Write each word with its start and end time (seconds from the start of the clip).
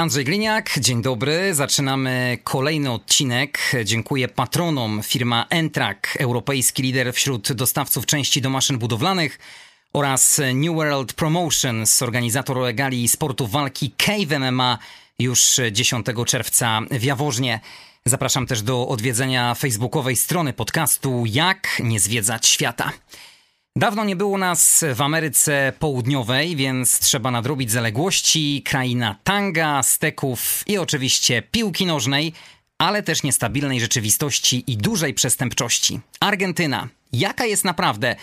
Andrzej 0.00 0.24
Gliniak, 0.24 0.78
dzień 0.80 1.02
dobry. 1.02 1.54
Zaczynamy 1.54 2.38
kolejny 2.44 2.90
odcinek. 2.90 3.72
Dziękuję 3.84 4.28
patronom 4.28 5.00
firma 5.02 5.46
Entrak, 5.50 6.16
europejski 6.20 6.82
lider 6.82 7.12
wśród 7.12 7.52
dostawców 7.52 8.06
części 8.06 8.40
do 8.40 8.50
maszyn 8.50 8.78
budowlanych 8.78 9.38
oraz 9.92 10.40
New 10.54 10.74
World 10.74 11.12
Promotions, 11.12 12.02
organizator 12.02 12.74
gali 12.74 13.08
sportu 13.08 13.46
walki 13.46 13.92
Cave 13.96 14.38
MMA 14.38 14.78
już 15.18 15.60
10 15.72 16.06
czerwca 16.26 16.80
w 16.90 17.02
Jaworznie. 17.02 17.60
Zapraszam 18.04 18.46
też 18.46 18.62
do 18.62 18.88
odwiedzenia 18.88 19.54
facebookowej 19.54 20.16
strony 20.16 20.52
podcastu 20.52 21.24
Jak 21.26 21.68
nie 21.84 22.00
zwiedzać 22.00 22.46
świata. 22.46 22.92
Dawno 23.76 24.04
nie 24.04 24.16
było 24.16 24.38
nas 24.38 24.84
w 24.94 25.02
Ameryce 25.02 25.72
Południowej, 25.78 26.56
więc 26.56 26.98
trzeba 26.98 27.30
nadrobić 27.30 27.70
zaległości. 27.70 28.62
Kraina 28.64 29.16
tanga, 29.24 29.82
steków 29.82 30.64
i 30.66 30.78
oczywiście 30.78 31.42
piłki 31.42 31.86
nożnej, 31.86 32.32
ale 32.78 33.02
też 33.02 33.22
niestabilnej 33.22 33.80
rzeczywistości 33.80 34.64
i 34.66 34.76
dużej 34.76 35.14
przestępczości. 35.14 36.00
Argentyna. 36.20 36.88
Jaka 37.12 37.44
jest 37.44 37.64
naprawdę? 37.64 38.16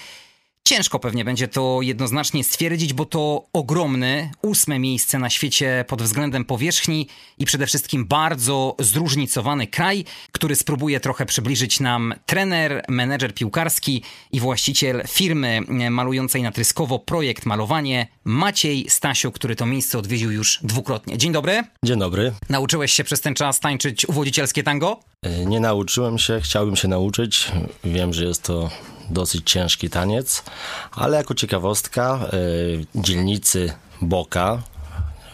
Ciężko 0.67 0.99
pewnie 0.99 1.25
będzie 1.25 1.47
to 1.47 1.79
jednoznacznie 1.81 2.43
stwierdzić, 2.43 2.93
bo 2.93 3.05
to 3.05 3.45
ogromny, 3.53 4.31
ósme 4.41 4.80
miejsce 4.80 5.19
na 5.19 5.30
świecie 5.30 5.85
pod 5.88 6.02
względem 6.02 6.45
powierzchni 6.45 7.07
i 7.38 7.45
przede 7.45 7.67
wszystkim 7.67 8.05
bardzo 8.05 8.75
zróżnicowany 8.80 9.67
kraj, 9.67 10.05
który 10.31 10.55
spróbuje 10.55 10.99
trochę 10.99 11.25
przybliżyć 11.25 11.80
nam 11.80 12.13
trener, 12.25 12.85
menedżer 12.89 13.33
piłkarski 13.33 14.02
i 14.31 14.39
właściciel 14.39 15.03
firmy 15.07 15.61
malującej 15.89 16.44
natryskowo 16.44 17.00
projekt 17.00 17.45
Malowanie, 17.45 18.07
Maciej 18.23 18.89
Stasiu, 18.89 19.31
który 19.31 19.55
to 19.55 19.66
miejsce 19.66 19.97
odwiedził 20.00 20.31
już 20.31 20.59
dwukrotnie. 20.63 21.17
Dzień 21.17 21.31
dobry. 21.31 21.63
Dzień 21.83 22.00
dobry. 22.00 22.33
Nauczyłeś 22.50 22.94
się 22.94 23.03
przez 23.03 23.22
ten 23.22 23.33
czas 23.33 23.59
tańczyć 23.59 24.09
uwodzicielskie 24.09 24.63
tango? 24.63 25.00
E, 25.22 25.45
nie 25.45 25.59
nauczyłem 25.59 26.17
się, 26.17 26.39
chciałbym 26.44 26.75
się 26.75 26.88
nauczyć. 26.88 27.52
Wiem, 27.83 28.13
że 28.13 28.25
jest 28.25 28.44
to 28.44 28.69
dosyć 29.09 29.52
ciężki 29.52 29.89
taniec, 29.89 30.44
ale 30.92 31.17
jako 31.17 31.34
ciekawostka 31.34 32.20
y, 32.34 32.86
dzielnicy 32.95 33.73
Boca 34.02 34.62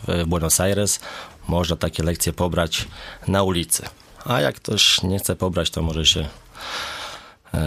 w 0.07 0.25
Buenos 0.25 0.59
Aires 0.59 0.99
można 1.47 1.75
takie 1.75 2.03
lekcje 2.03 2.33
pobrać 2.33 2.87
na 3.27 3.43
ulicy. 3.43 3.85
A 4.25 4.41
jak 4.41 4.55
ktoś 4.55 5.03
nie 5.03 5.19
chce 5.19 5.35
pobrać, 5.35 5.69
to 5.69 5.81
może 5.81 6.05
się 6.05 6.19
y, 7.53 7.57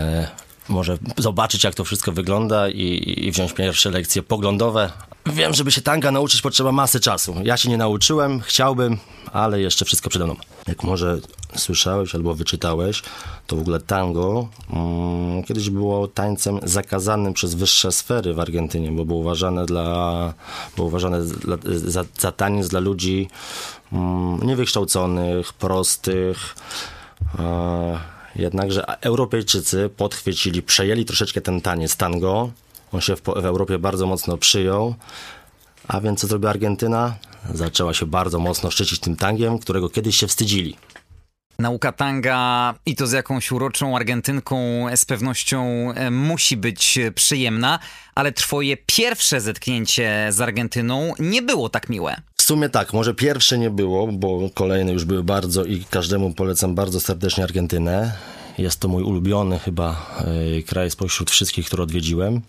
może 0.69 0.99
zobaczyć, 1.19 1.65
jak 1.65 1.75
to 1.75 1.85
wszystko 1.85 2.13
wygląda 2.13 2.69
i, 2.69 3.15
i 3.27 3.33
wziąć 3.33 3.53
pierwsze 3.53 3.91
lekcje 3.91 4.23
poglądowe. 4.23 4.93
Wiem, 5.27 5.55
żeby 5.55 5.73
się 5.73 5.81
tanga 5.81 6.11
nauczyć, 6.11 6.43
potrzeba 6.43 6.73
masy 6.73 7.01
czasu. 7.01 7.35
Ja 7.45 7.57
się 7.57 7.69
nie 7.69 7.77
nauczyłem, 7.77 8.41
chciałbym, 8.41 8.99
ale 9.33 9.61
jeszcze 9.61 9.85
wszystko 9.85 10.11
przede 10.11 10.25
mną. 10.25 10.37
Jak 10.69 10.83
może 10.83 11.19
słyszałeś 11.57 12.15
albo 12.15 12.35
wyczytałeś, 12.35 13.03
to 13.47 13.57
w 13.57 13.61
ogóle 13.61 13.81
tango 13.81 14.49
um, 14.71 15.45
kiedyś 15.45 15.71
było 15.71 16.09
tańcem 16.09 16.61
zakazanym 16.63 17.33
przez 17.33 17.55
wyższe 17.55 17.93
sfery 17.93 18.35
w 18.35 18.41
Argentynie, 18.41 18.93
bo 18.93 19.05
było 19.05 19.19
uważane, 19.19 19.67
dla, 19.67 20.35
było 20.77 20.89
uważane 20.89 21.25
za, 21.65 22.05
za 22.19 22.33
taniec 22.33 22.69
dla 22.69 22.81
ludzi 22.81 23.29
um, 23.93 24.41
niewykształconych, 24.43 25.53
prostych. 25.53 26.57
Uh, 27.39 27.99
jednakże 28.37 29.01
Europejczycy 29.01 29.91
podchwycili, 29.97 30.63
przejęli 30.63 31.05
troszeczkę 31.05 31.41
ten 31.41 31.61
taniec 31.61 31.97
tango. 31.97 32.51
On 32.93 33.01
się 33.01 33.17
w, 33.17 33.23
w 33.23 33.47
Europie 33.47 33.79
bardzo 33.79 34.07
mocno 34.07 34.37
przyjął. 34.37 34.95
A 35.89 36.01
więc 36.01 36.21
co 36.21 36.27
zrobiła 36.27 36.51
Argentyna? 36.51 37.15
Zaczęła 37.55 37.95
się 37.95 38.07
bardzo 38.07 38.39
mocno 38.39 38.71
szczycić 38.71 38.99
tym 38.99 39.17
tangiem, 39.17 39.59
którego 39.59 39.89
kiedyś 39.89 40.17
się 40.17 40.27
wstydzili. 40.27 40.77
Nauka 41.59 41.93
tanga 41.93 42.75
i 42.87 42.97
to 42.97 43.07
z 43.07 43.13
jakąś 43.13 43.53
uroczą 43.53 43.97
Argentynką 43.97 44.87
z 44.97 45.05
pewnością 45.05 45.91
e, 45.95 46.11
musi 46.11 46.57
być 46.57 46.99
przyjemna, 47.15 47.79
ale 48.15 48.33
twoje 48.33 48.77
pierwsze 48.87 49.41
zetknięcie 49.41 50.27
z 50.31 50.41
Argentyną 50.41 51.13
nie 51.19 51.43
było 51.43 51.69
tak 51.69 51.89
miłe. 51.89 52.17
W 52.37 52.43
sumie 52.43 52.69
tak, 52.69 52.93
może 52.93 53.15
pierwsze 53.15 53.59
nie 53.59 53.71
było, 53.71 54.07
bo 54.07 54.51
kolejne 54.55 54.93
już 54.93 55.05
były 55.05 55.25
bardzo 55.25 55.65
i 55.65 55.85
każdemu 55.91 56.35
polecam 56.35 56.75
bardzo 56.75 57.01
serdecznie 57.01 57.45
Argentynę. 57.45 58.13
Jest 58.59 58.81
to 58.81 58.89
mój 58.89 59.03
ulubiony 59.03 59.59
chyba 59.59 60.15
e, 60.59 60.63
kraj 60.63 60.91
spośród 60.91 61.31
wszystkich, 61.31 61.67
które 61.67 61.83
odwiedziłem. 61.83 62.41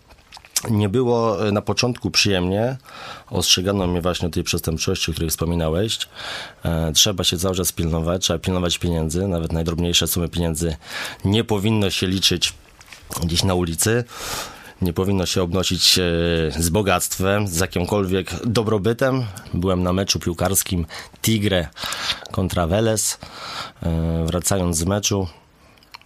Nie 0.70 0.90
było 0.90 1.48
e, 1.48 1.52
na 1.52 1.62
początku 1.62 2.12
przyjemnie. 2.12 2.78
Ostrzegano 3.30 3.88
mnie 3.88 4.02
właśnie 4.02 4.28
o 4.28 4.32
tej 4.32 4.44
przestępczości, 4.44 5.12
o 5.12 5.14
której 5.14 5.30
wspominałeś. 5.30 6.00
E, 6.66 6.92
trzeba 6.92 7.24
się 7.24 7.38
cały 7.38 7.56
czas 7.56 7.72
pilnować, 7.72 8.22
trzeba 8.22 8.40
pilnować 8.40 8.78
pieniędzy. 8.78 9.28
Nawet 9.28 9.54
najdrobniejsze 9.54 10.08
sumy 10.08 10.30
pieniędzy 10.30 10.76
nie 11.26 11.44
powinno 11.44 11.90
się 11.90 12.08
liczyć 12.08 12.54
gdzieś 13.24 13.44
na 13.44 13.54
ulicy. 13.54 14.04
Nie 14.82 14.94
powinno 14.94 15.26
się 15.26 15.42
obnosić 15.42 16.00
e, 16.00 16.02
z 16.60 16.70
bogactwem, 16.70 17.48
z 17.48 17.60
jakimkolwiek 17.60 18.46
dobrobytem. 18.46 19.26
Byłem 19.54 19.84
na 19.84 19.94
meczu 19.94 20.20
piłkarskim 20.20 20.86
Tigre 21.22 21.68
kontra 22.32 22.68
Veles. 22.68 23.20
Wracając 24.26 24.78
z 24.78 24.86
meczu, 24.86 25.28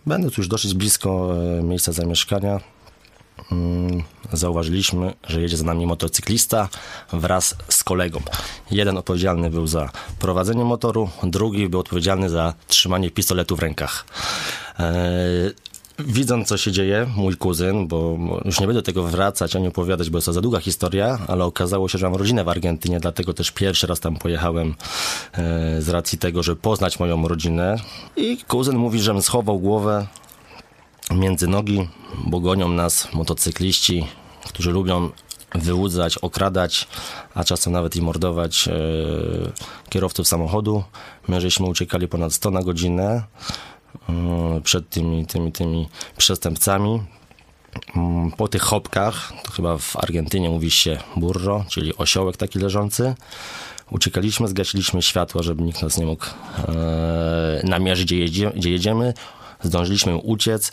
będąc 0.06 0.38
już 0.38 0.48
dosyć 0.48 0.74
blisko 0.74 1.34
miejsca 1.64 1.92
zamieszkania, 1.92 2.60
zauważyliśmy, 4.34 5.14
że 5.28 5.42
jedzie 5.42 5.58
za 5.58 5.66
nami 5.66 5.86
motocyklista 5.86 6.70
wraz 7.14 7.56
z 7.70 7.84
kolegą. 7.84 8.22
Jeden 8.72 8.98
odpowiedzialny 8.98 9.50
był 9.50 9.68
za 9.68 9.90
prowadzenie 10.20 10.66
motoru, 10.66 11.10
drugi 11.24 11.70
był 11.70 11.80
odpowiedzialny 11.80 12.30
za 12.30 12.54
trzymanie 12.68 13.12
pistoletu 13.12 13.56
w 13.56 13.60
rękach. 13.60 14.06
E, 14.80 14.94
widząc, 16.00 16.48
co 16.48 16.58
się 16.58 16.72
dzieje, 16.72 17.08
mój 17.16 17.38
kuzyn, 17.38 17.88
bo 17.88 18.18
już 18.46 18.60
nie 18.60 18.68
będę 18.68 18.82
tego 18.82 19.04
wracać 19.04 19.56
ani 19.56 19.68
opowiadać, 19.68 20.10
bo 20.10 20.18
jest 20.18 20.26
to 20.26 20.34
za 20.34 20.42
długa 20.42 20.60
historia, 20.60 21.20
ale 21.28 21.46
okazało 21.46 21.90
się, 21.90 21.98
że 21.98 22.10
mam 22.10 22.20
rodzinę 22.20 22.44
w 22.44 22.50
Argentynie, 22.50 23.00
dlatego 23.00 23.34
też 23.34 23.52
pierwszy 23.52 23.88
raz 23.88 24.00
tam 24.00 24.16
pojechałem 24.16 24.76
e, 25.34 25.82
z 25.82 25.90
racji 25.90 26.18
tego, 26.18 26.44
żeby 26.44 26.62
poznać 26.62 27.00
moją 27.00 27.28
rodzinę. 27.28 27.76
I 28.16 28.38
kuzyn 28.38 28.78
mówi, 28.78 29.00
żebym 29.00 29.22
schował 29.22 29.60
głowę, 29.60 30.08
między 31.16 31.48
nogi, 31.48 31.88
bo 32.26 32.40
gonią 32.40 32.70
nas 32.70 33.14
motocykliści, 33.14 34.08
którzy 34.48 34.72
lubią 34.72 35.10
wyłudzać, 35.56 36.18
okradać, 36.18 36.88
a 37.36 37.44
czasem 37.44 37.74
nawet 37.74 37.96
i 37.96 38.02
mordować 38.02 38.68
e, 38.68 38.72
kierowców 39.90 40.28
samochodu. 40.28 40.84
My 41.28 41.42
żeśmy 41.42 41.66
uciekali 41.66 42.08
ponad 42.08 42.34
100 42.34 42.52
na 42.52 42.64
godzinę 42.64 43.24
e, 44.10 44.62
przed 44.64 44.90
tymi, 44.90 45.26
tymi, 45.26 45.52
tymi 45.52 45.90
przestępcami. 46.18 47.04
Mm, 47.96 48.32
po 48.32 48.48
tych 48.48 48.62
chopkach, 48.62 49.34
to 49.44 49.52
chyba 49.52 49.78
w 49.78 49.96
Argentynie 49.96 50.50
mówi 50.50 50.72
się 50.72 50.98
burro, 51.16 51.66
czyli 51.70 51.98
osiołek 51.98 52.38
taki 52.38 52.60
leżący, 52.60 53.16
uciekaliśmy, 53.92 54.48
zgasiliśmy 54.48 55.02
światła, 55.02 55.44
żeby 55.44 55.64
nikt 55.64 55.82
nas 55.82 55.98
nie 55.98 56.06
mógł 56.06 56.26
e, 56.26 57.62
namierzyć, 57.64 58.06
gdzie, 58.06 58.20
jedzie, 58.20 58.52
gdzie 58.56 58.72
jedziemy 58.72 59.14
zdążyliśmy 59.64 60.18
uciec. 60.18 60.72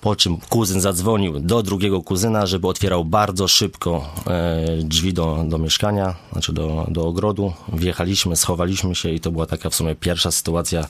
Po 0.00 0.16
czym 0.16 0.36
kuzyn 0.36 0.80
zadzwonił 0.80 1.40
do 1.40 1.62
drugiego 1.62 2.02
kuzyna, 2.02 2.46
żeby 2.46 2.68
otwierał 2.68 3.04
bardzo 3.04 3.48
szybko 3.48 4.14
e, 4.26 4.66
drzwi 4.82 5.12
do, 5.12 5.44
do 5.48 5.58
mieszkania, 5.58 6.14
znaczy 6.32 6.52
do, 6.52 6.86
do 6.88 7.06
ogrodu. 7.06 7.52
Wjechaliśmy, 7.72 8.36
schowaliśmy 8.36 8.94
się 8.94 9.10
i 9.10 9.20
to 9.20 9.30
była 9.30 9.46
taka 9.46 9.70
w 9.70 9.74
sumie 9.74 9.94
pierwsza 9.94 10.30
sytuacja 10.30 10.86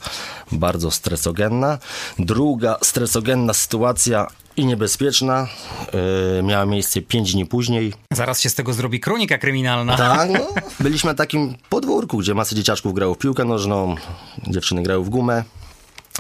bardzo 0.53 0.91
stresogenna. 0.91 1.79
Druga 2.19 2.77
stresogenna 2.83 3.55
sytuacja 3.55 4.27
i 4.57 4.67
niebezpieczna. 4.67 5.49
Yy, 6.37 6.43
miała 6.43 6.67
miejsce 6.67 7.03
5 7.03 7.33
dni 7.33 7.47
później. 7.47 7.93
Zaraz 8.13 8.41
się 8.41 8.51
z 8.51 8.55
tego 8.55 8.73
zrobi 8.73 9.01
kronika 9.01 9.39
kryminalna. 9.39 9.97
Tak, 9.97 10.31
no. 10.31 10.47
Byliśmy 10.81 11.11
na 11.11 11.15
takim 11.15 11.55
podwórku, 11.69 12.19
gdzie 12.19 12.35
masy 12.35 12.55
dzieciaczków 12.55 12.95
grało 12.95 13.15
w 13.15 13.19
piłkę 13.19 13.45
nożną, 13.45 13.95
dziewczyny 14.49 14.83
grały 14.83 15.05
w 15.05 15.09
gumę 15.09 15.45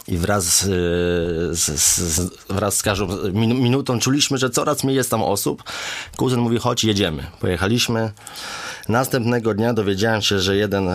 i 0.08 0.19
wraz 0.19 0.44
z, 0.44 1.58
z, 1.58 1.81
z, 1.99 2.31
wraz 2.49 2.76
z 2.76 2.82
każdą 2.82 3.06
minutą 3.35 3.99
czuliśmy, 3.99 4.38
że 4.38 4.50
coraz 4.50 4.85
mniej 4.85 4.97
jest 4.97 5.11
tam 5.11 5.23
osób. 5.23 5.62
Kuzyn 6.17 6.41
mówi, 6.41 6.58
chodź, 6.58 6.85
jedziemy. 6.85 7.26
Pojechaliśmy. 7.41 8.12
Następnego 8.88 9.55
dnia 9.55 9.73
dowiedziałem 9.73 10.23
się, 10.23 10.41
że 10.41 10.56
jeden 10.56 10.88
e, 10.88 10.93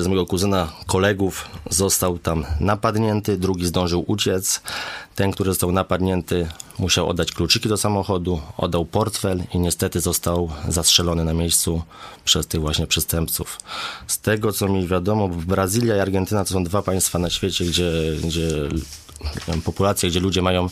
z 0.00 0.06
mojego 0.06 0.26
kuzyna 0.26 0.72
kolegów 0.86 1.48
został 1.70 2.18
tam 2.18 2.44
napadnięty, 2.60 3.36
drugi 3.36 3.66
zdążył 3.66 4.04
uciec. 4.06 4.60
Ten, 5.14 5.30
który 5.30 5.50
został 5.50 5.72
napadnięty, 5.72 6.48
musiał 6.78 7.08
oddać 7.08 7.32
kluczyki 7.32 7.68
do 7.68 7.76
samochodu, 7.76 8.40
oddał 8.56 8.84
portfel 8.84 9.42
i 9.54 9.58
niestety 9.58 10.00
został 10.00 10.50
zastrzelony 10.68 11.24
na 11.24 11.34
miejscu 11.34 11.82
przez 12.24 12.46
tych 12.46 12.60
właśnie 12.60 12.86
przestępców. 12.86 13.58
Z 14.06 14.18
tego, 14.18 14.52
co 14.52 14.68
mi 14.68 14.86
wiadomo, 14.86 15.28
Brazylia 15.28 15.96
i 15.96 16.00
Argentyna 16.00 16.44
to 16.44 16.50
są 16.50 16.64
dwa 16.64 16.82
państwa 16.82 17.18
na 17.18 17.30
świecie, 17.30 17.64
gdzie, 17.64 17.92
gdzie 18.24 18.48
populacje, 19.64 20.10
gdzie 20.10 20.20
ludzie 20.20 20.42
mają 20.42 20.68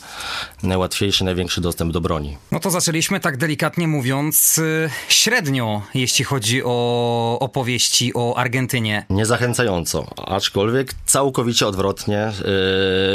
najłatwiejszy, 0.63 1.23
największy 1.23 1.61
dostęp 1.61 1.93
do 1.93 2.01
broni. 2.01 2.37
No 2.51 2.59
to 2.59 2.71
zaczęliśmy 2.71 3.19
tak 3.19 3.37
delikatnie 3.37 3.87
mówiąc 3.87 4.57
y, 4.57 4.89
średnio, 5.09 5.81
jeśli 5.93 6.25
chodzi 6.25 6.61
o 6.65 7.37
opowieści 7.39 8.11
o 8.13 8.37
Argentynie. 8.37 9.05
Niezachęcająco, 9.09 10.07
aczkolwiek 10.27 10.93
całkowicie 11.05 11.67
odwrotnie. 11.67 12.31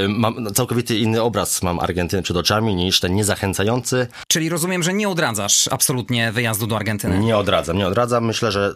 Yy, 0.03 0.09
mam 0.09 0.55
całkowity 0.55 0.99
inny 0.99 1.23
obraz 1.23 1.63
mam 1.63 1.81
Argentyny 1.81 2.23
przed 2.23 2.37
oczami 2.37 2.75
niż 2.75 3.01
ten 3.01 3.15
niezachęcający. 3.15 4.07
Czyli 4.29 4.49
rozumiem, 4.49 4.83
że 4.83 4.93
nie 4.93 5.09
odradzasz 5.09 5.69
absolutnie 5.69 6.33
wyjazdu 6.33 6.67
do 6.67 6.77
Argentyny. 6.77 7.19
Nie 7.19 7.37
odradzam, 7.37 7.77
nie 7.77 7.87
odradzam. 7.87 8.25
Myślę, 8.25 8.53
że 8.53 8.75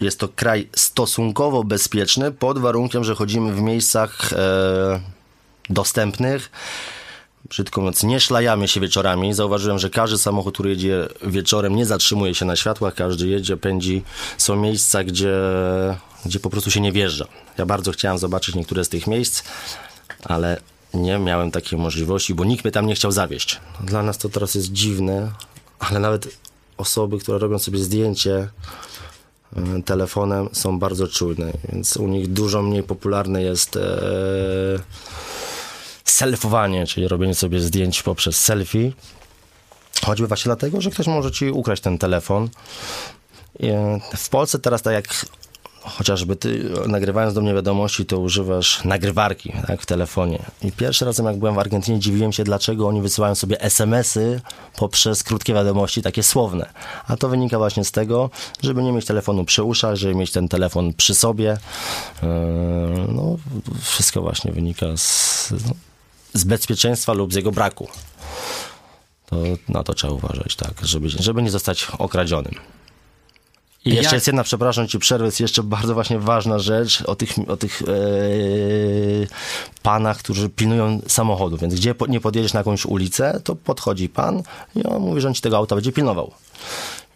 jest 0.00 0.18
to 0.20 0.28
kraj 0.28 0.68
stosunkowo 0.76 1.64
bezpieczny 1.64 2.32
pod 2.32 2.58
warunkiem, 2.58 3.04
że 3.04 3.14
chodzimy 3.14 3.52
w 3.52 3.60
miejscach 3.60 4.32
e, 4.32 5.00
dostępnych. 5.70 6.50
Brzydko 7.48 7.80
mówiąc, 7.80 8.02
nie 8.02 8.20
szlajamy 8.20 8.68
się 8.68 8.80
wieczorami. 8.80 9.34
Zauważyłem, 9.34 9.78
że 9.78 9.90
każdy 9.90 10.18
samochód, 10.18 10.54
który 10.54 10.70
jedzie 10.70 11.08
wieczorem, 11.22 11.76
nie 11.76 11.86
zatrzymuje 11.86 12.34
się 12.34 12.44
na 12.44 12.56
światłach, 12.56 12.94
każdy 12.94 13.28
jedzie, 13.28 13.56
pędzi. 13.56 14.02
Są 14.38 14.56
miejsca, 14.56 15.04
gdzie, 15.04 15.34
gdzie 16.26 16.40
po 16.40 16.50
prostu 16.50 16.70
się 16.70 16.80
nie 16.80 16.92
wjeżdża. 16.92 17.26
Ja 17.58 17.66
bardzo 17.66 17.92
chciałem 17.92 18.18
zobaczyć 18.18 18.54
niektóre 18.54 18.84
z 18.84 18.88
tych 18.88 19.06
miejsc, 19.06 19.42
ale 20.24 20.60
nie 20.94 21.18
miałem 21.18 21.50
takiej 21.50 21.78
możliwości, 21.78 22.34
bo 22.34 22.44
nikt 22.44 22.64
mnie 22.64 22.72
tam 22.72 22.86
nie 22.86 22.94
chciał 22.94 23.12
zawieść. 23.12 23.60
Dla 23.80 24.02
nas 24.02 24.18
to 24.18 24.28
teraz 24.28 24.54
jest 24.54 24.72
dziwne, 24.72 25.30
ale 25.78 26.00
nawet 26.00 26.28
osoby, 26.76 27.18
które 27.18 27.38
robią 27.38 27.58
sobie 27.58 27.78
zdjęcie 27.78 28.48
e, 29.56 29.82
telefonem 29.82 30.48
są 30.52 30.78
bardzo 30.78 31.08
czujne, 31.08 31.52
więc 31.72 31.96
u 31.96 32.08
nich 32.08 32.32
dużo 32.32 32.62
mniej 32.62 32.82
popularne 32.82 33.42
jest 33.42 33.76
e, 33.76 33.80
selfowanie, 36.20 36.86
czyli 36.86 37.08
robienie 37.08 37.34
sobie 37.34 37.60
zdjęć 37.60 38.02
poprzez 38.02 38.40
selfie. 38.40 38.92
Choćby 40.04 40.26
właśnie 40.26 40.48
dlatego, 40.48 40.80
że 40.80 40.90
ktoś 40.90 41.06
może 41.06 41.30
ci 41.30 41.50
ukraść 41.50 41.82
ten 41.82 41.98
telefon. 41.98 42.48
W 44.16 44.28
Polsce 44.28 44.58
teraz 44.58 44.82
tak 44.82 44.94
jak 44.94 45.26
chociażby 45.82 46.36
ty 46.36 46.70
nagrywając 46.86 47.34
do 47.34 47.40
mnie 47.40 47.54
wiadomości, 47.54 48.06
to 48.06 48.18
używasz 48.18 48.84
nagrywarki 48.84 49.52
tak, 49.66 49.82
w 49.82 49.86
telefonie. 49.86 50.38
I 50.62 50.72
pierwszy 50.72 51.04
razem 51.04 51.26
jak 51.26 51.36
byłem 51.36 51.54
w 51.54 51.58
Argentynie 51.58 51.98
dziwiłem 51.98 52.32
się, 52.32 52.44
dlaczego 52.44 52.88
oni 52.88 53.02
wysyłają 53.02 53.34
sobie 53.34 53.60
SMS-y 53.60 54.40
poprzez 54.76 55.22
krótkie 55.22 55.54
wiadomości, 55.54 56.02
takie 56.02 56.22
słowne. 56.22 56.70
A 57.08 57.16
to 57.16 57.28
wynika 57.28 57.58
właśnie 57.58 57.84
z 57.84 57.92
tego, 57.92 58.30
żeby 58.62 58.82
nie 58.82 58.92
mieć 58.92 59.06
telefonu 59.06 59.44
przy 59.44 59.62
uszach, 59.62 59.96
żeby 59.96 60.14
mieć 60.14 60.32
ten 60.32 60.48
telefon 60.48 60.94
przy 60.94 61.14
sobie. 61.14 61.56
Yy, 62.22 62.28
no, 63.08 63.36
wszystko 63.82 64.22
właśnie 64.22 64.52
wynika 64.52 64.86
z, 64.96 65.52
z 66.34 66.44
bezpieczeństwa 66.44 67.12
lub 67.12 67.32
z 67.32 67.36
jego 67.36 67.52
braku. 67.52 67.88
To 69.26 69.36
na 69.68 69.82
to 69.82 69.94
trzeba 69.94 70.12
uważać, 70.12 70.56
tak, 70.56 70.74
żeby, 70.82 71.08
żeby 71.08 71.42
nie 71.42 71.50
zostać 71.50 71.86
okradzionym. 71.98 72.54
I 73.84 73.88
jeszcze 73.88 74.04
Jak? 74.04 74.12
jest 74.12 74.26
jedna, 74.26 74.44
przepraszam 74.44 74.88
ci 74.88 74.98
przerwę, 74.98 75.26
jest 75.26 75.40
jeszcze 75.40 75.62
bardzo 75.62 75.94
właśnie 75.94 76.18
ważna 76.18 76.58
rzecz 76.58 77.02
o 77.02 77.16
tych, 77.16 77.30
o 77.48 77.56
tych 77.56 77.82
ee, 77.82 77.86
panach, 79.82 80.18
którzy 80.18 80.48
pilnują 80.48 81.00
samochodu. 81.06 81.56
Więc 81.56 81.74
gdzie 81.74 81.94
nie 82.08 82.20
podjedziesz 82.20 82.52
na 82.52 82.60
jakąś 82.60 82.86
ulicę, 82.86 83.40
to 83.44 83.56
podchodzi 83.56 84.08
pan 84.08 84.42
i 84.76 84.84
on 84.84 85.02
mówi, 85.02 85.20
że 85.20 85.28
on 85.28 85.34
ci 85.34 85.42
tego 85.42 85.56
auta 85.56 85.74
będzie 85.74 85.92
pilnował 85.92 86.32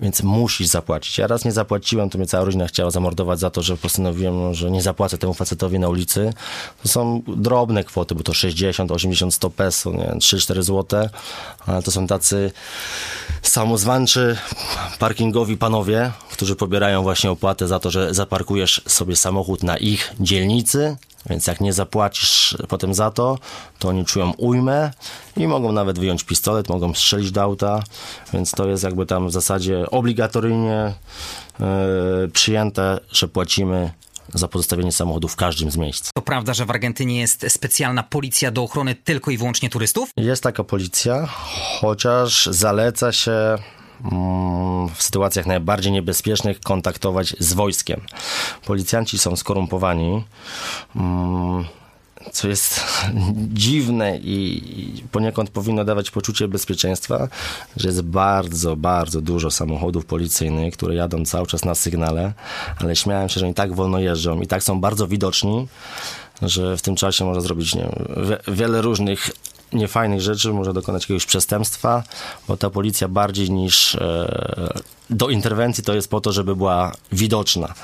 więc 0.00 0.22
musisz 0.22 0.66
zapłacić. 0.66 1.18
Ja 1.18 1.26
raz 1.26 1.44
nie 1.44 1.52
zapłaciłem, 1.52 2.10
to 2.10 2.18
mnie 2.18 2.26
cała 2.26 2.44
rodzina 2.44 2.66
chciała 2.66 2.90
zamordować 2.90 3.40
za 3.40 3.50
to, 3.50 3.62
że 3.62 3.76
postanowiłem, 3.76 4.54
że 4.54 4.70
nie 4.70 4.82
zapłacę 4.82 5.18
temu 5.18 5.34
facetowi 5.34 5.78
na 5.78 5.88
ulicy. 5.88 6.32
To 6.82 6.88
są 6.88 7.22
drobne 7.26 7.84
kwoty, 7.84 8.14
bo 8.14 8.22
to 8.22 8.34
60, 8.34 8.90
80, 8.90 9.34
100 9.34 9.50
peso, 9.50 9.92
nie 9.92 10.04
3-4 10.04 10.62
złote, 10.62 11.10
ale 11.66 11.82
to 11.82 11.90
są 11.90 12.06
tacy 12.06 12.52
samozwańczy 13.42 14.36
parkingowi 14.98 15.56
panowie, 15.56 16.12
którzy 16.32 16.56
pobierają 16.56 17.02
właśnie 17.02 17.30
opłatę 17.30 17.68
za 17.68 17.80
to, 17.80 17.90
że 17.90 18.14
zaparkujesz 18.14 18.82
sobie 18.86 19.16
samochód 19.16 19.62
na 19.62 19.76
ich 19.76 20.14
dzielnicy, 20.20 20.96
więc 21.30 21.46
jak 21.46 21.60
nie 21.60 21.72
zapłacisz 21.72 22.56
potem 22.68 22.94
za 22.94 23.10
to, 23.10 23.38
to 23.78 23.88
oni 23.88 24.04
czują 24.04 24.32
ujmę 24.36 24.90
i 25.36 25.46
mogą 25.46 25.72
nawet 25.72 25.98
wyjąć 25.98 26.24
pistolet, 26.24 26.68
mogą 26.68 26.94
strzelić 26.94 27.30
do 27.30 27.42
auta, 27.42 27.82
więc 28.32 28.50
to 28.50 28.68
jest 28.68 28.84
jakby 28.84 29.06
tam 29.06 29.28
w 29.28 29.32
zasadzie 29.32 29.90
obligatoryjnie 29.90 30.94
yy, 31.60 31.66
przyjęte, 32.32 33.00
że 33.12 33.28
płacimy 33.28 33.90
za 34.34 34.48
pozostawienie 34.48 34.92
samochodu 34.92 35.28
w 35.28 35.36
każdym 35.36 35.70
z 35.70 35.76
miejsc. 35.76 36.10
To 36.14 36.22
prawda, 36.22 36.54
że 36.54 36.66
w 36.66 36.70
Argentynie 36.70 37.20
jest 37.20 37.46
specjalna 37.48 38.02
policja 38.02 38.50
do 38.50 38.62
ochrony 38.62 38.94
tylko 38.94 39.30
i 39.30 39.36
wyłącznie 39.36 39.70
turystów? 39.70 40.10
Jest 40.16 40.42
taka 40.42 40.64
policja, 40.64 41.26
chociaż 41.80 42.46
zaleca 42.46 43.12
się 43.12 43.58
w 44.94 45.02
sytuacjach 45.02 45.46
najbardziej 45.46 45.92
niebezpiecznych 45.92 46.60
kontaktować 46.60 47.36
z 47.38 47.52
wojskiem. 47.52 48.00
Policjanci 48.66 49.18
są 49.18 49.36
skorumpowani 49.36 50.24
mm, 50.96 51.64
co 52.32 52.48
jest 52.48 52.80
dziwne 53.64 54.18
i 54.18 55.02
poniekąd 55.12 55.50
powinno 55.50 55.84
dawać 55.84 56.10
poczucie 56.10 56.48
bezpieczeństwa, 56.48 57.28
że 57.76 57.88
jest 57.88 58.02
bardzo, 58.02 58.76
bardzo 58.76 59.20
dużo 59.20 59.50
samochodów 59.50 60.06
policyjnych, 60.06 60.74
które 60.74 60.94
jadą 60.94 61.24
cały 61.24 61.46
czas 61.46 61.64
na 61.64 61.74
sygnale, 61.74 62.32
ale 62.80 62.96
śmiałem 62.96 63.28
się, 63.28 63.40
że 63.40 63.46
oni 63.46 63.54
tak 63.54 63.74
wolno 63.74 63.98
jeżdżą 63.98 64.40
i 64.40 64.46
tak 64.46 64.62
są 64.62 64.80
bardzo 64.80 65.06
widoczni, 65.06 65.68
że 66.42 66.76
w 66.76 66.82
tym 66.82 66.96
czasie 66.96 67.24
można 67.24 67.40
zrobić 67.40 67.74
nie 67.74 67.88
wiele 68.48 68.82
różnych 68.82 69.30
niefajnych 69.74 70.20
rzeczy, 70.20 70.52
może 70.52 70.72
dokonać 70.72 71.02
jakiegoś 71.02 71.26
przestępstwa, 71.26 72.02
bo 72.48 72.56
ta 72.56 72.70
policja 72.70 73.08
bardziej 73.08 73.50
niż 73.50 73.94
e, 73.94 74.80
do 75.10 75.28
interwencji 75.28 75.84
to 75.84 75.94
jest 75.94 76.10
po 76.10 76.20
to, 76.20 76.32
żeby 76.32 76.56
była 76.56 76.92
widoczna. 77.12 77.74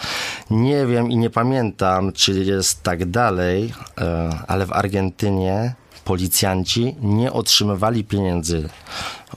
Nie 0.50 0.86
wiem 0.86 1.10
i 1.10 1.16
nie 1.16 1.30
pamiętam, 1.30 2.12
czy 2.12 2.44
jest 2.44 2.82
tak 2.82 3.10
dalej, 3.10 3.74
e, 4.00 4.38
ale 4.48 4.66
w 4.66 4.72
Argentynie 4.72 5.74
policjanci 6.04 6.96
nie 7.00 7.32
otrzymywali 7.32 8.04
pieniędzy 8.04 8.68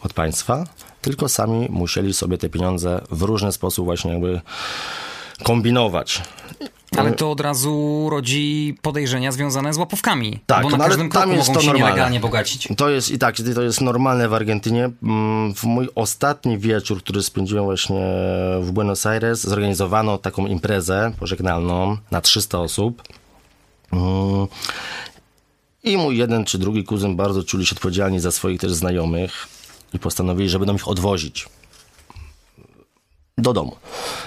od 0.04 0.14
państwa, 0.14 0.64
tylko 1.02 1.30
sami 1.30 1.68
musieli 1.70 2.14
sobie 2.14 2.38
te 2.38 2.50
pieniądze 2.50 3.02
w 3.12 3.22
różny 3.22 3.52
sposób 3.52 3.86
właśnie 3.86 4.12
jakby 4.12 4.42
kombinować. 5.44 6.22
Ale 6.98 7.12
to 7.12 7.32
od 7.32 7.40
razu 7.40 8.08
rodzi 8.12 8.78
podejrzenia 8.82 9.32
związane 9.32 9.74
z 9.74 9.78
łapówkami. 9.78 10.40
Tak, 10.46 10.64
bo 10.64 10.70
na 10.70 10.78
no 10.78 10.84
każdym 10.84 11.10
tam 11.10 11.22
kroku 11.22 11.38
jest 11.38 11.48
mogą 11.48 11.60
to 11.60 11.62
się 11.62 11.68
normalne. 11.68 11.90
nielegalnie 11.90 12.20
bogacić. 12.20 12.68
To 12.78 12.90
jest 12.90 13.12
i 13.12 13.20
tak, 13.20 13.36
to 13.56 13.62
jest 13.62 13.82
normalne 13.82 14.30
w 14.30 14.34
Argentynie. 14.34 14.90
Mm, 15.04 15.54
w 15.54 15.64
mój 15.64 15.90
ostatni 15.96 16.58
wieczór, 16.58 17.04
który 17.04 17.24
spędziłem 17.24 17.66
właśnie 17.66 18.06
w 18.62 18.72
Buenos 18.72 19.06
Aires, 19.06 19.42
zorganizowano 19.42 20.18
taką 20.18 20.48
imprezę 20.48 21.12
pożegnalną 21.20 21.98
na 22.12 22.22
300 22.22 22.60
osób. 22.60 23.04
Mm, 23.94 24.48
I 25.84 25.98
mój 25.98 26.18
jeden 26.18 26.46
czy 26.46 26.58
drugi 26.58 26.84
kuzyn 26.84 27.16
bardzo 27.16 27.44
czuli 27.44 27.66
się 27.66 27.76
odpowiedzialni 27.76 28.20
za 28.20 28.32
swoich 28.32 28.60
też 28.60 28.74
znajomych 28.74 29.48
i 29.94 30.00
postanowili, 30.00 30.50
że 30.50 30.60
będą 30.60 30.76
ich 30.76 30.88
odwozić 30.88 31.48
do 33.38 33.54
domu. 33.54 33.76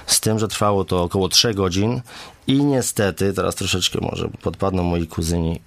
Z 0.06 0.20
tym, 0.20 0.38
że 0.38 0.48
trwało 0.48 0.84
to 0.84 1.02
około 1.02 1.28
3 1.28 1.54
godzin 1.54 2.00
i 2.46 2.64
niestety, 2.64 3.32
teraz 3.32 3.54
troszeczkę 3.54 3.98
może 4.02 4.28
podpadną 4.42 4.82
moi 4.82 5.06
kuzyni 5.06 5.60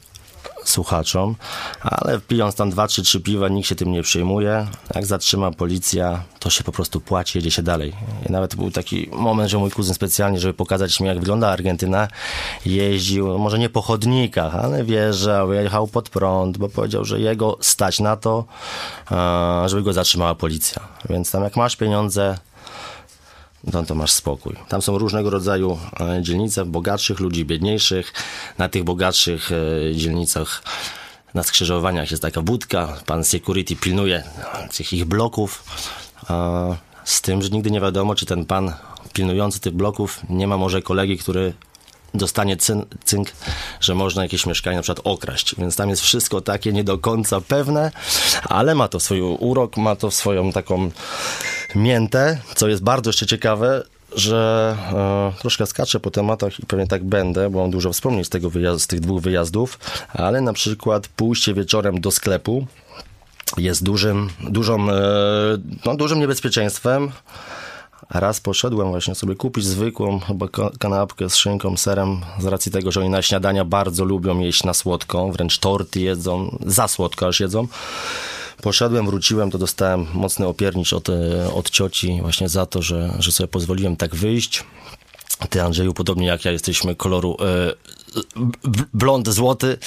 słuchaczom, 0.63 1.35
ale 1.81 2.19
pijąc 2.19 2.55
tam 2.55 2.69
dwa 2.69 2.87
czy 2.87 3.03
trzy 3.03 3.19
piwa, 3.21 3.49
nikt 3.49 3.69
się 3.69 3.75
tym 3.75 3.91
nie 3.91 4.03
przejmuje. 4.03 4.67
Jak 4.95 5.05
zatrzyma 5.05 5.51
policja, 5.51 6.23
to 6.39 6.49
się 6.49 6.63
po 6.63 6.71
prostu 6.71 7.01
płaci, 7.01 7.37
jedzie 7.37 7.51
się 7.51 7.63
dalej. 7.63 7.93
I 8.29 8.31
nawet 8.31 8.55
był 8.55 8.71
taki 8.71 9.09
moment, 9.11 9.49
że 9.49 9.57
mój 9.57 9.71
kuzyn 9.71 9.93
specjalnie, 9.93 10.39
żeby 10.39 10.53
pokazać 10.53 10.99
mi, 10.99 11.07
jak 11.07 11.19
wygląda 11.19 11.49
Argentyna, 11.49 12.07
jeździł, 12.65 13.39
może 13.39 13.59
nie 13.59 13.69
po 13.69 13.81
chodnikach, 13.81 14.55
ale 14.55 14.83
wjeżdżał, 14.83 15.53
jechał 15.53 15.87
pod 15.87 16.09
prąd, 16.09 16.57
bo 16.57 16.69
powiedział, 16.69 17.05
że 17.05 17.19
jego 17.19 17.57
stać 17.61 17.99
na 17.99 18.17
to, 18.17 18.45
żeby 19.65 19.83
go 19.83 19.93
zatrzymała 19.93 20.35
policja. 20.35 20.87
Więc 21.09 21.31
tam 21.31 21.43
jak 21.43 21.55
masz 21.55 21.75
pieniądze, 21.75 22.37
no 23.63 23.83
to 23.83 23.95
masz 23.95 24.11
spokój. 24.11 24.55
Tam 24.67 24.81
są 24.81 24.97
różnego 24.97 25.29
rodzaju 25.29 25.77
e, 25.99 26.23
dzielnice, 26.23 26.65
bogatszych 26.65 27.19
ludzi, 27.19 27.45
biedniejszych. 27.45 28.13
Na 28.57 28.69
tych 28.69 28.83
bogatszych 28.83 29.49
e, 29.51 29.95
dzielnicach 29.95 30.63
na 31.33 31.43
skrzyżowaniach 31.43 32.11
jest 32.11 32.23
taka 32.23 32.41
budka, 32.41 32.97
pan 33.05 33.23
security 33.23 33.75
pilnuje 33.75 34.23
tych 34.77 34.93
ich 34.93 35.05
bloków, 35.05 35.63
z 37.03 37.21
tym, 37.21 37.41
że 37.41 37.49
nigdy 37.49 37.71
nie 37.71 37.81
wiadomo, 37.81 38.15
czy 38.15 38.25
ten 38.25 38.45
pan 38.45 38.73
pilnujący 39.13 39.59
tych 39.59 39.73
bloków 39.73 40.19
nie 40.29 40.47
ma 40.47 40.57
może 40.57 40.81
kolegi, 40.81 41.17
który 41.17 41.53
dostanie 42.13 42.57
cyn, 42.57 42.85
cynk, 43.05 43.31
że 43.79 43.95
można 43.95 44.23
jakieś 44.23 44.45
mieszkanie 44.45 44.77
na 44.77 44.83
przykład 44.83 45.07
okraść. 45.07 45.55
Więc 45.55 45.75
tam 45.75 45.89
jest 45.89 46.01
wszystko 46.01 46.41
takie 46.41 46.73
nie 46.73 46.83
do 46.83 46.97
końca 46.97 47.41
pewne, 47.41 47.91
ale 48.43 48.75
ma 48.75 48.87
to 48.87 48.99
swój 48.99 49.21
urok, 49.21 49.77
ma 49.77 49.95
to 49.95 50.11
swoją 50.11 50.51
taką 50.51 50.91
miętę, 51.75 52.37
co 52.55 52.67
jest 52.67 52.83
bardzo 52.83 53.09
jeszcze 53.09 53.25
ciekawe, 53.25 53.83
że 54.15 54.75
e, 55.35 55.39
troszkę 55.39 55.65
skaczę 55.65 55.99
po 55.99 56.11
tematach 56.11 56.59
i 56.59 56.65
pewnie 56.65 56.87
tak 56.87 57.03
będę, 57.03 57.49
bo 57.49 57.61
mam 57.61 57.71
dużo 57.71 57.93
wspomnień 57.93 58.23
z, 58.23 58.29
tego 58.29 58.51
z 58.79 58.87
tych 58.87 58.99
dwóch 58.99 59.21
wyjazdów, 59.21 59.79
ale 60.13 60.41
na 60.41 60.53
przykład 60.53 61.07
pójście 61.07 61.53
wieczorem 61.53 62.01
do 62.01 62.11
sklepu 62.11 62.67
jest 63.57 63.83
dużym, 63.83 64.29
dużą, 64.49 64.91
e, 64.91 64.95
no, 65.85 65.95
dużym 65.95 66.19
niebezpieczeństwem. 66.19 67.11
Raz 68.09 68.39
poszedłem 68.39 68.89
właśnie 68.89 69.15
sobie 69.15 69.35
kupić 69.35 69.65
zwykłą 69.65 70.19
chyba 70.19 70.47
kanapkę 70.79 71.29
z 71.29 71.35
szynką, 71.35 71.77
serem, 71.77 72.21
z 72.39 72.45
racji 72.45 72.71
tego, 72.71 72.91
że 72.91 72.99
oni 72.99 73.09
na 73.09 73.21
śniadania 73.21 73.65
bardzo 73.65 74.05
lubią 74.05 74.39
jeść 74.39 74.63
na 74.63 74.73
słodko, 74.73 75.31
wręcz 75.31 75.57
torty 75.57 75.99
jedzą, 75.99 76.57
za 76.65 76.87
słodko 76.87 77.27
aż 77.27 77.39
jedzą. 77.39 77.67
Poszedłem, 78.61 79.05
wróciłem, 79.05 79.51
to 79.51 79.57
dostałem 79.57 80.07
mocny 80.13 80.47
opiernicz 80.47 80.93
od, 80.93 81.09
e, 81.09 81.13
od 81.53 81.69
cioci 81.69 82.19
właśnie 82.21 82.49
za 82.49 82.65
to, 82.65 82.81
że, 82.81 83.13
że 83.19 83.31
sobie 83.31 83.47
pozwoliłem 83.47 83.95
tak 83.95 84.15
wyjść. 84.15 84.63
Ty, 85.49 85.61
Andrzeju, 85.61 85.93
podobnie 85.93 86.27
jak 86.27 86.45
ja, 86.45 86.51
jesteśmy 86.51 86.95
koloru 86.95 87.37
e, 87.41 87.73
blond 88.93 89.29
złoty, 89.29 89.77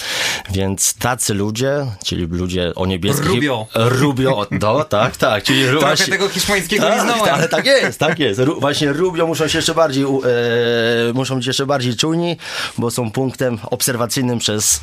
więc 0.50 0.94
tacy 0.94 1.34
ludzie, 1.34 1.86
czyli 2.04 2.26
ludzie 2.26 2.72
o 2.74 2.86
niebieskim... 2.86 3.26
Rubio. 3.26 3.66
Rubio, 3.74 4.46
no, 4.50 4.84
tak, 4.84 5.16
tak. 5.16 5.44
Czyli 5.44 5.64
Trochę 5.64 5.86
właśnie, 5.86 6.06
tego 6.06 6.28
hiszpańskiego 6.28 6.82
tak, 6.82 6.94
nie 6.94 7.02
znałem. 7.02 7.24
Tak, 7.24 7.34
ale 7.34 7.48
tak 7.48 7.66
jest, 7.66 7.98
tak 7.98 8.18
jest. 8.18 8.40
Ru, 8.40 8.60
właśnie 8.60 8.92
Rubio 8.92 9.26
muszą 9.26 9.48
się 9.48 9.58
jeszcze 9.58 9.74
bardziej, 9.74 10.04
e, 10.04 11.12
muszą 11.14 11.36
być 11.36 11.46
jeszcze 11.46 11.66
bardziej 11.66 11.96
czujni, 11.96 12.36
bo 12.78 12.90
są 12.90 13.10
punktem 13.10 13.58
obserwacyjnym 13.70 14.38
przez 14.38 14.80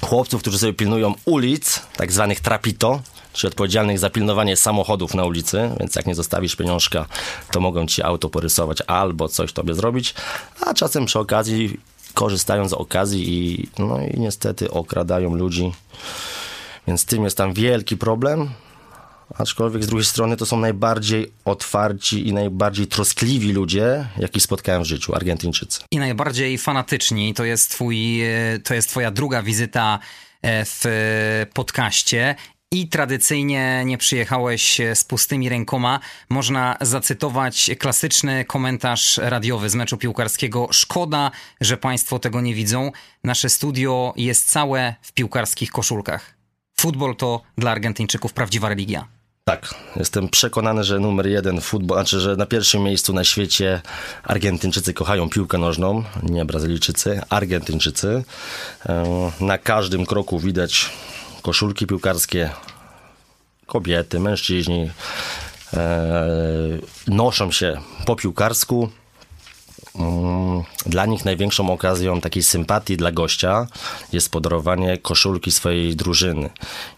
chłopców, 0.00 0.42
którzy 0.42 0.58
sobie 0.58 0.72
pilnują 0.72 1.14
ulic, 1.24 1.80
tak 1.96 2.12
zwanych 2.12 2.40
trapito, 2.40 3.00
czy 3.32 3.46
odpowiedzialnych 3.46 3.98
za 3.98 4.10
pilnowanie 4.10 4.56
samochodów 4.56 5.14
na 5.14 5.24
ulicy, 5.24 5.70
więc 5.80 5.96
jak 5.96 6.06
nie 6.06 6.14
zostawisz 6.14 6.56
pieniążka, 6.56 7.06
to 7.52 7.60
mogą 7.60 7.86
ci 7.86 8.02
auto 8.02 8.28
porysować 8.28 8.78
albo 8.86 9.28
coś 9.28 9.52
tobie 9.52 9.74
zrobić, 9.74 10.14
a 10.60 10.74
czasem 10.74 11.06
przy 11.06 11.18
okazji 11.18 11.80
korzystają 12.14 12.68
z 12.68 12.72
okazji 12.72 13.24
i, 13.28 13.68
no 13.78 14.00
i 14.00 14.20
niestety 14.20 14.70
okradają 14.70 15.34
ludzi. 15.34 15.72
Więc 16.86 17.04
tym 17.04 17.24
jest 17.24 17.36
tam 17.36 17.52
wielki 17.52 17.96
problem. 17.96 18.50
Aczkolwiek 19.38 19.84
z 19.84 19.86
drugiej 19.86 20.04
strony 20.04 20.36
to 20.36 20.46
są 20.46 20.56
najbardziej 20.56 21.32
otwarci 21.44 22.28
i 22.28 22.32
najbardziej 22.32 22.86
troskliwi 22.86 23.52
ludzie, 23.52 24.08
jakich 24.18 24.42
spotkałem 24.42 24.82
w 24.82 24.86
życiu, 24.86 25.14
Argentyńczycy. 25.14 25.80
I 25.90 25.98
najbardziej 25.98 26.58
fanatyczni. 26.58 27.34
To 27.34 27.44
jest, 27.44 27.70
twój, 27.70 28.22
e, 28.22 28.58
to 28.64 28.74
jest 28.74 28.88
twoja 28.88 29.10
druga 29.10 29.42
wizyta 29.42 29.98
e, 30.42 30.64
w 30.64 30.84
podcaście 31.54 32.34
i 32.72 32.88
tradycyjnie 32.88 33.82
nie 33.86 33.98
przyjechałeś 33.98 34.80
z 34.94 35.04
pustymi 35.04 35.48
rękoma. 35.48 36.00
Można 36.28 36.76
zacytować 36.80 37.70
klasyczny 37.78 38.44
komentarz 38.44 39.18
radiowy 39.18 39.70
z 39.70 39.74
meczu 39.74 39.96
piłkarskiego. 39.96 40.68
Szkoda, 40.72 41.30
że 41.60 41.76
Państwo 41.76 42.18
tego 42.18 42.40
nie 42.40 42.54
widzą. 42.54 42.92
Nasze 43.24 43.48
studio 43.48 44.12
jest 44.16 44.48
całe 44.48 44.94
w 45.02 45.12
piłkarskich 45.12 45.70
koszulkach. 45.70 46.34
Futbol 46.80 47.16
to 47.16 47.42
dla 47.58 47.70
Argentyńczyków 47.70 48.32
prawdziwa 48.32 48.68
religia. 48.68 49.08
Tak, 49.44 49.74
jestem 49.96 50.28
przekonany, 50.28 50.84
że 50.84 50.98
numer 50.98 51.26
jeden 51.26 51.60
futbol, 51.60 51.96
znaczy, 51.96 52.20
że 52.20 52.36
na 52.36 52.46
pierwszym 52.46 52.82
miejscu 52.82 53.12
na 53.12 53.24
świecie 53.24 53.80
Argentyńczycy 54.22 54.94
kochają 54.94 55.28
piłkę 55.28 55.58
nożną, 55.58 56.04
nie 56.22 56.44
Brazylijczycy, 56.44 57.20
Argentyńczycy. 57.28 58.24
E, 58.88 59.30
na 59.40 59.58
każdym 59.58 60.06
kroku 60.06 60.38
widać 60.38 60.90
koszulki 61.42 61.86
piłkarskie, 61.86 62.50
kobiety, 63.66 64.20
mężczyźni 64.20 64.90
e, 65.74 66.28
noszą 67.06 67.52
się 67.52 67.80
po 68.06 68.16
piłkarsku. 68.16 68.88
Mm, 69.94 70.62
dla 70.86 71.06
nich 71.06 71.24
największą 71.24 71.70
okazją 71.70 72.20
takiej 72.20 72.42
sympatii 72.42 72.96
dla 72.96 73.12
gościa 73.12 73.66
jest 74.12 74.30
podarowanie 74.30 74.98
koszulki 74.98 75.50
swojej 75.50 75.96
drużyny. 75.96 76.50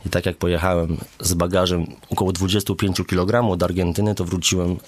I 0.06 0.10
tak 0.10 0.26
jak 0.26 0.36
pojechałem 0.36 0.96
z 1.20 1.34
bagażem 1.34 1.86
około 2.10 2.32
25 2.32 3.02
kg 3.06 3.56
do 3.56 3.66
Argentyny, 3.66 4.14
to 4.14 4.24
wróciłem 4.24 4.78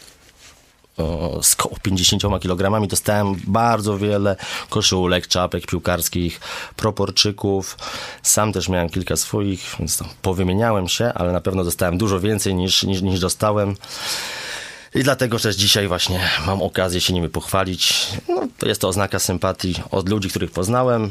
z 1.42 1.56
koło 1.56 1.76
50 1.82 2.22
kg 2.40 2.88
dostałem 2.88 3.34
bardzo 3.46 3.98
wiele 3.98 4.36
koszulek, 4.70 5.28
czapek 5.28 5.66
piłkarskich, 5.66 6.40
proporczyków. 6.76 7.78
Sam 8.22 8.52
też 8.52 8.68
miałem 8.68 8.88
kilka 8.88 9.16
swoich, 9.16 9.76
więc 9.78 10.02
powymieniałem 10.22 10.88
się, 10.88 11.12
ale 11.14 11.32
na 11.32 11.40
pewno 11.40 11.64
dostałem 11.64 11.98
dużo 11.98 12.20
więcej 12.20 12.54
niż, 12.54 12.82
niż, 12.82 13.02
niż 13.02 13.20
dostałem. 13.20 13.76
I 14.94 15.02
dlatego 15.02 15.38
też 15.38 15.56
dzisiaj 15.56 15.88
właśnie 15.88 16.20
mam 16.46 16.62
okazję 16.62 17.00
się 17.00 17.12
nimi 17.12 17.28
pochwalić. 17.28 18.08
No, 18.28 18.48
to 18.58 18.68
jest 18.68 18.80
to 18.80 18.88
oznaka 18.88 19.18
sympatii 19.18 19.74
od 19.90 20.08
ludzi, 20.08 20.28
których 20.28 20.50
poznałem. 20.50 21.10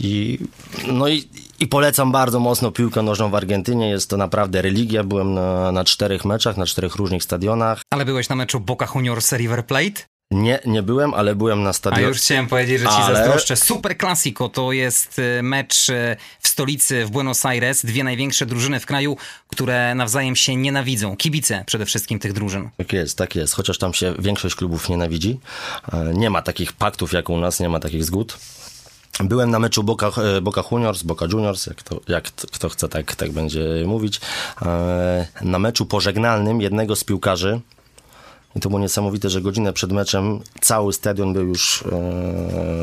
I, 0.00 0.38
no 0.86 1.08
i, 1.08 1.28
i 1.60 1.66
polecam 1.66 2.12
bardzo 2.12 2.40
mocno 2.40 2.70
piłkę 2.70 3.02
nożną 3.02 3.30
w 3.30 3.34
Argentynie. 3.34 3.90
Jest 3.90 4.10
to 4.10 4.16
naprawdę 4.16 4.62
religia. 4.62 5.04
Byłem 5.04 5.34
na, 5.34 5.72
na 5.72 5.84
czterech 5.84 6.24
meczach, 6.24 6.56
na 6.56 6.66
czterech 6.66 6.96
różnych 6.96 7.22
stadionach. 7.22 7.82
Ale 7.90 8.04
byłeś 8.04 8.28
na 8.28 8.36
meczu 8.36 8.60
Boca 8.60 8.88
Juniors 8.94 9.32
River 9.32 9.66
Plate? 9.66 10.02
Nie, 10.30 10.58
nie 10.66 10.82
byłem, 10.82 11.14
ale 11.14 11.34
byłem 11.34 11.62
na 11.62 11.72
stadionie. 11.72 12.06
A 12.06 12.08
już 12.08 12.18
chciałem 12.18 12.46
powiedzieć, 12.46 12.80
że 12.80 12.86
ci 12.86 12.92
ale... 12.94 13.16
zazdroszczę. 13.16 13.56
Super 13.56 13.98
Classico 13.98 14.48
to 14.48 14.72
jest 14.72 15.18
y, 15.18 15.42
mecz 15.42 15.88
y, 15.88 16.16
w 16.40 16.48
stolicy 16.48 17.04
w 17.04 17.10
Buenos 17.10 17.46
Aires. 17.46 17.84
Dwie 17.86 18.04
największe 18.04 18.46
drużyny 18.46 18.80
w 18.80 18.86
kraju, 18.86 19.16
które 19.48 19.94
nawzajem 19.94 20.36
się 20.36 20.56
nienawidzą. 20.56 21.16
Kibice 21.16 21.64
przede 21.66 21.86
wszystkim 21.86 22.18
tych 22.18 22.32
drużyn. 22.32 22.70
Tak 22.76 22.92
jest, 22.92 23.18
tak 23.18 23.36
jest. 23.36 23.54
Chociaż 23.54 23.78
tam 23.78 23.94
się 23.94 24.14
większość 24.18 24.54
klubów 24.54 24.88
nienawidzi. 24.88 25.40
E, 25.92 26.12
nie 26.14 26.30
ma 26.30 26.42
takich 26.42 26.72
paktów 26.72 27.12
jak 27.12 27.30
u 27.30 27.38
nas, 27.38 27.60
nie 27.60 27.68
ma 27.68 27.80
takich 27.80 28.04
zgód. 28.04 28.38
Byłem 29.24 29.50
na 29.50 29.58
meczu 29.58 29.82
Boca, 29.82 30.10
e, 30.22 30.40
Boca 30.40 30.64
Juniors, 30.72 31.02
Boca 31.02 31.26
Juniors, 31.32 31.66
jak, 31.66 31.82
to, 31.82 32.00
jak 32.08 32.24
kto 32.32 32.68
chce, 32.68 32.88
tak, 32.88 33.16
tak 33.16 33.32
będzie 33.32 33.64
mówić. 33.86 34.20
E, 34.62 35.26
na 35.42 35.58
meczu 35.58 35.86
pożegnalnym 35.86 36.60
jednego 36.60 36.96
z 36.96 37.04
piłkarzy, 37.04 37.60
i 38.56 38.60
to 38.60 38.68
było 38.68 38.80
niesamowite, 38.80 39.30
że 39.30 39.40
godzinę 39.40 39.72
przed 39.72 39.92
meczem 39.92 40.40
cały 40.60 40.92
stadion 40.92 41.32
był 41.32 41.46
już 41.46 41.84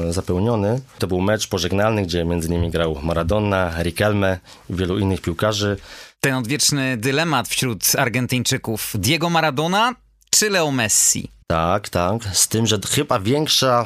e, 0.09 0.13
zapełniony. 0.13 0.81
To 0.99 1.07
był 1.07 1.21
mecz 1.21 1.47
pożegnalny, 1.47 2.03
gdzie 2.03 2.25
między 2.25 2.47
innymi 2.47 2.71
grał 2.71 2.99
Maradona, 3.03 3.83
Riquelme 3.83 4.39
i 4.69 4.75
wielu 4.75 4.99
innych 4.99 5.21
piłkarzy. 5.21 5.77
Ten 6.19 6.35
odwieczny 6.35 6.97
dylemat 6.97 7.47
wśród 7.47 7.83
Argentyńczyków. 7.97 8.91
Diego 8.95 9.29
Maradona 9.29 9.95
czy 10.29 10.49
Leo 10.49 10.71
Messi? 10.71 11.31
Tak, 11.47 11.89
tak. 11.89 12.23
Z 12.33 12.47
tym, 12.47 12.67
że 12.67 12.79
chyba 12.89 13.19
większa 13.19 13.85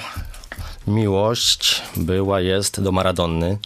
miłość 0.88 1.82
była, 1.98 2.41
jest 2.41 2.82
do 2.82 2.91
Maradonny, 2.91 3.58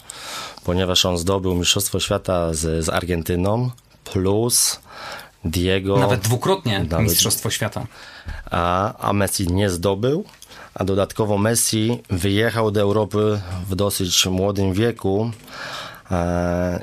ponieważ 0.64 1.06
on 1.06 1.18
zdobył 1.18 1.56
Mistrzostwo 1.56 2.00
Świata 2.00 2.54
z, 2.54 2.86
z 2.86 2.90
Argentyną, 2.90 3.70
plus 4.04 4.80
Diego... 5.46 6.00
Nawet 6.00 6.22
dwukrotnie 6.22 6.86
nawet, 6.90 7.08
Mistrzostwo 7.08 7.50
Świata. 7.50 7.86
A, 8.52 8.94
a 8.98 9.14
Messi 9.14 9.48
nie 9.48 9.70
zdobył, 9.70 10.24
a 10.74 10.84
dodatkowo 10.84 11.38
Messi 11.38 12.02
wyjechał 12.10 12.72
do 12.72 12.82
Europy 12.82 13.42
w 13.70 13.76
dosyć 13.76 14.26
młodym 14.26 14.74
wieku, 14.74 15.32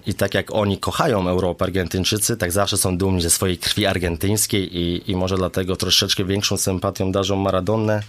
i 0.07 0.15
tak 0.15 0.35
jak 0.35 0.55
oni 0.55 0.79
kochają 0.79 1.29
Europę, 1.29 1.65
Argentyńczycy, 1.65 2.37
tak 2.37 2.53
zawsze 2.53 2.77
są 2.77 2.99
dumni 2.99 3.23
ze 3.23 3.31
swojej 3.31 3.59
krwi 3.59 3.87
argentyńskiej 3.87 4.77
i, 4.77 5.11
i 5.11 5.17
może 5.17 5.37
dlatego 5.37 5.77
troszeczkę 5.77 6.25
większą 6.25 6.57
sympatią 6.57 7.13
darzą 7.13 7.37
Maradonę 7.37 8.03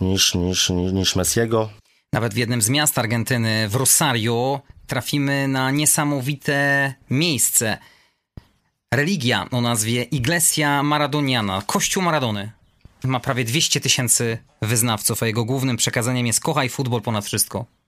niż, 0.00 0.34
niż, 0.34 0.70
niż, 0.70 0.92
niż 0.92 1.16
Messiego. 1.16 1.70
Nawet 2.12 2.34
w 2.34 2.36
jednym 2.36 2.62
z 2.62 2.68
miast 2.68 2.98
Argentyny, 2.98 3.68
w 3.68 3.74
Rosario, 3.74 4.60
trafimy 4.86 5.48
na 5.48 5.70
niesamowite 5.70 6.94
miejsce. 7.10 7.78
Religia 8.94 9.46
o 9.50 9.60
nazwie 9.60 10.02
Iglesia 10.02 10.82
Maradoniana, 10.82 11.62
Kościół 11.66 12.02
Maradony. 12.02 12.52
Ma 13.04 13.20
prawie 13.20 13.44
200 13.44 13.80
tysięcy 13.80 14.38
wyznawców, 14.62 15.22
a 15.22 15.26
jego 15.26 15.44
głównym 15.44 15.76
przekazaniem 15.76 16.26
jest 16.26 16.40
kochaj 16.40 16.68
futbol 16.68 17.02
ponad 17.02 17.24
wszystko. 17.24 17.79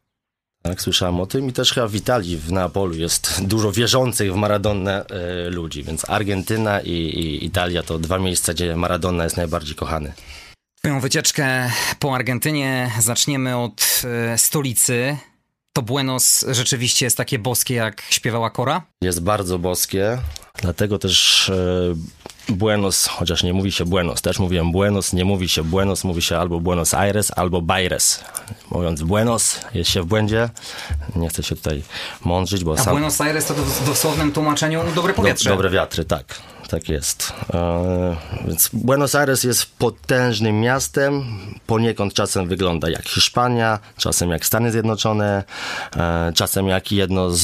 Tak, 0.62 0.82
słyszałem 0.82 1.20
o 1.20 1.26
tym 1.26 1.48
i 1.48 1.52
też 1.52 1.72
chyba 1.72 1.88
w 1.88 1.94
Italii, 1.94 2.36
w 2.36 2.52
Neapolu 2.52 2.94
jest 2.94 3.44
dużo 3.44 3.72
wierzących 3.72 4.32
w 4.32 4.36
Maradonę 4.36 5.06
e, 5.06 5.50
ludzi, 5.50 5.82
więc 5.82 6.10
Argentyna 6.10 6.80
i, 6.80 6.90
i 6.90 7.44
Italia 7.44 7.82
to 7.82 7.98
dwa 7.98 8.18
miejsca, 8.18 8.54
gdzie 8.54 8.76
Maradona 8.76 9.24
jest 9.24 9.36
najbardziej 9.36 9.74
kochany. 9.74 10.12
Twoją 10.78 11.00
wycieczkę 11.00 11.70
po 11.98 12.14
Argentynie 12.14 12.90
zaczniemy 13.00 13.56
od 13.56 14.02
e, 14.04 14.38
stolicy. 14.38 15.16
To 15.72 15.82
Buenos 15.82 16.44
rzeczywiście 16.50 17.06
jest 17.06 17.16
takie 17.16 17.38
boskie, 17.38 17.74
jak 17.74 18.02
śpiewała 18.10 18.50
Kora? 18.50 18.82
Jest 19.02 19.22
bardzo 19.22 19.58
boskie, 19.58 20.18
dlatego 20.62 20.98
też 20.98 21.48
e, 21.50 21.94
Buenos, 22.48 23.06
chociaż 23.06 23.42
nie 23.42 23.52
mówi 23.52 23.72
się 23.72 23.84
Buenos, 23.84 24.22
też 24.22 24.38
mówiłem 24.38 24.72
Buenos, 24.72 25.12
nie 25.12 25.24
mówi 25.24 25.48
się 25.48 25.64
Buenos, 25.64 26.04
mówi 26.04 26.22
się 26.22 26.38
albo 26.38 26.60
Buenos 26.60 26.94
Aires, 26.94 27.32
albo 27.36 27.62
Baires. 27.62 28.24
Mówiąc 28.70 29.02
Buenos, 29.02 29.60
jest 29.74 29.90
się 29.90 30.02
w 30.02 30.06
błędzie. 30.06 30.48
Nie 31.16 31.28
chcę 31.28 31.42
się 31.42 31.56
tutaj 31.56 31.82
mądrzyć, 32.24 32.64
bo 32.64 32.72
A 32.72 32.76
sam... 32.76 32.94
Buenos 32.94 33.20
Aires 33.20 33.46
to 33.46 33.54
w 33.54 33.86
dosłownym 33.86 34.32
tłumaczeniu 34.32 34.80
dobre 34.94 35.14
powietrze. 35.14 35.48
Do, 35.48 35.56
dobre 35.56 35.70
wiatry, 35.70 36.04
tak. 36.04 36.24
Tak 36.72 36.88
jest. 36.88 37.32
E, 37.54 38.16
więc 38.46 38.70
Buenos 38.72 39.14
Aires 39.14 39.44
jest 39.44 39.66
potężnym 39.76 40.60
miastem. 40.60 41.24
Poniekąd 41.66 42.14
czasem 42.14 42.48
wygląda 42.48 42.90
jak 42.90 43.08
Hiszpania, 43.08 43.78
czasem 43.96 44.30
jak 44.30 44.46
Stany 44.46 44.72
Zjednoczone, 44.72 45.44
e, 45.96 46.32
czasem 46.34 46.66
jak 46.68 46.92
jedno 46.92 47.30
z, 47.30 47.42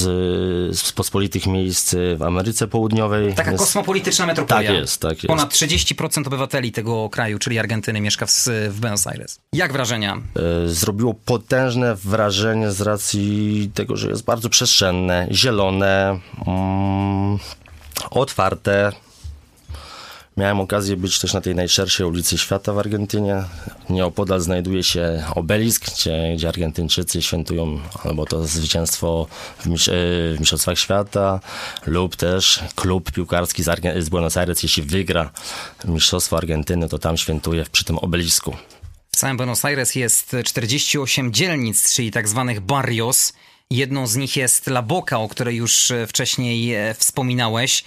z 0.78 0.92
pospolitych 0.92 1.46
miejsc 1.46 1.94
w 2.16 2.22
Ameryce 2.22 2.66
Południowej. 2.66 3.34
Taka 3.34 3.50
Jest- 3.50 3.64
kosmopolityczna 3.64 4.26
metropolia. 4.26 4.68
Tak 4.70 4.80
jest, 4.80 5.00
tak 5.00 5.12
jest. 5.12 5.26
Ponad 5.26 5.52
30% 5.52 6.26
obywateli 6.26 6.72
tego 6.72 7.08
kraju, 7.08 7.38
czyli 7.38 7.58
Argentyny, 7.58 8.00
mieszka 8.00 8.26
w, 8.26 8.32
w 8.68 8.80
Buenos 8.80 9.06
Aires. 9.06 9.38
Jak 9.52 9.72
wrażenia? 9.72 10.16
e, 10.64 10.68
zrobiło 10.68 11.14
potężne 11.14 11.94
wrażenie 11.94 12.70
z 12.70 12.80
racji 12.80 13.70
tego, 13.74 13.96
że 13.96 14.08
jest 14.08 14.24
bardzo 14.24 14.48
przestrzenne, 14.48 15.28
zielone, 15.30 16.18
mm, 16.46 17.38
otwarte. 18.10 18.92
Miałem 20.38 20.60
okazję 20.60 20.96
być 20.96 21.18
też 21.18 21.34
na 21.34 21.40
tej 21.40 21.54
najszerszej 21.54 22.06
ulicy 22.06 22.38
świata 22.38 22.72
w 22.72 22.78
Argentynie. 22.78 23.44
Nieopodal 23.90 24.40
znajduje 24.40 24.82
się 24.82 25.24
obelisk, 25.34 25.94
gdzie, 25.94 26.34
gdzie 26.36 26.48
Argentyńczycy 26.48 27.22
świętują 27.22 27.80
albo 28.04 28.26
to 28.26 28.46
zwycięstwo 28.46 29.26
w, 29.58 29.66
mistrz- 29.66 29.92
e, 29.92 30.36
w 30.36 30.40
Mistrzostwach 30.40 30.78
Świata, 30.78 31.40
lub 31.86 32.16
też 32.16 32.60
klub 32.74 33.12
piłkarski 33.12 33.62
z, 33.62 33.66
Argen- 33.66 34.02
z 34.02 34.08
Buenos 34.08 34.36
Aires, 34.36 34.62
jeśli 34.62 34.82
wygra 34.82 35.30
Mistrzostwo 35.84 36.36
Argentyny, 36.36 36.88
to 36.88 36.98
tam 36.98 37.16
świętuje 37.16 37.64
przy 37.72 37.84
tym 37.84 37.98
obelisku. 37.98 38.56
W 39.12 39.16
całym 39.16 39.36
Buenos 39.36 39.64
Aires 39.64 39.94
jest 39.94 40.36
48 40.44 41.32
dzielnic, 41.32 41.94
czyli 41.94 42.10
tak 42.10 42.28
zwanych 42.28 42.60
barrios. 42.60 43.32
Jedną 43.70 44.06
z 44.06 44.16
nich 44.16 44.36
jest 44.36 44.66
La 44.66 44.82
Boca, 44.82 45.18
o 45.18 45.28
której 45.28 45.56
już 45.56 45.90
e, 45.90 46.06
wcześniej 46.06 46.74
e, 46.74 46.94
wspominałeś. 46.94 47.84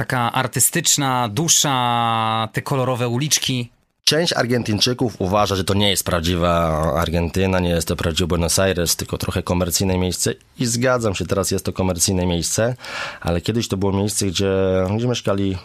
Taka 0.00 0.32
artystyczna 0.32 1.28
dusza, 1.28 2.48
te 2.52 2.62
kolorowe 2.62 3.08
uliczki. 3.08 3.70
Część 4.04 4.32
Argentyńczyków 4.32 5.14
uważa, 5.18 5.56
że 5.56 5.64
to 5.64 5.74
nie 5.74 5.90
jest 5.90 6.04
prawdziwa 6.04 6.82
Argentyna, 6.96 7.60
nie 7.60 7.68
jest 7.68 7.88
to 7.88 7.96
prawdziwy 7.96 8.26
Buenos 8.26 8.58
Aires, 8.58 8.96
tylko 8.96 9.18
trochę 9.18 9.42
komercyjne 9.42 9.98
miejsce 9.98 10.34
i 10.58 10.66
zgadzam 10.66 11.14
się, 11.14 11.26
teraz 11.26 11.50
jest 11.50 11.64
to 11.64 11.72
komercyjne 11.72 12.26
miejsce, 12.26 12.76
ale 13.20 13.40
kiedyś 13.40 13.68
to 13.68 13.76
było 13.76 13.92
miejsce, 13.92 14.26
gdzie, 14.26 14.52
gdzie 14.96 15.08
mieszkali 15.08 15.56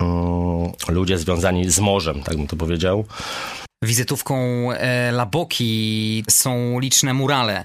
mm, 0.00 0.72
ludzie 0.88 1.18
związani 1.18 1.70
z 1.70 1.80
morzem, 1.80 2.22
tak 2.22 2.36
bym 2.36 2.46
to 2.46 2.56
powiedział. 2.56 3.04
Wizytówką 3.82 4.36
e, 4.72 5.08
La 5.08 5.26
Boki 5.26 6.24
są 6.30 6.80
liczne 6.80 7.14
murale. 7.14 7.64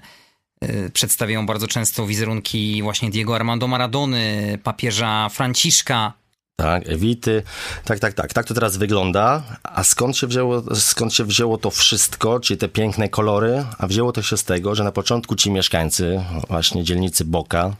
E, 0.62 0.89
Przedstawiają 0.89 1.46
bardzo 1.46 1.68
często 1.68 2.06
wizerunki 2.06 2.84
właśnie 2.84 3.10
Diego 3.10 3.36
Armando 3.36 3.68
Maradony, 3.68 4.58
papieża 4.63 5.30
Franciszka. 5.30 6.13
Tak, 6.56 6.89
Ewity. 6.89 7.44
Tak, 7.86 8.00
tak, 8.00 8.13
tak. 8.13 8.34
Tak 8.34 8.46
to 8.46 8.54
teraz 8.54 8.78
wygląda. 8.78 9.44
A 9.63 9.84
skąd 9.84 10.18
się 10.18 10.28
wzięło, 10.28 10.75
skąd 10.75 11.13
się 11.13 11.24
wzięło 11.25 11.58
to 11.58 11.72
wszystko, 11.72 12.39
czyli 12.39 12.58
te 12.58 12.68
piękne 12.68 13.10
kolory? 13.10 13.66
A 13.78 13.88
wzięło 13.88 14.12
to 14.12 14.22
się 14.22 14.38
z 14.38 14.44
tego, 14.44 14.75
że 14.75 14.84
na 14.84 14.92
początku 14.92 15.36
ci 15.36 15.51
mieszkańcy, 15.51 16.24
właśnie 16.50 16.84
dzielnicy 16.84 17.25
Boka, 17.25 17.74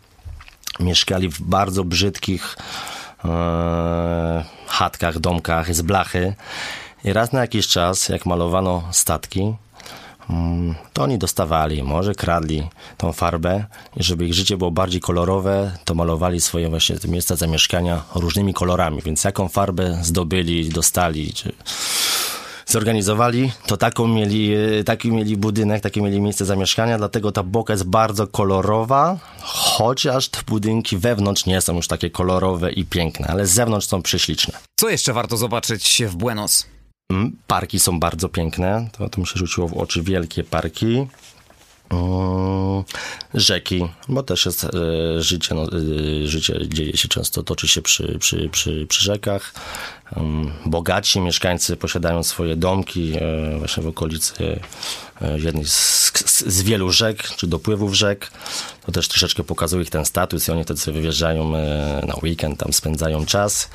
mieszkali 0.80 1.30
w 1.30 1.42
bardzo 1.42 1.84
brzydkich 1.84 2.58
e, 3.26 4.44
chatkach, 4.68 5.20
domkach 5.20 5.76
z 5.76 5.82
blachy. 5.82 6.34
I 7.04 7.14
raz 7.14 7.34
na 7.34 7.42
jakiś 7.42 7.68
czas, 7.68 8.10
jak 8.10 8.26
malowano 8.26 8.84
statki, 8.92 9.56
to 10.94 11.04
oni 11.04 11.18
dostawali, 11.18 11.84
może 11.84 12.16
kradli 12.16 12.68
tą 12.98 13.14
farbę 13.14 13.66
i 13.96 14.04
żeby 14.04 14.26
ich 14.26 14.34
życie 14.34 14.58
było 14.58 14.72
bardziej 14.72 15.02
kolorowe, 15.02 15.72
to 15.86 15.96
malowali 15.96 16.42
swoje 16.42 16.70
właśnie 16.70 16.96
miejsca 17.08 17.36
zamieszkania 17.36 18.02
różnymi 18.16 18.54
kolorami, 18.54 19.02
więc 19.02 19.24
jaką 19.24 19.48
farbę 19.48 20.00
zdobyli, 20.02 20.70
dostali, 20.70 21.34
czy 21.34 21.54
zorganizowali, 22.66 23.52
to 23.68 23.78
taką 23.78 24.08
mieli, 24.08 24.52
taki 24.86 25.12
mieli 25.12 25.38
budynek, 25.38 25.84
takie 25.84 26.02
mieli 26.02 26.22
miejsce 26.22 26.46
zamieszkania, 26.46 26.98
dlatego 26.98 27.32
ta 27.32 27.44
boka 27.44 27.74
jest 27.74 27.86
bardzo 27.86 28.28
kolorowa, 28.28 29.18
chociaż 29.42 30.30
te 30.30 30.39
budynki 30.48 30.98
wewnątrz 30.98 31.46
nie 31.46 31.62
są 31.62 31.76
już 31.76 31.88
takie 31.88 32.10
kolorowe 32.10 32.72
i 32.72 32.86
piękne, 32.86 33.28
ale 33.28 33.48
z 33.48 33.52
zewnątrz 33.52 33.88
są 33.88 34.02
prześliczne. 34.02 34.54
Co 34.80 34.89
jeszcze 34.89 35.13
warto 35.13 35.38
zobaczyć 35.38 36.04
w 36.08 36.15
Buenos? 36.15 36.79
Mm, 37.10 37.38
Parki 37.48 37.80
są 37.80 38.00
bardzo 38.00 38.30
piękne. 38.30 38.89
To, 38.91 39.10
to 39.10 39.22
mi 39.22 39.28
się 39.28 39.34
rzuciło 39.36 39.67
w 39.67 39.74
oczy 39.74 40.04
wielkie 40.04 40.43
parki. 40.43 41.08
Mm, 41.89 42.84
Rzeki, 43.34 43.88
bo 44.08 44.24
też 44.24 44.45
jest 44.45 44.63
e, 44.63 44.69
życie, 45.22 45.56
no, 45.56 45.63
e, 45.63 46.28
życie 46.28 46.67
dzieje 46.67 46.98
się 46.98 47.08
często, 47.08 47.43
toczy 47.43 47.67
się 47.67 47.82
przy, 47.82 48.19
przy, 48.19 48.50
przy, 48.50 48.86
przy 48.89 49.04
rzekach. 49.04 49.54
Mm, 50.15 50.52
Bogaci 50.65 51.22
mieszkańcy 51.22 51.78
posiadają 51.78 52.24
swoje 52.24 52.56
domki 52.56 53.13
e, 53.22 53.58
właśnie 53.58 53.84
w 53.84 53.88
okolicy 53.88 54.60
jednej 55.36 55.65
z, 55.65 56.12
z, 56.26 56.62
wielu 56.62 56.91
rzek, 56.91 57.24
czy 57.24 57.48
dopływów 57.48 57.93
rzek. 57.93 58.32
To 58.86 58.91
też 58.91 59.08
troszeczkę 59.08 59.43
pokazuje 59.43 59.84
ich 59.84 59.89
ten 59.89 60.06
status 60.06 60.48
i 60.48 60.52
oni 60.52 60.63
wtedy 60.63 60.80
sobie 60.80 61.00
wyjeżdżają 61.00 61.52
na 62.08 62.15
weekend, 62.24 62.60
tam 62.60 62.74
spędzają 62.74 63.26
czas. 63.26 63.69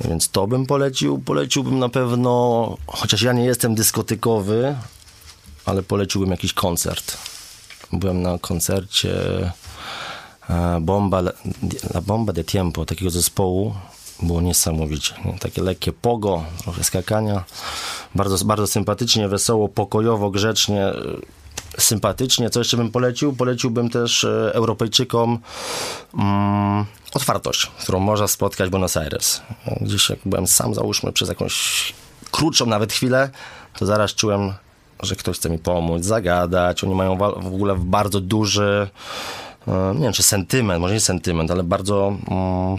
Więc 0.00 0.28
to 0.28 0.46
bym 0.46 0.66
polecił. 0.66 1.18
Poleciłbym 1.18 1.78
na 1.78 1.88
pewno, 1.88 2.76
chociaż 2.86 3.22
ja 3.22 3.32
nie 3.32 3.44
jestem 3.44 3.74
dyskotykowy, 3.74 4.76
ale 5.64 5.82
poleciłbym 5.82 6.30
jakiś 6.30 6.52
koncert. 6.52 7.18
Byłem 7.92 8.22
na 8.22 8.38
koncercie 8.38 9.12
e, 10.50 10.80
Bomba, 10.80 11.18
La 11.94 12.00
Bomba 12.02 12.32
de 12.32 12.44
Tiempo, 12.44 12.86
takiego 12.86 13.10
zespołu. 13.10 13.74
Było 14.22 14.40
niesamowicie. 14.40 15.14
Nie? 15.24 15.38
Takie 15.38 15.62
lekkie 15.62 15.92
pogo, 15.92 16.44
trochę 16.62 16.84
skakania. 16.84 17.44
Bardzo, 18.14 18.44
bardzo 18.44 18.66
sympatycznie, 18.66 19.28
wesoło, 19.28 19.68
pokojowo, 19.68 20.30
grzecznie 20.30 20.92
sympatycznie. 21.78 22.50
Co 22.50 22.60
jeszcze 22.60 22.76
bym 22.76 22.90
polecił? 22.90 23.32
Poleciłbym 23.32 23.90
też 23.90 24.24
e, 24.24 24.50
Europejczykom 24.54 25.38
mm, 26.18 26.84
otwartość, 27.14 27.66
którą 27.66 28.00
można 28.00 28.28
spotkać 28.28 28.68
w 28.68 28.70
Buenos 28.70 28.96
Aires. 28.96 29.42
Gdzieś 29.80 30.10
jak 30.10 30.18
byłem 30.24 30.46
sam, 30.46 30.74
załóżmy, 30.74 31.12
przez 31.12 31.28
jakąś 31.28 31.92
krótszą 32.30 32.66
nawet 32.66 32.92
chwilę, 32.92 33.30
to 33.78 33.86
zaraz 33.86 34.14
czułem, 34.14 34.52
że 35.02 35.16
ktoś 35.16 35.36
chce 35.36 35.50
mi 35.50 35.58
pomóc, 35.58 36.04
zagadać. 36.04 36.84
Oni 36.84 36.94
mają 36.94 37.16
w 37.16 37.46
ogóle 37.46 37.74
bardzo 37.78 38.20
duży, 38.20 38.88
e, 39.68 39.94
nie 39.94 40.02
wiem 40.02 40.12
czy 40.12 40.22
sentyment, 40.22 40.80
może 40.80 40.94
nie 40.94 41.00
sentyment, 41.00 41.50
ale 41.50 41.62
bardzo... 41.62 42.16
Mm, 42.30 42.78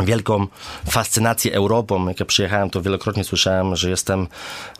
wielką 0.00 0.46
fascynację 0.90 1.54
Europą. 1.54 2.08
Jak 2.08 2.20
ja 2.20 2.26
przyjechałem, 2.26 2.70
to 2.70 2.82
wielokrotnie 2.82 3.24
słyszałem, 3.24 3.76
że 3.76 3.90
jestem 3.90 4.28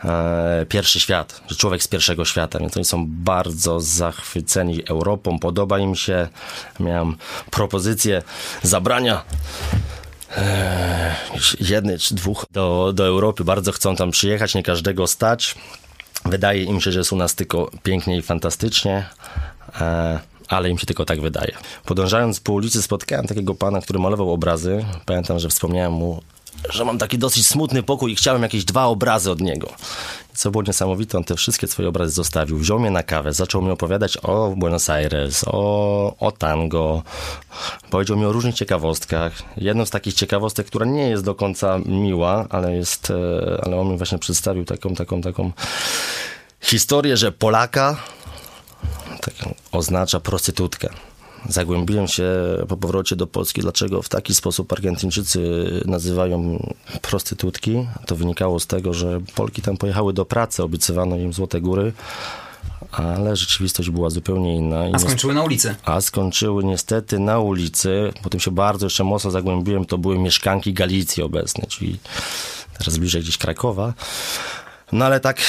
e, 0.03 0.65
pierwszy 0.69 0.99
świat, 0.99 1.41
że 1.47 1.55
człowiek 1.55 1.83
z 1.83 1.87
pierwszego 1.87 2.25
świata, 2.25 2.59
więc 2.59 2.77
oni 2.77 2.85
są 2.85 3.05
bardzo 3.07 3.79
zachwyceni 3.79 4.87
Europą, 4.87 5.39
podoba 5.39 5.79
im 5.79 5.95
się. 5.95 6.27
Miałem 6.79 7.15
propozycję 7.51 8.21
zabrania 8.61 9.23
e, 10.37 11.15
jednej 11.59 11.99
czy 11.99 12.15
dwóch 12.15 12.45
do, 12.51 12.93
do 12.93 13.05
Europy, 13.05 13.43
bardzo 13.43 13.71
chcą 13.71 13.95
tam 13.95 14.11
przyjechać, 14.11 14.55
nie 14.55 14.63
każdego 14.63 15.07
stać. 15.07 15.55
Wydaje 16.25 16.63
im 16.63 16.81
się, 16.81 16.91
że 16.91 16.99
jest 16.99 17.13
u 17.13 17.15
nas 17.15 17.35
tylko 17.35 17.71
pięknie 17.83 18.17
i 18.17 18.21
fantastycznie. 18.21 19.05
E, 19.81 20.32
ale 20.55 20.69
im 20.69 20.77
się 20.77 20.85
tylko 20.85 21.05
tak 21.05 21.21
wydaje. 21.21 21.51
Podążając 21.85 22.39
po 22.39 22.53
ulicy 22.53 22.81
spotkałem 22.81 23.27
takiego 23.27 23.55
pana, 23.55 23.81
który 23.81 23.99
malował 23.99 24.33
obrazy. 24.33 24.85
Pamiętam, 25.05 25.39
że 25.39 25.49
wspomniałem 25.49 25.93
mu, 25.93 26.21
że 26.69 26.85
mam 26.85 26.97
taki 26.97 27.17
dosyć 27.17 27.47
smutny 27.47 27.83
pokój 27.83 28.11
i 28.11 28.15
chciałem 28.15 28.43
jakieś 28.43 28.65
dwa 28.65 28.85
obrazy 28.85 29.31
od 29.31 29.41
niego. 29.41 29.69
Co 30.33 30.51
było 30.51 30.63
niesamowite, 30.63 31.17
on 31.17 31.23
te 31.23 31.35
wszystkie 31.35 31.67
swoje 31.67 31.89
obrazy 31.89 32.11
zostawił. 32.11 32.57
Wziął 32.57 32.79
mnie 32.79 32.91
na 32.91 33.03
kawę, 33.03 33.33
zaczął 33.33 33.61
mi 33.61 33.71
opowiadać 33.71 34.17
o 34.17 34.53
Buenos 34.57 34.89
Aires, 34.89 35.45
o, 35.47 36.15
o 36.19 36.31
tango. 36.31 37.03
Powiedział 37.89 38.17
mi 38.17 38.25
o 38.25 38.31
różnych 38.31 38.55
ciekawostkach. 38.55 39.33
Jedną 39.57 39.85
z 39.85 39.89
takich 39.89 40.13
ciekawostek, 40.13 40.67
która 40.67 40.85
nie 40.85 41.09
jest 41.09 41.23
do 41.23 41.35
końca 41.35 41.79
miła, 41.85 42.45
ale 42.49 42.75
jest, 42.75 43.11
e, 43.11 43.61
ale 43.65 43.79
on 43.79 43.87
mi 43.87 43.97
właśnie 43.97 44.17
przedstawił 44.17 44.65
taką, 44.65 44.95
taką, 44.95 45.21
taką 45.21 45.51
historię, 46.61 47.17
że 47.17 47.31
Polaka 47.31 47.97
tak 49.21 49.33
oznacza 49.71 50.19
prostytutkę. 50.19 50.89
Zagłębiłem 51.49 52.07
się 52.07 52.25
po 52.67 52.77
powrocie 52.77 53.15
do 53.15 53.27
Polski, 53.27 53.61
dlaczego 53.61 54.01
w 54.01 54.09
taki 54.09 54.35
sposób 54.35 54.73
Argentyńczycy 54.73 55.41
nazywają 55.85 56.59
prostytutki. 57.01 57.87
To 58.05 58.15
wynikało 58.15 58.59
z 58.59 58.67
tego, 58.67 58.93
że 58.93 59.21
Polki 59.35 59.61
tam 59.61 59.77
pojechały 59.77 60.13
do 60.13 60.25
pracy, 60.25 60.63
obiecywano 60.63 61.15
im 61.15 61.33
Złote 61.33 61.61
Góry, 61.61 61.93
ale 62.91 63.35
rzeczywistość 63.35 63.89
była 63.89 64.09
zupełnie 64.09 64.55
inna. 64.55 64.83
A 64.93 64.99
skończyły 64.99 65.33
na 65.33 65.43
ulicy? 65.43 65.75
A 65.85 66.01
skończyły 66.01 66.63
niestety 66.63 67.19
na 67.19 67.39
ulicy. 67.39 68.13
Potem 68.23 68.39
się 68.39 68.51
bardzo 68.51 68.85
jeszcze 68.85 69.03
mocno 69.03 69.31
zagłębiłem. 69.31 69.85
To 69.85 69.97
były 69.97 70.19
mieszkanki 70.19 70.73
Galicji 70.73 71.23
obecne, 71.23 71.65
czyli 71.67 71.99
teraz 72.77 72.97
bliżej 72.97 73.21
gdzieś 73.21 73.37
Krakowa. 73.37 73.93
No 74.93 75.05
ale 75.05 75.19
tak 75.19 75.41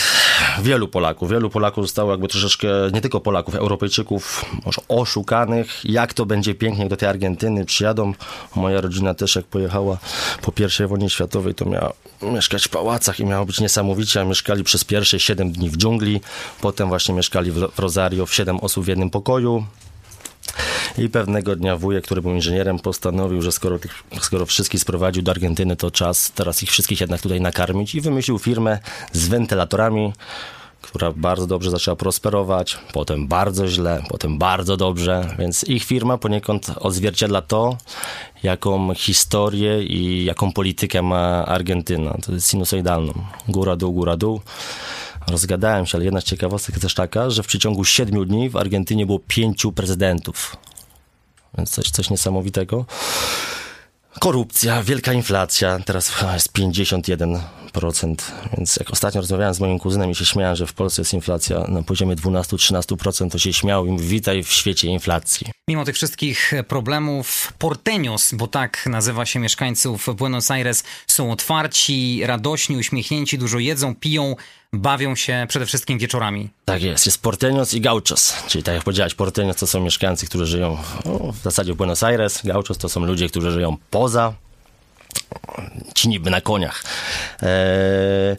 wielu 0.63 0.89
Polaków, 0.89 1.31
wielu 1.31 1.51
Polaków 1.51 1.85
zostało 1.85 2.11
jakby 2.11 2.29
troszeczkę, 2.29 2.69
nie 2.93 3.01
tylko 3.01 3.21
Polaków, 3.21 3.55
Europejczyków, 3.55 4.45
może 4.65 4.81
oszukanych, 4.89 5.81
jak 5.85 6.15
to 6.15 6.27
będzie 6.27 6.55
pięknie 6.55 6.89
do 6.89 6.97
tej 6.97 7.09
Argentyny 7.09 7.65
przyjadą. 7.65 8.13
Moja 8.57 8.81
rodzina 8.81 9.15
też 9.15 9.37
jak 9.37 9.45
pojechała 9.45 9.99
po 10.43 10.53
I 10.85 10.87
wojnie 10.87 11.11
światowej, 11.11 11.55
to 11.55 11.65
miała 11.65 11.93
mieszkać 12.23 12.65
w 12.65 12.69
pałacach 12.69 13.21
i 13.21 13.27
miało 13.27 13.47
być 13.47 13.61
niesamowicie, 13.61 14.21
a 14.21 14.25
mieszkali 14.25 14.65
przez 14.65 14.85
pierwsze 14.85 15.21
7 15.21 15.53
dni 15.53 15.71
w 15.71 15.77
dżungli, 15.77 16.21
potem 16.61 16.89
właśnie 16.89 17.15
mieszkali 17.15 17.51
w 17.51 17.79
Rosario 17.79 18.27
w 18.27 18.35
7 18.35 18.61
osób 18.61 18.85
w 18.85 18.89
jednym 18.89 19.11
pokoju, 19.11 19.65
i 20.99 21.09
pewnego 21.09 21.57
dnia 21.57 21.77
wujek, 21.77 22.05
który 22.05 22.23
był 22.23 22.35
inżynierem, 22.35 22.79
postanowił, 22.79 23.43
że 23.43 23.53
skoro, 23.53 23.79
tych, 23.79 24.03
skoro 24.21 24.47
wszystkich 24.47 24.81
sprowadził 24.81 25.23
do 25.23 25.31
Argentyny, 25.31 25.77
to 25.77 25.91
czas 25.91 26.33
teraz 26.35 26.63
ich 26.63 26.71
wszystkich 26.71 27.01
jednak 27.01 27.21
tutaj 27.21 27.41
nakarmić 27.41 27.95
i 27.95 28.01
wymyślił 28.01 28.39
firmę 28.39 28.79
z 29.13 29.29
wentylatorami, 29.29 30.13
która 30.83 31.13
bardzo 31.17 31.47
dobrze 31.47 31.71
zaczęła 31.71 31.97
prosperować, 31.97 32.79
potem 32.93 33.29
bardzo 33.29 33.69
źle, 33.69 34.03
potem 34.09 34.39
bardzo 34.39 34.77
dobrze, 34.77 35.35
więc 35.39 35.65
ich 35.65 35.85
firma 35.85 36.19
poniekąd 36.19 36.71
odzwierciedla 36.77 37.43
to, 37.43 37.77
jaką 38.43 38.95
historię 38.95 39.83
i 39.83 40.25
jaką 40.25 40.53
politykę 40.53 41.03
ma 41.03 41.47
Argentyna. 41.47 42.17
To 42.27 42.33
jest 42.33 42.51
sinusoidalną. 42.51 43.13
Góra, 43.49 43.77
dół, 43.77 43.93
góra, 43.93 44.17
dół. 44.17 44.41
Rozgadałem 45.29 45.87
się, 45.87 45.99
ale 45.99 46.05
jedna 46.05 46.21
z 46.21 46.25
ciekawostek 46.25 46.75
jest 46.75 46.83
też 46.83 46.95
taka, 46.95 47.31
że 47.31 47.43
w 47.43 47.47
przeciągu 47.47 47.85
siedmiu 47.85 48.25
dni 48.25 48.51
w 48.51 48.57
Argentynie 48.57 49.07
było 49.07 49.19
pięciu 49.19 49.73
prezydentów. 49.73 50.57
Więc 51.59 51.71
coś, 51.71 51.91
coś 51.91 52.11
niesamowitego. 52.11 52.87
Korupcja, 54.21 54.83
wielka 54.83 55.13
inflacja, 55.13 55.79
teraz 55.85 56.13
jest 56.35 56.53
51%, 56.53 58.15
więc 58.57 58.77
jak 58.77 58.91
ostatnio 58.91 59.21
rozmawiałem 59.21 59.55
z 59.55 59.61
moim 59.61 59.79
kuzynem 59.79 60.11
i 60.11 60.15
się 60.15 60.25
śmiałem, 60.25 60.57
że 60.57 60.67
w 60.67 60.73
Polsce 60.73 61.03
jest 61.03 61.15
inflacja 61.15 61.59
na 61.69 61.83
poziomie 61.83 62.17
12-13%, 62.17 63.31
to 63.31 63.39
się 63.39 63.53
śmiał 63.53 63.87
i 63.87 63.91
mówi, 63.91 64.09
witaj 64.09 64.43
w 64.43 64.53
świecie 64.53 64.89
inflacji. 64.89 65.47
Mimo 65.69 65.85
tych 65.85 65.95
wszystkich 65.95 66.53
problemów, 66.69 67.53
porteños, 67.59 68.35
bo 68.35 68.47
tak 68.47 68.87
nazywa 68.87 69.27
się 69.27 69.41
mieszkańców 69.41 70.09
Buenos 70.17 70.51
Aires, 70.51 70.85
są 71.07 71.33
otwarci, 71.33 72.21
radośni, 72.25 72.77
uśmiechnięci, 72.77 73.39
dużo 73.39 73.59
jedzą, 73.59 73.95
piją, 73.95 74.37
bawią 74.81 75.15
się 75.15 75.47
przede 75.49 75.67
wszystkim 75.67 75.99
wieczorami. 75.99 76.51
Tak 76.65 76.83
jest, 76.83 77.07
jest 77.07 77.23
porteños 77.23 77.77
i 77.77 77.81
gauchos, 77.81 78.35
czyli 78.49 78.65
tak 78.65 78.75
jak 78.75 78.85
powiedziałeś, 78.85 79.15
porteños 79.15 79.55
to 79.55 79.67
są 79.67 79.81
mieszkańcy, 79.81 80.27
którzy 80.27 80.47
żyją 80.47 80.79
no, 81.05 81.33
w 81.33 81.43
zasadzie 81.43 81.73
w 81.73 81.77
Buenos 81.77 82.03
Aires, 82.03 82.41
gauchos 82.45 82.79
to 82.79 82.89
są 82.89 83.05
ludzie, 83.05 83.29
którzy 83.29 83.51
żyją 83.53 83.77
poza, 83.91 84.35
ci 85.95 86.09
niby 86.09 86.31
na 86.31 86.41
koniach. 86.41 86.85
Eee, 87.43 88.37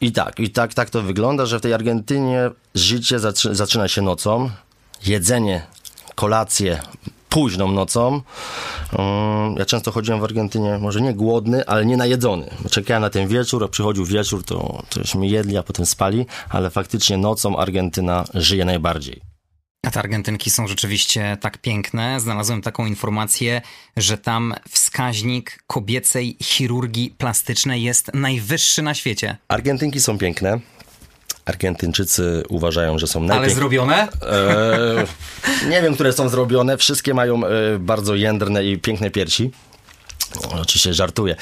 I 0.00 0.12
tak, 0.12 0.40
i 0.40 0.50
tak, 0.50 0.74
tak 0.74 0.90
to 0.90 1.02
wygląda, 1.02 1.46
że 1.46 1.58
w 1.58 1.62
tej 1.62 1.74
Argentynie 1.74 2.50
życie 2.74 3.18
zaczyna 3.52 3.88
się 3.88 4.02
nocą, 4.02 4.50
jedzenie, 5.06 5.66
kolacje 6.14 6.80
późną 7.30 7.72
nocą. 7.72 8.22
Mm, 8.98 9.56
ja 9.58 9.64
często 9.64 9.92
chodziłem 9.92 10.20
w 10.20 10.24
Argentynie, 10.24 10.78
może 10.78 11.00
nie 11.00 11.14
głodny, 11.14 11.66
ale 11.66 11.86
nie 11.86 11.96
najedzony. 11.96 12.50
Czekałem 12.70 13.02
na 13.02 13.10
ten 13.10 13.28
wieczór, 13.28 13.64
a 13.64 13.68
przychodził 13.68 14.04
wieczór, 14.04 14.44
to 14.44 14.82
tośmy 14.88 15.26
jedli, 15.26 15.56
a 15.56 15.62
potem 15.62 15.86
spali, 15.86 16.26
ale 16.48 16.70
faktycznie 16.70 17.16
nocą 17.16 17.56
Argentyna 17.56 18.24
żyje 18.34 18.64
najbardziej. 18.64 19.20
A 19.86 19.90
te 19.90 19.98
Argentynki 19.98 20.50
są 20.50 20.66
rzeczywiście 20.66 21.36
tak 21.40 21.58
piękne. 21.58 22.20
Znalazłem 22.20 22.62
taką 22.62 22.86
informację, 22.86 23.62
że 23.96 24.18
tam 24.18 24.54
wskaźnik 24.68 25.62
kobiecej 25.66 26.36
chirurgii 26.42 27.14
plastycznej 27.18 27.82
jest 27.82 28.14
najwyższy 28.14 28.82
na 28.82 28.94
świecie. 28.94 29.36
Argentynki 29.48 30.00
są 30.00 30.18
piękne. 30.18 30.60
Argentyńczycy 31.50 32.42
uważają, 32.48 32.98
że 32.98 33.06
są 33.06 33.20
najpiękniejsze. 33.20 33.46
Ale 33.46 33.54
zrobione? 33.54 34.08
E, 34.22 35.68
nie 35.70 35.82
wiem, 35.82 35.94
które 35.94 36.12
są 36.12 36.28
zrobione. 36.28 36.76
Wszystkie 36.76 37.14
mają 37.14 37.44
e, 37.44 37.48
bardzo 37.78 38.14
jędrne 38.14 38.64
i 38.64 38.78
piękne 38.78 39.10
piersi. 39.10 39.50
Oczywiście 40.62 40.94
żartuję. 40.94 41.36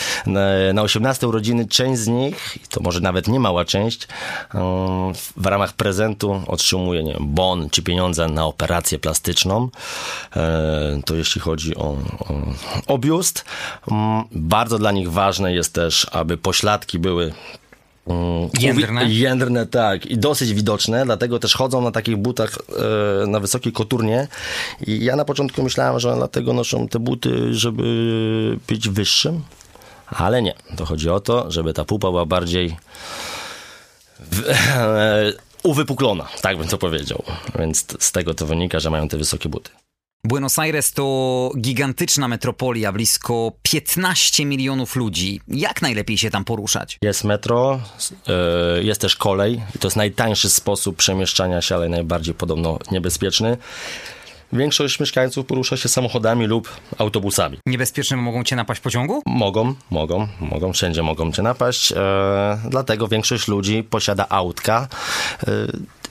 Na 0.74 0.82
18 0.82 1.28
urodziny 1.28 1.66
część 1.66 2.00
z 2.00 2.06
nich, 2.08 2.58
to 2.70 2.80
może 2.80 3.00
nawet 3.00 3.28
nie 3.28 3.40
mała 3.40 3.64
część, 3.64 4.08
e, 4.54 4.58
w 5.36 5.46
ramach 5.46 5.72
prezentu 5.72 6.42
otrzymuje 6.46 7.02
nie 7.02 7.12
wiem, 7.12 7.26
bon 7.26 7.70
czy 7.70 7.82
pieniądze 7.82 8.28
na 8.28 8.46
operację 8.46 8.98
plastyczną. 8.98 9.68
E, 10.36 11.00
to 11.04 11.14
jeśli 11.14 11.40
chodzi 11.40 11.76
o, 11.76 11.84
o, 11.84 12.34
o 12.86 12.98
biust. 12.98 13.44
Mm, 13.90 14.24
bardzo 14.32 14.78
dla 14.78 14.92
nich 14.92 15.12
ważne 15.12 15.54
jest 15.54 15.74
też, 15.74 16.06
aby 16.12 16.36
pośladki 16.36 16.98
były 16.98 17.32
jędrne? 18.60 19.04
Jędrne, 19.08 19.66
tak. 19.66 20.06
I 20.06 20.18
dosyć 20.18 20.54
widoczne, 20.54 21.04
dlatego 21.04 21.38
też 21.38 21.54
chodzą 21.54 21.80
na 21.82 21.90
takich 21.90 22.16
butach 22.16 22.58
e, 23.22 23.26
na 23.26 23.40
wysokiej 23.40 23.72
koturnie. 23.72 24.28
I 24.86 25.04
ja 25.04 25.16
na 25.16 25.24
początku 25.24 25.62
myślałem, 25.62 26.00
że 26.00 26.14
dlatego 26.16 26.52
noszą 26.52 26.88
te 26.88 26.98
buty, 26.98 27.54
żeby 27.54 28.58
być 28.68 28.88
wyższym, 28.88 29.42
ale 30.06 30.42
nie. 30.42 30.54
To 30.76 30.84
chodzi 30.84 31.10
o 31.10 31.20
to, 31.20 31.50
żeby 31.50 31.72
ta 31.72 31.84
pupa 31.84 32.08
była 32.08 32.26
bardziej 32.26 32.76
w, 34.20 34.48
e, 34.48 35.32
uwypuklona, 35.62 36.28
tak 36.42 36.58
bym 36.58 36.68
to 36.68 36.78
powiedział. 36.78 37.22
Więc 37.58 37.86
z 37.98 38.12
tego 38.12 38.34
to 38.34 38.46
wynika, 38.46 38.80
że 38.80 38.90
mają 38.90 39.08
te 39.08 39.18
wysokie 39.18 39.48
buty. 39.48 39.70
Buenos 40.24 40.58
Aires 40.58 40.92
to 40.92 41.50
gigantyczna 41.58 42.28
metropolia, 42.28 42.92
blisko 42.92 43.52
15 43.62 44.44
milionów 44.44 44.96
ludzi. 44.96 45.40
Jak 45.48 45.82
najlepiej 45.82 46.18
się 46.18 46.30
tam 46.30 46.44
poruszać? 46.44 46.98
Jest 47.02 47.24
metro, 47.24 47.80
e, 48.28 48.82
jest 48.82 49.00
też 49.00 49.16
kolej. 49.16 49.62
To 49.80 49.86
jest 49.86 49.96
najtańszy 49.96 50.50
sposób 50.50 50.96
przemieszczania 50.96 51.62
się, 51.62 51.74
ale 51.74 51.88
najbardziej 51.88 52.34
podobno 52.34 52.78
niebezpieczny. 52.90 53.56
Większość 54.52 55.00
mieszkańców 55.00 55.46
porusza 55.46 55.76
się 55.76 55.88
samochodami 55.88 56.46
lub 56.46 56.68
autobusami. 56.98 57.58
Niebezpieczne 57.66 58.16
mogą 58.16 58.44
cię 58.44 58.56
napaść 58.56 58.80
pociągu? 58.80 59.22
Mogą, 59.26 59.74
mogą, 59.90 60.28
mogą, 60.40 60.72
wszędzie 60.72 61.02
mogą 61.02 61.32
cię 61.32 61.42
napaść. 61.42 61.92
E, 61.92 62.58
dlatego 62.68 63.08
większość 63.08 63.48
ludzi 63.48 63.82
posiada 63.82 64.26
autka. 64.28 64.88
E, 65.42 65.48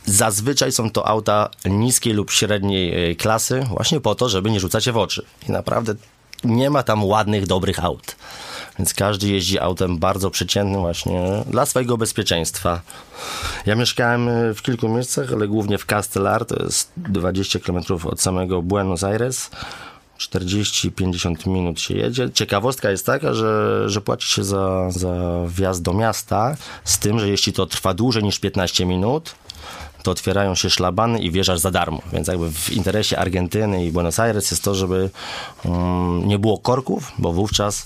Zazwyczaj 0.08 0.72
są 0.72 0.89
to 0.89 1.08
auta 1.08 1.50
niskiej 1.65 2.13
lub 2.13 2.32
średniej 2.32 3.12
e, 3.12 3.15
klasy, 3.15 3.65
właśnie 3.70 4.00
po 4.00 4.15
to, 4.15 4.30
żeby 4.30 4.52
nie 4.52 4.60
rzucać 4.60 4.86
się 4.86 4.91
w 4.91 4.98
oczy. 4.98 5.26
I 5.50 5.52
naprawdę 5.52 5.96
nie 6.43 6.70
ma 6.70 6.84
tam 6.84 7.06
ładnych, 7.06 7.48
dobrych 7.48 7.86
aut. 7.86 8.15
Więc 8.80 8.93
każdy 8.93 9.28
jeździ 9.28 9.60
autem 9.60 9.98
bardzo 9.98 10.30
przeciętnym 10.30 10.82
właśnie 10.82 11.43
dla 11.50 11.65
swojego 11.65 11.98
bezpieczeństwa. 11.98 12.82
Ja 13.65 13.76
mieszkałem 13.76 14.30
e, 14.30 14.54
w 14.54 14.62
kilku 14.62 14.89
miejscach, 14.89 15.34
ale 15.34 15.48
głównie 15.48 15.78
w 15.78 15.86
Castelar, 15.86 16.46
to 16.46 16.63
jest 16.63 16.91
20 16.98 17.60
km 17.60 17.80
od 18.04 18.22
samego 18.22 18.62
Buenos 18.62 19.04
Aires. 19.04 19.50
40-50 20.20 21.48
minut 21.48 21.82
się 21.82 21.96
jedzie. 21.96 22.30
Ciekawostka 22.34 22.91
jest 22.91 23.06
taka, 23.06 23.34
że, 23.34 23.84
że 23.89 24.02
płaci 24.02 24.28
się 24.28 24.43
za, 24.43 24.91
za 24.91 25.43
wjazd 25.48 25.82
do 25.82 25.93
miasta, 25.93 26.58
z 26.84 27.00
tym, 27.00 27.20
że 27.20 27.30
jeśli 27.30 27.54
to 27.54 27.65
trwa 27.65 27.93
dłużej 27.93 28.24
niż 28.24 28.39
15 28.39 28.86
minut, 28.86 29.36
to 30.04 30.12
otwierają 30.12 30.56
się 30.56 30.70
szlabany 30.70 31.20
i 31.20 31.32
wjeżdżasz 31.32 31.60
za 31.60 31.72
darmo. 31.72 32.02
Więc 32.14 32.28
jakby 32.28 32.52
w 32.52 32.70
interesie 32.70 33.20
Argentyny 33.20 33.86
i 33.86 33.92
Buenos 33.92 34.20
Aires 34.20 34.52
jest 34.52 34.64
to, 34.64 34.76
żeby 34.76 35.10
um, 35.66 36.28
nie 36.28 36.40
było 36.40 36.58
korków, 36.58 37.12
bo 37.18 37.34
wówczas 37.34 37.86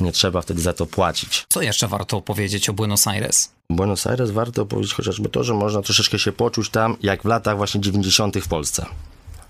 nie 0.00 0.12
trzeba 0.12 0.42
wtedy 0.42 0.60
za 0.60 0.72
to 0.72 0.86
płacić. 0.86 1.44
Co 1.48 1.62
jeszcze 1.62 1.88
warto 1.88 2.20
powiedzieć 2.20 2.68
o 2.68 2.72
Buenos 2.72 3.06
Aires? 3.06 3.50
Buenos 3.70 4.06
Aires 4.06 4.30
warto 4.30 4.66
powiedzieć 4.66 4.94
chociażby 4.94 5.28
to, 5.28 5.44
że 5.44 5.54
można 5.54 5.82
troszeczkę 5.82 6.18
się 6.18 6.32
poczuć 6.32 6.70
tam, 6.70 6.96
jak 7.02 7.22
w 7.22 7.24
latach 7.24 7.56
właśnie 7.56 7.80
90. 7.80 8.38
w 8.38 8.48
Polsce. 8.48 8.86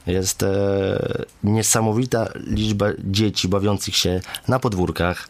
Jest 0.06 0.42
e, 0.42 1.24
niesamowita 1.44 2.28
liczba 2.46 2.86
dzieci 2.98 3.48
bawiących 3.48 3.96
się 3.96 4.20
na 4.48 4.58
podwórkach. 4.58 5.28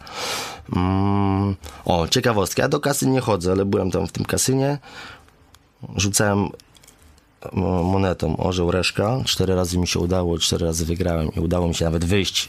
Mm, 0.76 1.56
o, 1.84 2.08
ciekawostka. 2.08 2.62
Ja 2.62 2.68
do 2.68 2.80
kasy 2.80 3.06
nie 3.06 3.20
chodzę, 3.20 3.52
ale 3.52 3.64
byłem 3.64 3.90
tam 3.90 4.06
w 4.06 4.12
tym 4.12 4.24
kasynie 4.24 4.78
rzucałem 5.96 6.48
monetą 7.84 8.36
orzeł 8.36 8.70
reszka. 8.70 9.18
Cztery 9.24 9.54
razy 9.54 9.78
mi 9.78 9.86
się 9.88 9.98
udało, 9.98 10.38
cztery 10.38 10.66
razy 10.66 10.84
wygrałem 10.86 11.34
i 11.36 11.40
udało 11.40 11.68
mi 11.68 11.74
się 11.74 11.84
nawet 11.84 12.04
wyjść 12.04 12.48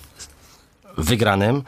wygranym, 0.98 1.64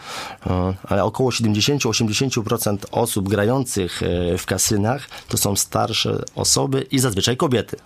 e, 0.47 0.73
ale 0.83 1.03
około 1.03 1.29
70-80% 1.29 2.77
osób 2.91 3.29
grających 3.29 4.03
e, 4.03 4.37
w 4.37 4.45
kasynach 4.45 5.09
to 5.27 5.37
są 5.37 5.55
starsze 5.55 6.23
osoby 6.35 6.87
i 6.91 6.99
zazwyczaj 6.99 7.37
kobiety. 7.37 7.77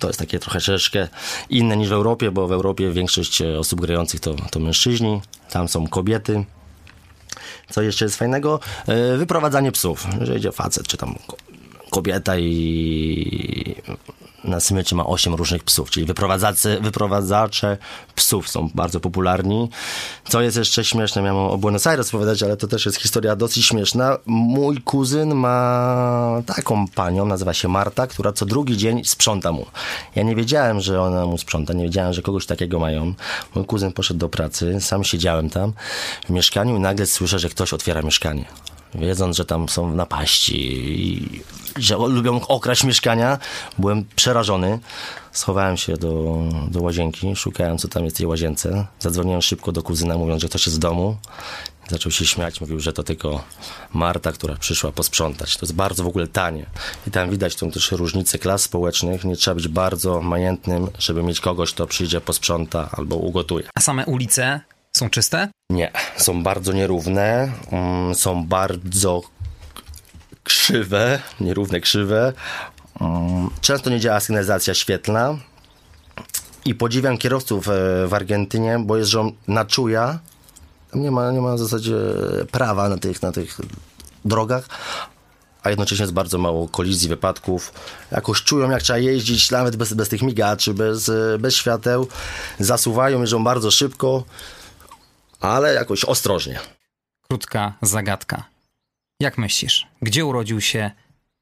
To 0.00 0.06
jest 0.06 0.18
takie 0.18 0.38
trochę 0.38 0.60
troszeczkę 0.60 1.08
inne 1.50 1.76
niż 1.76 1.88
w 1.88 1.92
Europie, 1.92 2.30
bo 2.30 2.46
w 2.46 2.52
Europie 2.52 2.90
większość 2.90 3.42
e, 3.42 3.58
osób 3.58 3.80
grających 3.80 4.20
to, 4.20 4.34
to 4.50 4.60
mężczyźni, 4.60 5.20
tam 5.50 5.68
są 5.68 5.86
kobiety. 5.86 6.44
Co 7.70 7.82
jeszcze 7.82 8.04
jest 8.04 8.16
fajnego? 8.16 8.60
Wyprowadzanie 9.16 9.72
psów. 9.72 10.06
Że 10.20 10.36
idzie 10.36 10.52
facet, 10.52 10.86
czy 10.86 10.96
tam 10.96 11.14
kobieta 11.90 12.38
i 12.38 13.76
na 14.46 14.60
smyczy 14.60 14.94
ma 14.94 15.06
8 15.06 15.34
różnych 15.34 15.64
psów, 15.64 15.90
czyli 15.90 16.06
wyprowadzacze, 16.06 16.80
wyprowadzacze 16.80 17.78
psów 18.14 18.48
są 18.48 18.70
bardzo 18.74 19.00
popularni. 19.00 19.70
Co 20.28 20.40
jest 20.40 20.56
jeszcze 20.56 20.84
śmieszne, 20.84 21.22
miałem 21.22 21.36
o 21.36 21.58
Buenos 21.58 21.86
Aires 21.86 22.10
powiedzieć, 22.10 22.42
ale 22.42 22.56
to 22.56 22.66
też 22.66 22.86
jest 22.86 22.98
historia 22.98 23.36
dosyć 23.36 23.66
śmieszna. 23.66 24.18
Mój 24.26 24.82
kuzyn 24.82 25.34
ma 25.34 26.42
taką 26.46 26.88
panią, 26.88 27.26
nazywa 27.26 27.54
się 27.54 27.68
Marta, 27.68 28.06
która 28.06 28.32
co 28.32 28.46
drugi 28.46 28.76
dzień 28.76 29.04
sprząta 29.04 29.52
mu. 29.52 29.66
Ja 30.14 30.22
nie 30.22 30.36
wiedziałem, 30.36 30.80
że 30.80 31.02
ona 31.02 31.26
mu 31.26 31.38
sprząta, 31.38 31.72
nie 31.72 31.84
wiedziałem, 31.84 32.12
że 32.12 32.22
kogoś 32.22 32.46
takiego 32.46 32.78
mają. 32.78 33.14
Mój 33.54 33.64
kuzyn 33.64 33.92
poszedł 33.92 34.20
do 34.20 34.28
pracy, 34.28 34.80
sam 34.80 35.04
siedziałem 35.04 35.50
tam 35.50 35.72
w 36.26 36.30
mieszkaniu 36.30 36.76
i 36.76 36.80
nagle 36.80 37.06
słyszę, 37.06 37.38
że 37.38 37.48
ktoś 37.48 37.72
otwiera 37.72 38.02
mieszkanie 38.02 38.44
wiedząc, 38.94 39.36
że 39.36 39.44
tam 39.44 39.68
są 39.68 39.94
napaści 39.94 40.56
i 41.02 41.42
że 41.76 41.96
lubią 41.96 42.40
okraść 42.46 42.84
mieszkania, 42.84 43.38
byłem 43.78 44.04
przerażony. 44.16 44.78
Schowałem 45.32 45.76
się 45.76 45.96
do, 45.96 46.42
do 46.70 46.82
łazienki, 46.82 47.36
szukałem, 47.36 47.78
co 47.78 47.88
tam 47.88 48.04
jest 48.04 48.16
w 48.16 48.18
tej 48.18 48.26
łazience. 48.26 48.86
Zadzwoniłem 48.98 49.42
szybko 49.42 49.72
do 49.72 49.82
kuzyna, 49.82 50.18
mówiąc, 50.18 50.42
że 50.42 50.48
ktoś 50.48 50.66
jest 50.66 50.76
w 50.76 50.80
domu. 50.80 51.16
Zaczął 51.88 52.12
się 52.12 52.26
śmiać, 52.26 52.60
mówił, 52.60 52.80
że 52.80 52.92
to 52.92 53.02
tylko 53.02 53.44
Marta, 53.92 54.32
która 54.32 54.56
przyszła 54.56 54.92
posprzątać. 54.92 55.56
To 55.56 55.66
jest 55.66 55.74
bardzo 55.74 56.04
w 56.04 56.06
ogóle 56.06 56.26
tanie. 56.26 56.66
I 57.06 57.10
tam 57.10 57.30
widać 57.30 57.56
tą 57.56 57.70
też 57.70 57.92
różnicę 57.92 58.38
klas 58.38 58.62
społecznych. 58.62 59.24
Nie 59.24 59.36
trzeba 59.36 59.54
być 59.54 59.68
bardzo 59.68 60.22
majętnym, 60.22 60.88
żeby 60.98 61.22
mieć 61.22 61.40
kogoś, 61.40 61.72
kto 61.72 61.86
przyjdzie, 61.86 62.20
posprząta 62.20 62.90
albo 62.92 63.16
ugotuje. 63.16 63.68
A 63.74 63.80
same 63.80 64.06
ulice 64.06 64.60
są 64.96 65.10
czyste? 65.10 65.48
Nie, 65.70 65.92
są 66.16 66.42
bardzo 66.42 66.72
nierówne, 66.72 67.52
mm, 67.72 68.14
są 68.14 68.46
bardzo 68.46 69.22
krzywe, 70.44 71.18
nierówne, 71.40 71.80
krzywe. 71.80 72.32
Mm, 73.00 73.50
często 73.60 73.90
nie 73.90 74.00
działa 74.00 74.20
sygnalizacja 74.20 74.74
świetlna 74.74 75.38
i 76.64 76.74
podziwiam 76.74 77.18
kierowców 77.18 77.68
e, 77.68 77.72
w 78.06 78.14
Argentynie, 78.14 78.78
bo 78.78 78.96
jeżdżą 78.96 79.32
na 79.48 79.64
czuja. 79.64 80.18
Nie 80.94 81.10
ma, 81.10 81.30
nie 81.30 81.40
ma 81.40 81.54
w 81.54 81.58
zasadzie 81.58 81.94
prawa 82.52 82.88
na 82.88 82.98
tych, 82.98 83.22
na 83.22 83.32
tych 83.32 83.58
drogach, 84.24 84.68
a 85.62 85.70
jednocześnie 85.70 86.02
jest 86.02 86.14
bardzo 86.14 86.38
mało 86.38 86.68
kolizji, 86.68 87.08
wypadków. 87.08 87.72
Jakoś 88.10 88.42
czują, 88.42 88.70
jak 88.70 88.82
trzeba 88.82 88.98
jeździć, 88.98 89.50
nawet 89.50 89.76
bez, 89.76 89.94
bez 89.94 90.08
tych 90.08 90.22
migaczy, 90.22 90.74
bez, 90.74 91.10
bez 91.38 91.54
świateł. 91.54 92.08
Zasuwają, 92.58 93.20
jeżdżą 93.20 93.44
bardzo 93.44 93.70
szybko 93.70 94.24
ale 95.46 95.74
jakoś 95.74 96.04
ostrożnie. 96.04 96.58
Krótka 97.28 97.72
zagadka. 97.82 98.44
Jak 99.20 99.38
myślisz, 99.38 99.86
gdzie 100.02 100.24
urodził 100.24 100.60
się 100.60 100.90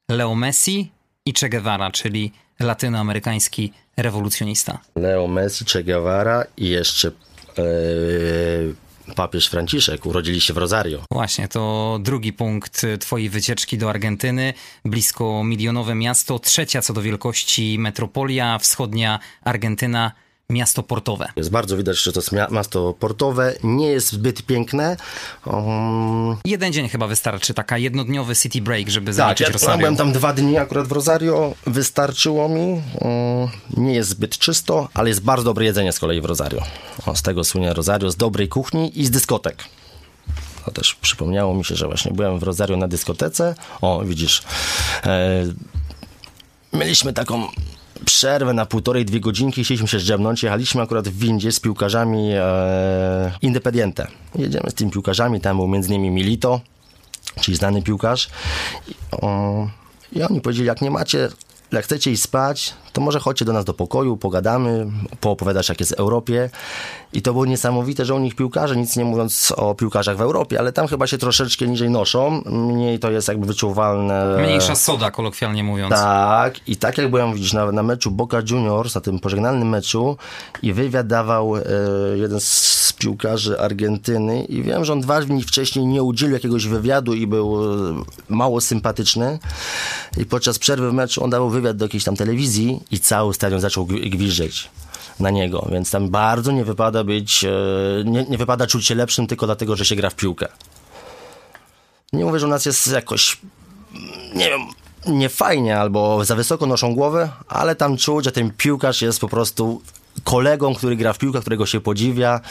Leo 0.09 0.35
Messi 0.35 0.91
i 1.25 1.33
Che 1.33 1.49
Guevara, 1.49 1.91
czyli 1.91 2.31
latynoamerykański 2.59 3.73
rewolucjonista? 3.97 4.77
Leo 4.95 5.27
Messi, 5.27 5.65
Che 5.65 5.83
Guevara 5.83 6.43
i 6.57 6.69
jeszcze 6.69 7.11
yy, 7.57 9.13
papież 9.15 9.47
Franciszek 9.47 10.05
urodzili 10.05 10.41
się 10.41 10.53
w 10.53 10.57
Rosario. 10.57 11.03
Właśnie, 11.11 11.47
to 11.47 11.97
drugi 12.01 12.33
punkt 12.33 12.81
twojej 12.99 13.29
wycieczki 13.29 13.77
do 13.77 13.89
Argentyny. 13.89 14.53
Blisko 14.85 15.43
milionowe 15.43 15.95
miasto, 15.95 16.39
trzecia 16.39 16.81
co 16.81 16.93
do 16.93 17.01
wielkości 17.01 17.79
metropolia, 17.79 18.59
wschodnia 18.59 19.19
Argentyna– 19.43 20.11
miasto 20.49 20.83
portowe. 20.83 21.27
Jest 21.35 21.51
bardzo 21.51 21.77
widać, 21.77 21.97
że 21.97 22.11
to 22.11 22.19
jest 22.19 22.31
miasto 22.51 22.93
portowe, 22.99 23.53
nie 23.63 23.87
jest 23.87 24.11
zbyt 24.11 24.41
piękne. 24.45 24.97
Um... 25.45 26.37
Jeden 26.45 26.73
dzień 26.73 26.89
chyba 26.89 27.07
wystarczy, 27.07 27.53
taka 27.53 27.77
jednodniowy 27.77 28.35
city 28.35 28.61
break, 28.61 28.89
żeby 28.89 29.05
tak, 29.05 29.15
zobaczyć 29.15 29.47
ja 29.47 29.53
Rosario. 29.53 29.77
byłem 29.77 29.95
tam 29.95 30.11
dwa 30.11 30.33
dni 30.33 30.57
akurat 30.57 30.87
w 30.87 30.91
Rosario, 30.91 31.53
wystarczyło 31.65 32.49
mi. 32.49 32.61
Um, 32.61 32.81
nie 33.77 33.93
jest 33.93 34.09
zbyt 34.09 34.37
czysto, 34.37 34.89
ale 34.93 35.09
jest 35.09 35.21
bardzo 35.21 35.43
dobre 35.43 35.65
jedzenie 35.65 35.91
z 35.91 35.99
kolei 35.99 36.21
w 36.21 36.25
Rosario. 36.25 36.61
O, 37.05 37.15
z 37.15 37.21
tego 37.21 37.43
słynie 37.43 37.73
Rosario, 37.73 38.11
z 38.11 38.15
dobrej 38.15 38.47
kuchni 38.47 38.99
i 38.99 39.05
z 39.05 39.11
dyskotek. 39.11 39.63
To 40.65 40.71
też 40.71 40.95
przypomniało 40.95 41.53
mi 41.53 41.65
się, 41.65 41.75
że 41.75 41.87
właśnie 41.87 42.11
byłem 42.11 42.39
w 42.39 42.43
Rosario 42.43 42.77
na 42.77 42.87
dyskotece. 42.87 43.55
O, 43.81 44.01
widzisz, 44.05 44.43
e, 45.05 45.43
mieliśmy 46.73 47.13
taką 47.13 47.47
przerwę 48.05 48.53
na 48.53 48.65
półtorej, 48.65 49.05
dwie 49.05 49.19
godzinki, 49.19 49.63
chcieliśmy 49.63 49.87
się 49.87 49.99
zdrzemnąć. 49.99 50.43
Jechaliśmy 50.43 50.81
akurat 50.81 51.07
w 51.09 51.17
windzie 51.17 51.51
z 51.51 51.59
piłkarzami 51.59 52.31
e, 52.33 53.31
Independiente. 53.41 54.07
Jedziemy 54.35 54.69
z 54.69 54.73
tymi 54.73 54.91
piłkarzami, 54.91 55.41
tam 55.41 55.57
był 55.57 55.67
między 55.67 55.89
innymi 55.89 56.11
Milito, 56.11 56.61
czyli 57.41 57.57
znany 57.57 57.81
piłkarz. 57.81 58.29
I, 58.87 58.93
o, 59.11 59.67
I 60.13 60.23
oni 60.23 60.41
powiedzieli, 60.41 60.67
jak 60.67 60.81
nie 60.81 60.91
macie 60.91 61.29
jak 61.71 61.83
chcecie 61.83 62.11
iść 62.11 62.23
spać, 62.23 62.73
to 62.93 63.01
może 63.01 63.19
chodźcie 63.19 63.45
do 63.45 63.53
nas 63.53 63.65
do 63.65 63.73
pokoju, 63.73 64.17
pogadamy, 64.17 64.87
poopowiadasz 65.19 65.69
jak 65.69 65.79
jest 65.79 65.95
w 65.95 65.99
Europie. 65.99 66.49
I 67.13 67.21
to 67.21 67.33
było 67.33 67.45
niesamowite, 67.45 68.05
że 68.05 68.15
u 68.15 68.19
nich 68.19 68.35
piłkarze, 68.35 68.75
nic 68.75 68.95
nie 68.95 69.05
mówiąc 69.05 69.53
o 69.57 69.75
piłkarzach 69.75 70.17
w 70.17 70.21
Europie, 70.21 70.59
ale 70.59 70.71
tam 70.71 70.87
chyba 70.87 71.07
się 71.07 71.17
troszeczkę 71.17 71.67
niżej 71.67 71.89
noszą, 71.89 72.41
mniej 72.45 72.99
to 72.99 73.11
jest 73.11 73.27
jakby 73.27 73.47
wyczuwalne. 73.47 74.37
Mniejsza 74.37 74.75
soda, 74.75 75.11
kolokwialnie 75.11 75.63
mówiąc. 75.63 75.93
Tak, 75.93 76.67
i 76.67 76.77
tak 76.77 76.97
jak 76.97 77.09
byłem 77.09 77.33
widzisz 77.33 77.53
na, 77.53 77.71
na 77.71 77.83
meczu 77.83 78.11
Boca 78.11 78.41
Juniors, 78.49 78.95
na 78.95 79.01
tym 79.01 79.19
pożegnalnym 79.19 79.69
meczu 79.69 80.17
i 80.61 80.73
wywiad 80.73 81.07
dawał 81.07 81.57
e, 81.57 81.61
jeden 82.15 82.39
z 82.39 82.93
piłkarzy 82.99 83.59
Argentyny 83.59 84.43
i 84.43 84.63
wiem, 84.63 84.85
że 84.85 84.93
on 84.93 85.01
dwa 85.01 85.21
dni 85.21 85.43
wcześniej 85.43 85.85
nie 85.85 86.03
udzielił 86.03 86.33
jakiegoś 86.33 86.67
wywiadu 86.67 87.13
i 87.13 87.27
był 87.27 87.73
e, 87.73 88.03
mało 88.29 88.61
sympatyczny 88.61 89.39
i 90.17 90.25
podczas 90.25 90.59
przerwy 90.59 90.89
w 90.89 90.93
meczu 90.93 91.23
on 91.23 91.29
dawał 91.29 91.49
wywiad 91.55 91.77
do 91.77 91.85
jakiejś 91.85 92.03
tam 92.03 92.15
telewizji 92.15 92.79
i 92.91 92.99
cały 92.99 93.33
stadion 93.33 93.59
zaczął 93.61 93.85
gwiżdżeć 93.85 94.69
na 95.19 95.29
niego, 95.29 95.67
więc 95.71 95.91
tam 95.91 96.09
bardzo 96.09 96.51
nie 96.51 96.65
wypada 96.65 97.03
być, 97.03 97.43
e, 97.43 97.49
nie, 98.05 98.23
nie 98.23 98.37
wypada 98.37 98.67
czuć 98.67 98.85
się 98.85 98.95
lepszym 98.95 99.27
tylko 99.27 99.45
dlatego, 99.45 99.75
że 99.75 99.85
się 99.85 99.95
gra 99.95 100.09
w 100.09 100.15
piłkę. 100.15 100.47
Nie 102.13 102.25
mówię, 102.25 102.39
że 102.39 102.45
u 102.45 102.49
nas 102.49 102.65
jest 102.65 102.87
jakoś, 102.87 103.37
nie 104.35 104.49
wiem, 104.49 104.61
nie 105.07 105.29
fajnie 105.29 105.79
albo 105.79 106.25
za 106.25 106.35
wysoko 106.35 106.65
noszą 106.65 106.95
głowę, 106.95 107.29
ale 107.47 107.75
tam 107.75 107.97
czuć, 107.97 108.25
że 108.25 108.31
ten 108.31 108.51
piłkarz 108.51 109.01
jest 109.01 109.19
po 109.19 109.29
prostu 109.29 109.81
kolegą, 110.23 110.75
który 110.75 110.95
gra 110.95 111.13
w 111.13 111.17
piłkę, 111.17 111.41
którego 111.41 111.65
się 111.65 111.81
podziwia, 111.81 112.41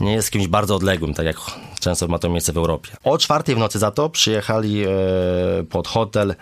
nie 0.00 0.12
jest 0.12 0.30
kimś 0.30 0.46
bardzo 0.46 0.76
odległym, 0.76 1.14
tak 1.14 1.26
jak 1.26 1.36
często 1.80 2.08
ma 2.08 2.18
to 2.18 2.28
miejsce 2.28 2.52
w 2.52 2.56
Europie. 2.56 2.90
O 3.04 3.18
czwartej 3.18 3.54
w 3.54 3.58
nocy 3.58 3.78
za 3.78 3.90
to 3.90 4.10
przyjechali 4.10 4.84
e, 4.84 4.88
pod 5.70 5.88
hotel 5.88 6.34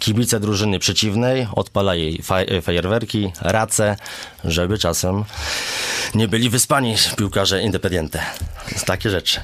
kibice 0.00 0.40
drużyny 0.40 0.78
przeciwnej, 0.78 1.46
odpalali 1.52 2.22
faj, 2.22 2.62
fajerwerki, 2.62 3.32
race, 3.40 3.96
żeby 4.44 4.78
czasem 4.78 5.24
nie 6.14 6.28
byli 6.28 6.50
wyspani 6.50 6.94
piłkarze 7.16 7.62
Independiente. 7.62 8.20
Takie 8.86 9.10
rzeczy. 9.10 9.40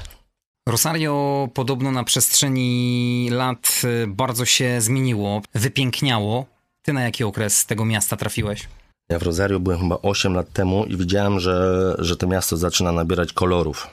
Rosario 0.67 1.47
podobno 1.53 1.91
na 1.91 2.03
przestrzeni 2.03 3.29
lat 3.31 3.81
e, 4.03 4.07
bardzo 4.07 4.45
się 4.45 4.81
zmieniło, 4.81 5.41
wypiękniało. 5.55 6.45
Ty 6.81 6.93
na 6.93 7.01
jaki 7.01 7.23
okres 7.23 7.65
tego 7.65 7.85
miasta 7.85 8.17
trafiłeś? 8.17 8.67
Ja 9.09 9.19
w 9.19 9.23
Rosario 9.23 9.59
byłem 9.59 9.79
chyba 9.79 9.97
8 10.01 10.33
lat 10.33 10.53
temu 10.53 10.85
i 10.85 10.97
widziałem, 10.97 11.39
że, 11.39 11.95
że 11.99 12.17
to 12.17 12.27
miasto 12.27 12.57
zaczyna 12.57 12.91
nabierać 12.91 13.33
kolorów. 13.33 13.87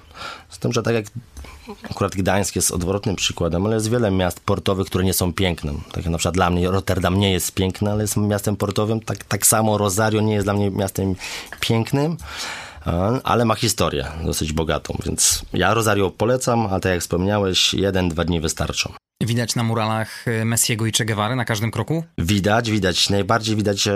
Z 0.49 0.59
tym, 0.59 0.73
że 0.73 0.83
tak 0.83 0.94
jak 0.94 1.07
akurat 1.90 2.12
Gdańsk 2.16 2.57
jest 2.57 2.70
odwrotnym 2.70 3.16
przykładem, 3.16 3.66
ale 3.66 3.75
jest 3.75 3.90
wiele 3.90 4.11
miast 4.11 4.40
portowych, 4.40 4.87
które 4.87 5.05
nie 5.05 5.14
są 5.14 5.33
piękne. 5.33 5.73
Tak 5.87 5.96
jak 5.96 6.07
na 6.07 6.18
przykład 6.18 6.35
dla 6.35 6.51
mnie 6.51 6.70
Rotterdam 6.70 7.18
nie 7.18 7.33
jest 7.33 7.55
piękny, 7.55 7.90
ale 7.90 8.03
jest 8.03 8.16
miastem 8.16 8.57
portowym. 8.57 9.01
Tak, 9.01 9.25
tak 9.25 9.46
samo 9.46 9.79
Rosario 9.79 10.20
nie 10.20 10.35
jest 10.35 10.46
dla 10.46 10.55
mnie 10.55 10.70
miastem 10.70 11.14
pięknym, 11.61 12.16
ale 13.24 13.44
ma 13.44 13.54
historię 13.54 14.06
dosyć 14.24 14.52
bogatą, 14.52 14.98
więc 15.06 15.42
ja 15.52 15.74
Rosario 15.74 16.10
polecam, 16.10 16.66
a 16.66 16.80
tak 16.80 16.92
jak 16.92 17.00
wspomniałeś, 17.00 17.74
jeden, 17.74 18.08
dwa 18.08 18.24
dni 18.24 18.40
wystarczą. 18.40 18.92
Widać 19.22 19.54
na 19.54 19.62
muralach 19.62 20.28
e, 20.28 20.44
Messiego 20.44 20.86
i 20.86 20.92
Che 20.92 21.04
Guevary 21.04 21.36
na 21.36 21.44
każdym 21.44 21.70
kroku? 21.70 22.04
Widać, 22.18 22.70
widać. 22.70 23.10
Najbardziej 23.10 23.56
widać 23.56 23.88
e, 23.88 23.92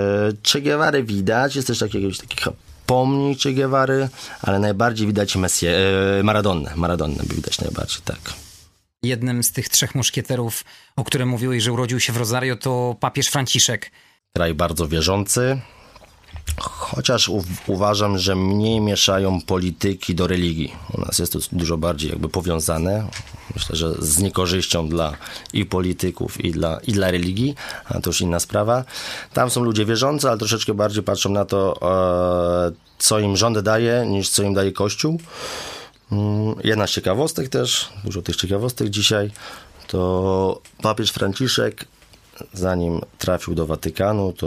Che 0.52 0.60
Guevary, 0.60 1.04
widać. 1.04 1.56
Jest 1.56 1.68
też 1.68 1.80
jakiegoś 1.80 2.18
takich 2.18 2.48
pomnik 2.86 3.42
Che 3.42 3.52
Guevary, 3.52 4.08
ale 4.42 4.58
najbardziej 4.58 5.06
widać 5.06 5.36
Messi, 5.36 5.66
e, 5.66 6.22
Maradonnę. 6.22 6.76
Maradonnę 6.76 7.22
widać 7.34 7.60
najbardziej, 7.60 8.02
tak. 8.04 8.18
Jednym 9.02 9.44
z 9.44 9.52
tych 9.52 9.68
trzech 9.68 9.94
muszkieterów, 9.94 10.64
o 10.96 11.04
którym 11.04 11.28
mówiłeś, 11.28 11.62
że 11.62 11.72
urodził 11.72 12.00
się 12.00 12.12
w 12.12 12.16
Rosario, 12.16 12.56
to 12.56 12.96
papież 13.00 13.28
Franciszek. 13.28 13.90
Kraj 14.36 14.54
bardzo 14.54 14.88
wierzący, 14.88 15.60
Chociaż 16.58 17.28
u, 17.28 17.44
uważam, 17.66 18.18
że 18.18 18.36
mniej 18.36 18.80
mieszają 18.80 19.40
polityki 19.40 20.14
do 20.14 20.26
religii. 20.26 20.72
U 20.98 21.00
nas 21.00 21.18
jest 21.18 21.32
to 21.32 21.38
dużo 21.52 21.76
bardziej 21.76 22.10
jakby 22.10 22.28
powiązane. 22.28 23.08
Myślę, 23.54 23.76
że 23.76 23.94
z 23.98 24.18
niekorzyścią 24.18 24.88
dla 24.88 25.16
i 25.52 25.64
polityków, 25.66 26.44
i 26.44 26.52
dla, 26.52 26.80
i 26.86 26.92
dla 26.92 27.10
religii, 27.10 27.54
a 27.84 28.00
to 28.00 28.10
już 28.10 28.20
inna 28.20 28.40
sprawa. 28.40 28.84
Tam 29.32 29.50
są 29.50 29.64
ludzie 29.64 29.84
wierzący, 29.84 30.28
ale 30.28 30.38
troszeczkę 30.38 30.74
bardziej 30.74 31.02
patrzą 31.02 31.30
na 31.30 31.44
to, 31.44 31.78
e, 32.68 32.72
co 32.98 33.18
im 33.18 33.36
rząd 33.36 33.58
daje, 33.58 34.06
niż 34.06 34.28
co 34.28 34.42
im 34.42 34.54
daje 34.54 34.72
Kościół. 34.72 35.20
Mm, 36.12 36.54
jedna 36.64 36.86
z 36.86 36.90
ciekawostek 36.90 37.48
też, 37.48 37.88
dużo 38.04 38.22
tych 38.22 38.36
ciekawostek 38.36 38.88
dzisiaj, 38.88 39.30
to 39.86 40.60
papież 40.82 41.10
Franciszek, 41.10 41.84
zanim 42.52 43.00
trafił 43.18 43.54
do 43.54 43.66
Watykanu, 43.66 44.32
to 44.32 44.46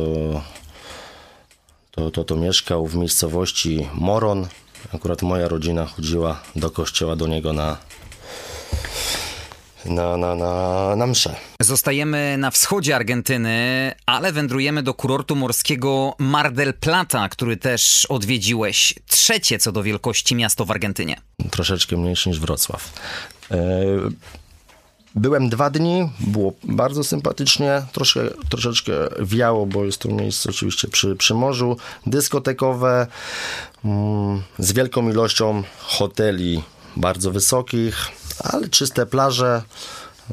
to, 1.97 2.11
to, 2.11 2.23
to 2.23 2.35
mieszkał 2.35 2.87
w 2.87 2.95
miejscowości 2.95 3.87
Moron. 3.93 4.47
Akurat 4.93 5.21
moja 5.21 5.47
rodzina 5.47 5.85
chodziła 5.85 6.41
do 6.55 6.69
kościoła 6.69 7.15
do 7.15 7.27
niego 7.27 7.53
na, 7.53 7.77
na, 9.85 10.17
na, 10.17 10.35
na, 10.35 10.95
na 10.95 11.07
mszę. 11.07 11.35
Zostajemy 11.61 12.35
na 12.37 12.51
wschodzie 12.51 12.95
Argentyny, 12.95 13.91
ale 14.05 14.31
wędrujemy 14.31 14.83
do 14.83 14.93
kurortu 14.93 15.35
morskiego 15.35 16.15
Mar 16.17 16.53
del 16.53 16.73
Plata, 16.73 17.29
który 17.29 17.57
też 17.57 18.05
odwiedziłeś. 18.05 18.95
Trzecie 19.07 19.59
co 19.59 19.71
do 19.71 19.83
wielkości 19.83 20.35
miasto 20.35 20.65
w 20.65 20.71
Argentynie. 20.71 21.15
Troszeczkę 21.51 21.97
mniejsze 21.97 22.29
niż 22.29 22.39
Wrocław. 22.39 22.93
E, 23.51 23.57
byłem 25.17 25.49
dwa 25.49 25.69
dni, 25.69 26.09
było 26.19 26.53
bardzo 26.63 27.03
sympatycznie, 27.03 27.81
troszkę, 27.91 28.21
troszeczkę 28.49 28.93
wiało, 29.19 29.65
bo 29.65 29.85
jest 29.85 30.01
to 30.01 30.09
miejsce 30.09 30.49
oczywiście 30.49 30.87
przy, 30.87 31.15
przy 31.15 31.33
morzu, 31.33 31.77
dyskotekowe, 32.05 33.07
mm, 33.85 34.41
z 34.59 34.73
wielką 34.73 35.09
ilością 35.09 35.63
hoteli 35.79 36.63
bardzo 36.95 37.31
wysokich, 37.31 37.95
ale 38.43 38.69
czyste 38.69 39.05
plaże. 39.05 39.61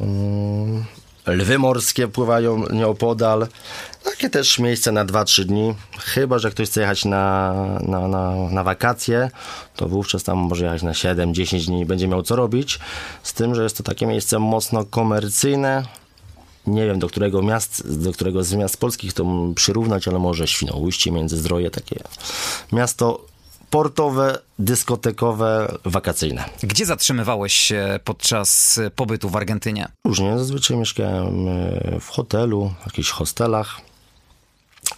Mm, 0.00 0.84
lwy 1.26 1.58
morskie 1.58 2.08
pływają 2.08 2.68
nieopodal. 2.68 3.46
Takie 4.04 4.30
też 4.30 4.58
miejsce 4.58 4.92
na 4.92 5.04
2-3 5.04 5.44
dni. 5.44 5.74
Chyba, 5.98 6.38
że 6.38 6.50
ktoś 6.50 6.68
chce 6.68 6.80
jechać 6.80 7.04
na, 7.04 7.54
na, 7.80 8.08
na, 8.08 8.34
na 8.50 8.64
wakacje, 8.64 9.30
to 9.76 9.88
wówczas 9.88 10.22
tam 10.22 10.38
może 10.38 10.64
jechać 10.64 10.82
na 10.82 10.92
7-10 10.92 11.66
dni 11.66 11.80
i 11.80 11.86
będzie 11.86 12.08
miał 12.08 12.22
co 12.22 12.36
robić. 12.36 12.78
Z 13.22 13.32
tym, 13.32 13.54
że 13.54 13.62
jest 13.62 13.76
to 13.76 13.82
takie 13.82 14.06
miejsce 14.06 14.38
mocno 14.38 14.84
komercyjne. 14.84 15.84
Nie 16.66 16.86
wiem, 16.86 16.98
do 16.98 17.08
którego 17.08 17.42
miast, 17.42 18.02
do 18.02 18.12
którego 18.12 18.44
z 18.44 18.54
miast 18.54 18.76
polskich 18.76 19.12
to 19.12 19.24
przyrównać, 19.54 20.08
ale 20.08 20.18
może 20.18 20.46
Świnoujście, 20.46 21.10
Międzyzdroje, 21.10 21.70
takie 21.70 22.00
miasto 22.72 23.33
sportowe, 23.74 24.38
dyskotekowe, 24.58 25.74
wakacyjne. 25.84 26.44
Gdzie 26.62 26.86
zatrzymywałeś 26.86 27.54
się 27.54 28.00
podczas 28.04 28.80
pobytu 28.96 29.28
w 29.28 29.36
Argentynie? 29.36 29.88
Różnie, 30.06 30.38
zazwyczaj 30.38 30.76
mieszkałem 30.76 31.48
e, 31.48 32.00
w 32.00 32.08
hotelu, 32.08 32.72
w 32.82 32.86
jakichś 32.86 33.10
hostelach. 33.10 33.80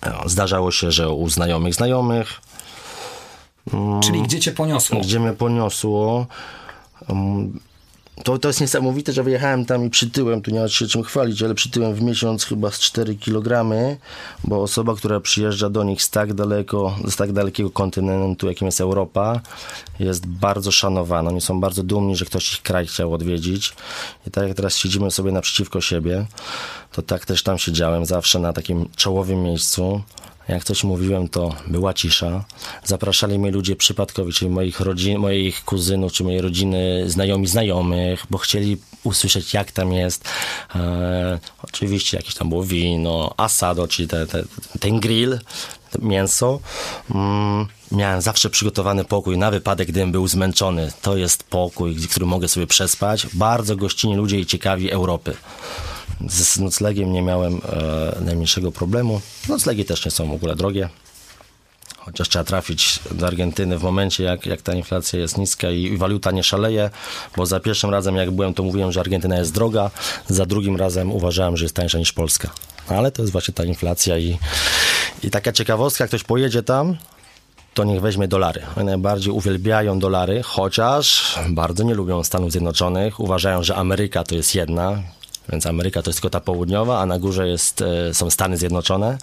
E, 0.03 0.13
zdarzało 0.27 0.71
się, 0.71 0.91
że 0.91 1.11
u 1.11 1.29
znajomych 1.29 1.75
znajomych. 1.75 2.41
Czyli 4.03 4.23
gdzie 4.23 4.41
cię 4.41 4.53
poniosło? 4.53 5.01
Gdzie 5.01 5.21
mnie 5.21 5.33
poniosło. 5.33 6.27
To, 8.25 8.39
to 8.39 8.49
jest 8.49 8.61
niesamowite, 8.61 9.13
że 9.13 9.23
wyjechałem 9.23 9.65
tam 9.65 9.85
i 9.85 9.91
przytyłem, 9.91 10.43
tu 10.43 10.51
nie 10.51 10.61
ma 10.61 10.69
się 10.69 10.87
czym 10.87 11.03
chwalić, 11.03 11.43
ale 11.43 11.55
przytyłem 11.55 11.95
w 11.95 12.03
miesiąc 12.03 12.45
chyba 12.45 12.71
z 12.71 12.79
4 12.79 13.17
kg, 13.17 13.71
bo 14.45 14.63
osoba, 14.63 14.95
która 14.95 15.21
przyjeżdża 15.21 15.71
do 15.71 15.85
nich 15.85 16.03
z 16.03 16.11
tak 16.11 16.35
daleko, 16.35 16.97
z 17.05 17.17
tak 17.17 17.33
dalekiego 17.33 17.71
kontynentu, 17.71 18.49
jakim 18.49 18.67
jest 18.67 18.81
Europa, 18.81 19.41
jest 19.99 20.27
bardzo 20.27 20.73
szanowana. 20.73 21.31
Oni 21.31 21.41
są 21.41 21.61
bardzo 21.61 21.83
dumni, 21.83 22.17
że 22.17 22.25
ktoś 22.25 22.53
ich 22.53 22.63
kraj 22.63 22.87
chciał 22.87 23.15
odwiedzić. 23.15 23.75
I 24.27 24.31
tak 24.31 24.49
jak 24.49 24.57
teraz 24.57 24.77
siedzimy 24.77 25.11
sobie 25.11 25.33
naprzeciwko 25.33 25.81
siebie, 25.81 26.27
to 26.93 27.03
tak 27.03 27.25
też 27.25 27.43
tam 27.43 27.59
siedziałem 27.59 28.07
zawsze 28.07 28.39
na 28.39 28.53
takim 28.53 28.89
czołowym 28.97 29.43
miejscu. 29.43 30.03
Jak 30.49 30.65
coś 30.65 30.85
mówiłem, 30.85 31.29
to 31.29 31.55
była 31.67 31.95
cisza. 31.95 32.45
Zapraszali 32.85 33.39
mnie 33.39 33.51
ludzie 33.51 33.77
przypadkowi, 33.77 34.33
czyli 34.33 34.51
moich 34.51 34.81
rodzin, 34.81 35.19
moich 35.19 35.65
kuzynów, 35.65 36.13
czy 36.13 36.25
mojej 36.25 36.41
rodziny, 36.41 37.11
znajomi 37.11 37.47
znajomych, 37.47 38.27
bo 38.31 38.39
chcieli 38.39 38.77
usłyszeć, 39.05 39.55
jak 39.55 39.73
tam 39.73 39.93
jest. 39.93 40.25
E, 40.75 41.39
oczywiście 41.63 42.17
jakieś 42.17 42.35
tam 42.35 42.49
było 42.49 42.65
wino, 42.65 43.35
asado, 43.37 43.89
czyli 43.89 44.09
te, 44.09 44.27
te, 44.27 44.45
ten 44.81 45.01
grill, 45.01 45.39
mięso. 46.03 46.61
Mm, 47.15 47.67
miałem 47.93 48.21
zawsze 48.21 48.51
przygotowany 48.51 49.05
pokój 49.05 49.39
na 49.39 49.51
wypadek, 49.51 49.89
gdybym 49.89 50.13
był 50.13 50.29
zmęczony. 50.29 50.93
To 51.03 51.17
jest 51.17 51.45
pokój, 51.45 51.97
który 51.97 52.27
mogę 52.27 52.49
sobie 52.49 52.67
przespać. 52.67 53.27
Bardzo 53.33 53.77
gościnni 53.77 54.17
ludzie 54.17 54.41
i 54.41 54.47
ciekawi 54.47 54.91
Europy. 54.91 55.37
Z 56.29 56.59
noclegiem 56.59 57.13
nie 57.13 57.23
miałem 57.23 57.55
e, 57.55 58.21
najmniejszego 58.21 58.73
problemu. 58.73 59.21
Noclegi 59.49 59.85
też 59.85 60.05
nie 60.05 60.11
są 60.11 60.29
w 60.29 60.33
ogóle 60.33 60.57
drogie. 60.57 60.89
Chociaż 61.99 62.29
trzeba 62.29 62.45
trafić 62.45 63.01
do 63.11 63.27
Argentyny 63.27 63.79
w 63.79 63.83
momencie, 63.83 64.25
jak, 64.25 64.47
jak 64.47 64.63
ta 64.63 64.75
inflacja 64.75 65.19
jest 65.19 65.39
niska 65.39 65.71
i, 65.71 65.97
waluta 65.97 66.31
nie 66.31 66.43
szaleje, 66.43 66.91
bo 67.37 67.47
za 67.47 67.61
pierwszym 67.61 67.91
razem, 67.91 68.17
jak 68.17 68.31
byłem, 68.31 68.55
to 68.55 68.63
mówiłem, 68.63 68.93
że 68.93 69.01
Argentyna 69.01 69.39
jest 69.39 69.53
droga, 69.53 69.91
za 70.29 70.47
drugim 70.47 70.77
razem 70.77 71.13
uważałem, 71.13 71.57
że 71.57 71.65
jest 71.65 71.77
tańsza 71.77 71.99
niż 71.99 72.13
Polska. 72.13 72.51
Ale 72.89 73.11
to 73.13 73.23
jest 73.23 73.33
właśnie 73.33 73.55
ta 73.55 73.65
inflacja 73.65 74.19
i, 74.19 74.39
i 75.23 75.31
taka 75.31 75.53
ciekawostka, 75.53 76.07
ktoś 76.07 76.23
pojedzie 76.25 76.63
tam, 76.63 76.97
to 77.75 77.85
niech 77.85 78.01
weźmie 78.01 78.29
dolary. 78.29 78.63
Oni 78.77 78.87
najbardziej 78.87 79.33
uwielbiają 79.33 79.99
dolary, 79.99 80.43
chociaż 80.43 81.35
bardzo 81.49 81.85
nie 81.85 81.95
lubią 81.95 82.25
Stanów 82.25 82.53
Zjednoczonych. 82.53 83.21
Uważają, 83.21 83.63
że 83.63 83.77
Ameryka 83.77 84.25
to 84.25 84.35
jest 84.35 84.55
jedna, 84.55 85.03
więc 85.49 85.67
Ameryka 85.67 86.03
to 86.03 86.11
jest 86.11 86.19
tylko 86.19 86.31
ta 86.31 86.41
południowa, 86.41 87.01
a 87.01 87.07
na 87.07 87.19
górze 87.19 87.49
jest, 87.49 87.83
e, 87.83 88.15
są 88.15 88.31
Stany 88.31 88.57
Zjednoczone, 88.57 89.19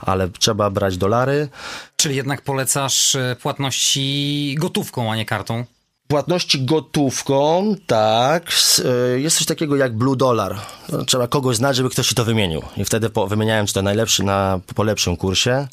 ale 0.00 0.28
trzeba 0.28 0.70
brać 0.70 0.96
dolary. 0.96 1.48
Czyli 1.96 2.16
jednak 2.16 2.42
polecasz 2.42 3.14
e, 3.14 3.36
płatności 3.42 4.54
gotówką, 4.58 5.12
a 5.12 5.16
nie 5.16 5.24
kartą? 5.24 5.64
Płatności 6.08 6.64
gotówką, 6.64 7.74
tak. 7.86 8.52
E, 9.14 9.20
jest 9.20 9.38
coś 9.38 9.46
takiego 9.46 9.76
jak 9.76 9.96
blue 9.96 10.16
dollar. 10.16 10.56
No, 10.88 11.04
trzeba 11.04 11.28
kogoś 11.28 11.56
znać, 11.56 11.76
żeby 11.76 11.90
ktoś 11.90 12.08
ci 12.08 12.14
to 12.14 12.24
wymienił. 12.24 12.62
I 12.76 12.84
wtedy 12.84 13.10
po, 13.10 13.26
wymieniałem 13.26 13.66
ci 13.66 13.74
to 13.74 13.82
najlepszy 13.82 14.22
na, 14.22 14.60
po 14.74 14.82
lepszym 14.82 15.16
kursie 15.16 15.68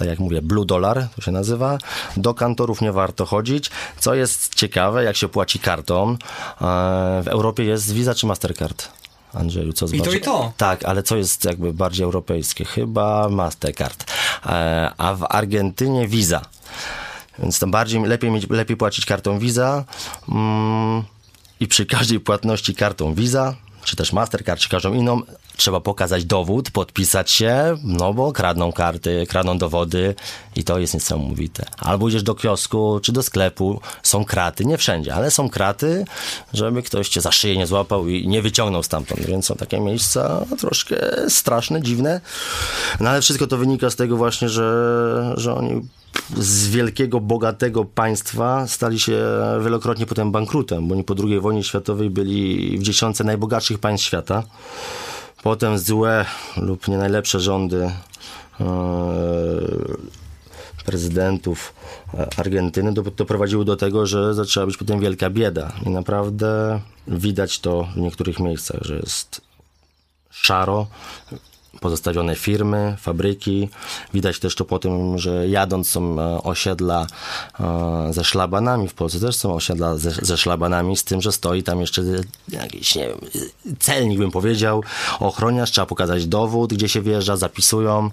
tak 0.00 0.08
jak 0.08 0.18
mówię, 0.18 0.42
blue 0.42 0.66
dollar 0.66 1.08
to 1.16 1.22
się 1.22 1.32
nazywa. 1.32 1.78
Do 2.16 2.34
kantorów 2.34 2.80
nie 2.80 2.92
warto 2.92 3.26
chodzić. 3.26 3.70
Co 3.98 4.14
jest 4.14 4.54
ciekawe, 4.54 5.04
jak 5.04 5.16
się 5.16 5.28
płaci 5.28 5.58
kartą, 5.58 6.16
w 7.22 7.28
Europie 7.28 7.64
jest 7.64 7.92
Visa 7.92 8.14
czy 8.14 8.26
Mastercard? 8.26 8.99
Andrzeju, 9.34 9.72
co 9.72 9.88
z 9.88 9.92
I 9.92 10.02
to 10.02 10.12
i 10.12 10.20
to. 10.20 10.52
Tak, 10.56 10.84
ale 10.84 11.02
co 11.02 11.16
jest 11.16 11.44
jakby 11.44 11.72
bardziej 11.72 12.04
europejskie? 12.04 12.64
Chyba 12.64 13.28
Mastercard. 13.28 14.12
E, 14.46 14.90
a 14.98 15.14
w 15.14 15.26
Argentynie 15.28 16.08
Visa. 16.08 16.42
Więc 17.38 17.58
tam 17.58 17.70
bardziej, 17.70 18.02
lepiej, 18.02 18.30
mieć, 18.30 18.50
lepiej 18.50 18.76
płacić 18.76 19.06
kartą 19.06 19.38
Visa 19.38 19.84
mm, 20.28 21.02
i 21.60 21.66
przy 21.66 21.86
każdej 21.86 22.20
płatności 22.20 22.74
kartą 22.74 23.14
Visa 23.14 23.54
czy 23.84 23.96
też 23.96 24.12
Mastercard, 24.12 24.60
czy 24.60 24.68
każdą 24.68 24.94
inną, 24.94 25.22
trzeba 25.60 25.80
pokazać 25.80 26.24
dowód, 26.24 26.70
podpisać 26.70 27.30
się, 27.30 27.76
no 27.84 28.14
bo 28.14 28.32
kradną 28.32 28.72
karty, 28.72 29.26
kradną 29.28 29.58
dowody 29.58 30.14
i 30.56 30.64
to 30.64 30.78
jest 30.78 30.94
niesamowite. 30.94 31.66
Albo 31.78 32.08
idziesz 32.08 32.22
do 32.22 32.34
kiosku, 32.34 33.00
czy 33.02 33.12
do 33.12 33.22
sklepu, 33.22 33.80
są 34.02 34.24
kraty, 34.24 34.64
nie 34.64 34.78
wszędzie, 34.78 35.14
ale 35.14 35.30
są 35.30 35.48
kraty, 35.48 36.04
żeby 36.52 36.82
ktoś 36.82 37.08
cię 37.08 37.20
za 37.20 37.32
szyję 37.32 37.56
nie 37.56 37.66
złapał 37.66 38.08
i 38.08 38.28
nie 38.28 38.42
wyciągnął 38.42 38.82
stamtąd, 38.82 39.20
więc 39.20 39.46
są 39.46 39.54
takie 39.54 39.80
miejsca 39.80 40.46
troszkę 40.58 40.96
straszne, 41.28 41.82
dziwne, 41.82 42.20
no 43.00 43.10
ale 43.10 43.20
wszystko 43.20 43.46
to 43.46 43.56
wynika 43.56 43.90
z 43.90 43.96
tego 43.96 44.16
właśnie, 44.16 44.48
że, 44.48 45.34
że 45.36 45.54
oni 45.54 45.88
z 46.36 46.68
wielkiego, 46.68 47.20
bogatego 47.20 47.84
państwa 47.84 48.66
stali 48.66 49.00
się 49.00 49.22
wielokrotnie 49.64 50.06
potem 50.06 50.32
bankrutem, 50.32 50.88
bo 50.88 50.94
oni 50.94 51.04
po 51.04 51.14
II 51.24 51.40
wojnie 51.40 51.64
światowej 51.64 52.10
byli 52.10 52.78
w 52.78 52.82
dziesiątce 52.82 53.24
najbogatszych 53.24 53.78
państw 53.78 54.06
świata. 54.06 54.42
Potem 55.42 55.78
złe 55.78 56.24
lub 56.56 56.88
nie 56.88 56.98
najlepsze 56.98 57.40
rządy 57.40 57.90
e, 58.60 58.64
prezydentów 60.86 61.74
e, 62.14 62.28
Argentyny 62.36 62.92
doprowadziły 62.92 63.64
do 63.64 63.76
tego, 63.76 64.06
że 64.06 64.34
zaczęła 64.34 64.66
być 64.66 64.76
potem 64.76 65.00
wielka 65.00 65.30
bieda. 65.30 65.72
I 65.86 65.90
naprawdę 65.90 66.80
widać 67.08 67.58
to 67.58 67.88
w 67.94 67.96
niektórych 67.96 68.38
miejscach, 68.38 68.82
że 68.82 68.96
jest 68.96 69.40
szaro, 70.30 70.86
pozostawione 71.80 72.34
firmy, 72.34 72.96
fabryki. 73.00 73.68
Widać 74.14 74.38
też 74.38 74.54
to 74.54 74.64
po 74.64 74.78
tym, 74.78 75.18
że 75.18 75.48
jadąc 75.48 75.90
są 75.90 76.20
e, 76.20 76.42
osiedla 76.42 77.06
e, 77.60 78.12
ze 78.12 78.24
szlabanami. 78.24 78.88
W 78.88 78.94
Polsce 78.94 79.20
też 79.20 79.36
są 79.36 79.54
osiedla 79.54 79.98
ze, 79.98 80.10
ze 80.10 80.36
szlabanami, 80.36 80.96
z 80.96 81.04
tym, 81.04 81.20
że 81.20 81.32
stoi 81.32 81.62
tam 81.62 81.80
jeszcze 81.80 82.02
jakiś, 82.48 82.94
nie 82.94 83.08
wiem, 83.08 83.18
celnik 83.78 84.18
bym 84.18 84.30
powiedział, 84.30 84.82
ochroniarz, 85.20 85.70
trzeba 85.70 85.86
pokazać 85.86 86.26
dowód, 86.26 86.74
gdzie 86.74 86.88
się 86.88 87.02
wjeżdża, 87.02 87.36
zapisują. 87.36 88.10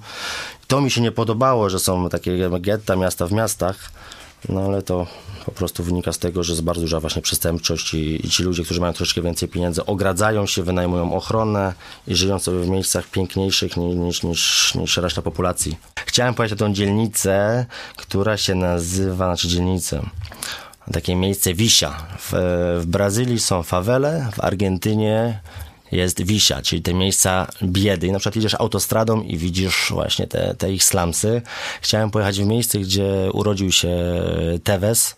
To 0.67 0.81
mi 0.81 0.91
się 0.91 1.01
nie 1.01 1.11
podobało, 1.11 1.69
że 1.69 1.79
są 1.79 2.09
takie 2.09 2.49
getta, 2.59 2.95
miasta 2.95 3.27
w 3.27 3.31
miastach, 3.31 3.91
no 4.49 4.61
ale 4.61 4.81
to 4.81 5.07
po 5.45 5.51
prostu 5.51 5.83
wynika 5.83 6.13
z 6.13 6.19
tego, 6.19 6.43
że 6.43 6.53
jest 6.53 6.63
bardzo 6.63 6.81
duża 6.81 6.99
właśnie 6.99 7.21
przestępczość 7.21 7.93
i, 7.93 8.25
i, 8.27 8.29
ci 8.29 8.43
ludzie, 8.43 8.63
którzy 8.63 8.81
mają 8.81 8.93
troszkę 8.93 9.21
więcej 9.21 9.49
pieniędzy, 9.49 9.85
ogradzają 9.85 10.45
się, 10.45 10.63
wynajmują 10.63 11.13
ochronę 11.13 11.73
i 12.07 12.15
żyją 12.15 12.39
sobie 12.39 12.59
w 12.59 12.69
miejscach 12.69 13.07
piękniejszych 13.07 13.77
niż, 13.77 14.23
niż, 14.23 14.75
niż 14.75 14.97
reszta 14.97 15.21
populacji. 15.21 15.77
Chciałem 16.05 16.33
powiedzieć 16.33 16.61
o 16.61 16.65
tą 16.65 16.73
dzielnicę, 16.73 17.65
która 17.95 18.37
się 18.37 18.55
nazywa, 18.55 19.25
znaczy 19.25 19.47
dzielnicę, 19.47 20.01
takie 20.93 21.15
miejsce 21.15 21.53
Wisia. 21.53 22.07
W, 22.19 22.31
w 22.81 22.85
Brazylii 22.85 23.39
są 23.39 23.63
fawele, 23.63 24.29
w 24.33 24.39
Argentynie 24.39 25.39
jest 25.91 26.23
Wisia, 26.23 26.61
czyli 26.61 26.81
te 26.81 26.93
miejsca 26.93 27.47
biedy. 27.63 28.07
I 28.07 28.11
na 28.11 28.19
przykład 28.19 28.35
jedziesz 28.35 28.53
autostradą 28.53 29.21
i 29.21 29.37
widzisz 29.37 29.87
właśnie 29.89 30.27
te, 30.27 30.55
te 30.55 30.73
ich 30.73 30.83
slumsy. 30.83 31.41
Chciałem 31.81 32.11
pojechać 32.11 32.39
w 32.39 32.45
miejsce, 32.45 32.79
gdzie 32.79 33.29
urodził 33.33 33.71
się 33.71 33.89
Tevez. 34.63 35.15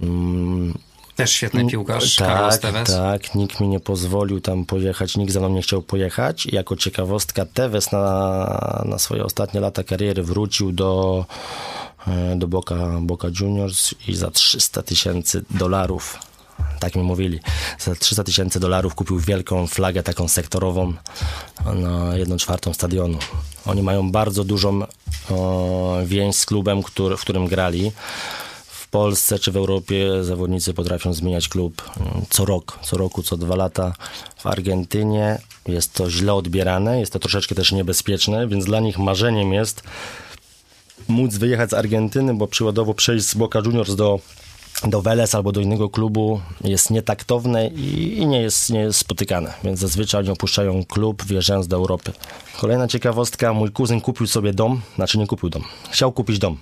Mm. 0.00 0.74
Też 1.16 1.30
świetny 1.30 1.66
piłkarz, 1.66 2.16
tak, 2.16 2.28
Carlos 2.28 2.60
Tevez. 2.60 2.88
Tak, 2.88 3.34
nikt 3.34 3.60
mi 3.60 3.68
nie 3.68 3.80
pozwolił 3.80 4.40
tam 4.40 4.64
pojechać, 4.64 5.16
nikt 5.16 5.32
za 5.32 5.40
mną 5.40 5.48
nie 5.48 5.62
chciał 5.62 5.82
pojechać. 5.82 6.46
I 6.46 6.54
jako 6.54 6.76
ciekawostka, 6.76 7.46
Tevez 7.46 7.92
na, 7.92 8.82
na 8.84 8.98
swoje 8.98 9.24
ostatnie 9.24 9.60
lata 9.60 9.84
kariery 9.84 10.22
wrócił 10.22 10.72
do, 10.72 11.24
e, 12.06 12.36
do 12.36 12.48
Boca, 12.48 12.76
Boca 13.00 13.28
Juniors 13.40 13.94
i 14.08 14.14
za 14.14 14.30
300 14.30 14.82
tysięcy 14.82 15.44
dolarów 15.50 16.31
tak 16.80 16.96
mi 16.96 17.02
mówili, 17.02 17.40
za 17.78 17.94
300 17.94 18.24
tysięcy 18.24 18.60
dolarów 18.60 18.94
kupił 18.94 19.18
wielką 19.18 19.66
flagę 19.66 20.02
taką 20.02 20.28
sektorową 20.28 20.94
na 21.74 22.16
jedną 22.16 22.36
czwartą 22.36 22.74
stadionu. 22.74 23.18
Oni 23.66 23.82
mają 23.82 24.10
bardzo 24.10 24.44
dużą 24.44 24.82
o, 25.30 25.98
więź 26.04 26.36
z 26.36 26.46
klubem, 26.46 26.82
który, 26.82 27.16
w 27.16 27.20
którym 27.20 27.46
grali. 27.46 27.92
W 28.66 28.88
Polsce 28.88 29.38
czy 29.38 29.52
w 29.52 29.56
Europie 29.56 30.24
zawodnicy 30.24 30.74
potrafią 30.74 31.12
zmieniać 31.12 31.48
klub 31.48 31.90
mm, 31.96 32.24
co 32.30 32.44
rok, 32.44 32.78
co 32.82 32.96
roku, 32.96 33.22
co 33.22 33.36
dwa 33.36 33.56
lata. 33.56 33.92
W 34.38 34.46
Argentynie 34.46 35.38
jest 35.68 35.92
to 35.92 36.10
źle 36.10 36.34
odbierane, 36.34 37.00
jest 37.00 37.12
to 37.12 37.18
troszeczkę 37.18 37.54
też 37.54 37.72
niebezpieczne, 37.72 38.48
więc 38.48 38.64
dla 38.64 38.80
nich 38.80 38.98
marzeniem 38.98 39.52
jest 39.52 39.82
móc 41.08 41.36
wyjechać 41.36 41.70
z 41.70 41.74
Argentyny, 41.74 42.34
bo 42.34 42.46
przykładowo 42.46 42.94
przejść 42.94 43.26
z 43.26 43.34
Boca 43.34 43.58
Juniors 43.58 43.94
do 43.94 44.20
do 44.84 45.02
Weles 45.02 45.34
albo 45.34 45.52
do 45.52 45.60
innego 45.60 45.88
klubu 45.88 46.40
jest 46.64 46.90
nietaktowne 46.90 47.68
i, 47.68 48.18
i, 48.18 48.26
nie, 48.26 48.42
jest, 48.42 48.70
nie 48.70 48.80
jest 48.80 48.98
spotykane, 48.98 49.54
więc 49.64 49.78
zazwyczaj 49.78 50.20
oni 50.20 50.30
opuszczają 50.30 50.84
klub, 50.84 51.24
wjeżdżając 51.24 51.68
do 51.68 51.76
Europy. 51.76 52.12
Kolejna 52.60 52.88
ciekawostka, 52.88 53.52
mój 53.52 53.70
kuzyn 53.70 54.00
kupił 54.00 54.26
sobie 54.26 54.52
dom, 54.52 54.80
znaczy 54.94 55.18
nie 55.18 55.26
kupił 55.26 55.48
dom, 55.50 55.64
chciał 55.90 56.12
kupić 56.12 56.38
dom. 56.38 56.56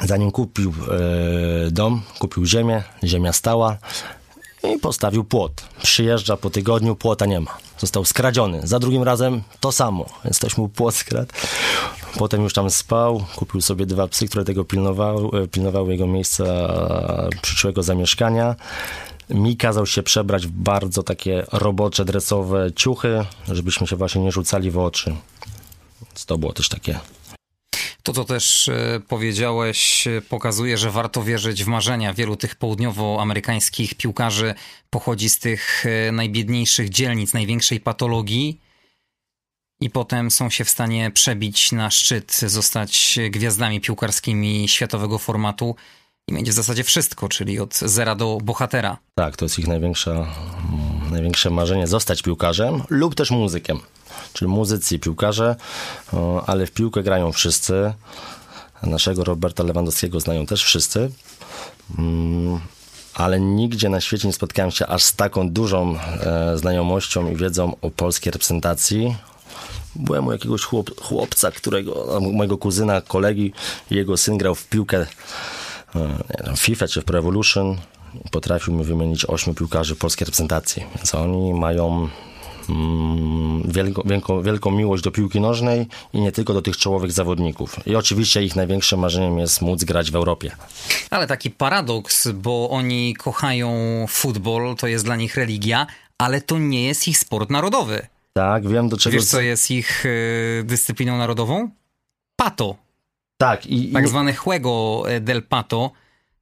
Zanim 0.00 0.30
kupił 0.30 0.72
e, 1.66 1.70
dom, 1.70 2.02
kupił 2.18 2.46
ziemię, 2.46 2.82
ziemia 3.04 3.32
stała, 3.32 3.78
i 4.64 4.78
postawił 4.78 5.24
płot. 5.24 5.52
Przyjeżdża 5.82 6.36
po 6.36 6.50
tygodniu, 6.50 6.96
płota 6.96 7.26
nie 7.26 7.40
ma. 7.40 7.58
Został 7.78 8.04
skradziony. 8.04 8.60
Za 8.66 8.78
drugim 8.78 9.02
razem 9.02 9.42
to 9.60 9.72
samo, 9.72 10.06
więc 10.24 10.38
ktoś 10.38 10.56
mu 10.56 10.68
płot 10.68 10.94
skradł. 10.94 11.32
Potem 12.18 12.42
już 12.42 12.52
tam 12.52 12.70
spał, 12.70 13.24
kupił 13.36 13.60
sobie 13.60 13.86
dwa 13.86 14.08
psy, 14.08 14.28
które 14.28 14.44
tego 14.44 14.64
pilnowały, 14.64 15.48
pilnowały 15.48 15.92
jego 15.92 16.06
miejsca 16.06 16.44
przyszłego 17.42 17.82
zamieszkania. 17.82 18.56
Mi 19.30 19.56
kazał 19.56 19.86
się 19.86 20.02
przebrać 20.02 20.46
w 20.46 20.50
bardzo 20.50 21.02
takie 21.02 21.46
robocze, 21.52 22.04
dresowe 22.04 22.72
ciuchy, 22.76 23.24
żebyśmy 23.48 23.86
się 23.86 23.96
właśnie 23.96 24.22
nie 24.22 24.32
rzucali 24.32 24.70
w 24.70 24.78
oczy. 24.78 25.14
Więc 26.02 26.26
to 26.26 26.38
było 26.38 26.52
też 26.52 26.68
takie 26.68 27.00
to, 28.02 28.12
co 28.12 28.24
też 28.24 28.68
e, 28.68 29.00
powiedziałeś, 29.08 30.06
e, 30.06 30.22
pokazuje, 30.22 30.78
że 30.78 30.90
warto 30.90 31.22
wierzyć 31.22 31.64
w 31.64 31.66
marzenia. 31.66 32.14
Wielu 32.14 32.36
tych 32.36 32.54
południowoamerykańskich 32.54 33.94
piłkarzy 33.94 34.54
pochodzi 34.90 35.30
z 35.30 35.38
tych 35.38 35.86
e, 35.86 36.12
najbiedniejszych 36.12 36.88
dzielnic, 36.88 37.32
największej 37.32 37.80
patologii 37.80 38.60
i 39.82 39.90
potem 39.90 40.30
są 40.30 40.50
się 40.50 40.64
w 40.64 40.70
stanie 40.70 41.10
przebić 41.10 41.72
na 41.72 41.90
szczyt, 41.90 42.40
zostać 42.46 43.18
gwiazdami 43.30 43.80
piłkarskimi 43.80 44.68
światowego 44.68 45.18
formatu 45.18 45.76
i 46.28 46.34
będzie 46.34 46.52
w 46.52 46.54
zasadzie 46.54 46.84
wszystko, 46.84 47.28
czyli 47.28 47.60
od 47.60 47.74
zera 47.74 48.14
do 48.14 48.38
bohatera. 48.42 48.96
Tak, 49.14 49.36
to 49.36 49.44
jest 49.44 49.58
ich 49.58 49.68
największe, 49.68 50.26
największe 51.10 51.50
marzenie, 51.50 51.86
zostać 51.86 52.22
piłkarzem 52.22 52.82
lub 52.90 53.14
też 53.14 53.30
muzykiem 53.30 53.80
czyli 54.32 54.50
muzycy 54.50 54.94
i 54.94 54.98
piłkarze, 54.98 55.56
ale 56.46 56.66
w 56.66 56.70
piłkę 56.70 57.02
grają 57.02 57.32
wszyscy. 57.32 57.92
Naszego 58.82 59.24
Roberta 59.24 59.62
Lewandowskiego 59.62 60.20
znają 60.20 60.46
też 60.46 60.64
wszyscy. 60.64 61.10
Mm, 61.98 62.60
ale 63.14 63.40
nigdzie 63.40 63.88
na 63.88 64.00
świecie 64.00 64.28
nie 64.28 64.34
spotkałem 64.34 64.70
się 64.70 64.86
aż 64.86 65.02
z 65.02 65.16
taką 65.16 65.50
dużą 65.50 65.98
e, 65.98 66.58
znajomością 66.58 67.30
i 67.30 67.36
wiedzą 67.36 67.76
o 67.82 67.90
polskiej 67.90 68.32
reprezentacji. 68.32 69.16
Byłem 69.96 70.26
u 70.26 70.32
jakiegoś 70.32 70.62
chłop, 70.62 71.00
chłopca, 71.00 71.50
którego, 71.50 72.20
mojego 72.20 72.58
kuzyna, 72.58 73.00
kolegi, 73.00 73.52
jego 73.90 74.16
syn 74.16 74.38
grał 74.38 74.54
w 74.54 74.68
piłkę 74.68 75.06
e, 75.94 76.56
FIFA 76.56 76.88
czy 76.88 77.00
w 77.00 77.04
Pro 77.04 77.18
Evolution. 77.18 77.76
Potrafił 78.30 78.74
mi 78.74 78.84
wymienić 78.84 79.24
ośmiu 79.24 79.54
piłkarzy 79.54 79.96
polskiej 79.96 80.24
reprezentacji. 80.24 80.84
Więc 80.96 81.14
oni 81.14 81.54
mają 81.54 82.08
Mm, 82.68 83.62
wielką, 83.72 84.02
wielką, 84.04 84.42
wielką 84.42 84.70
miłość 84.70 85.02
do 85.02 85.10
piłki 85.10 85.40
nożnej 85.40 85.86
i 86.12 86.20
nie 86.20 86.32
tylko 86.32 86.54
do 86.54 86.62
tych 86.62 86.76
czołowych 86.76 87.12
zawodników. 87.12 87.86
I 87.86 87.96
oczywiście 87.96 88.42
ich 88.42 88.56
największym 88.56 89.00
marzeniem 89.00 89.38
jest 89.38 89.62
móc 89.62 89.84
grać 89.84 90.10
w 90.10 90.16
Europie. 90.16 90.50
Ale 91.10 91.26
taki 91.26 91.50
paradoks, 91.50 92.28
bo 92.28 92.70
oni 92.70 93.14
kochają 93.14 93.70
futbol, 94.08 94.76
to 94.76 94.86
jest 94.86 95.04
dla 95.04 95.16
nich 95.16 95.36
religia, 95.36 95.86
ale 96.18 96.40
to 96.40 96.58
nie 96.58 96.84
jest 96.84 97.08
ich 97.08 97.18
sport 97.18 97.50
narodowy. 97.50 98.06
Tak, 98.32 98.68
wiem 98.68 98.88
do 98.88 98.96
czego... 98.96 99.14
Wiesz, 99.14 99.24
co 99.24 99.40
jest 99.40 99.70
ich 99.70 100.06
y, 100.06 100.62
dyscypliną 100.64 101.18
narodową? 101.18 101.70
Pato. 102.36 102.76
Tak. 103.36 103.66
I, 103.66 103.92
tak 103.92 104.08
zwane 104.08 104.32
juego 104.32 105.02
del 105.20 105.42
pato, 105.42 105.90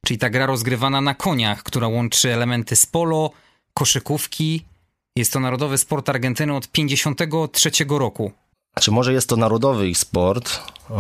czyli 0.07 0.19
ta 0.19 0.31
gra 0.31 0.47
rozgrywana 0.47 1.01
na 1.01 1.15
koniach, 1.15 1.63
która 1.63 1.89
łączy 1.89 2.35
elementy 2.35 2.77
z 2.77 2.87
polo, 2.87 3.31
koszykówki, 3.75 4.65
jest 5.17 5.33
to 5.33 5.41
narodowy 5.41 5.79
sport 5.79 6.09
Argentyny 6.09 6.57
od 6.57 6.69
53 6.69 7.71
roku. 7.89 8.33
Znaczy, 8.73 8.91
może 8.91 9.13
jest 9.13 9.29
to 9.29 9.37
narodowy 9.37 9.89
ich 9.89 9.99
sport, 9.99 10.61
e, 10.91 10.95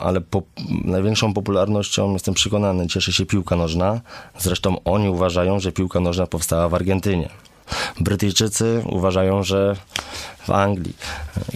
ale 0.00 0.20
po, 0.20 0.42
największą 0.84 1.34
popularnością, 1.34 2.12
jestem 2.12 2.34
przekonany, 2.34 2.86
cieszy 2.86 3.12
się 3.12 3.26
piłka 3.26 3.56
nożna. 3.56 4.00
Zresztą 4.38 4.84
oni 4.84 5.08
uważają, 5.08 5.60
że 5.60 5.72
piłka 5.72 6.00
nożna 6.00 6.26
powstała 6.26 6.68
w 6.68 6.74
Argentynie. 6.74 7.28
Brytyjczycy 8.00 8.82
uważają, 8.86 9.42
że 9.42 9.76
w 10.46 10.50
Anglii. 10.50 10.96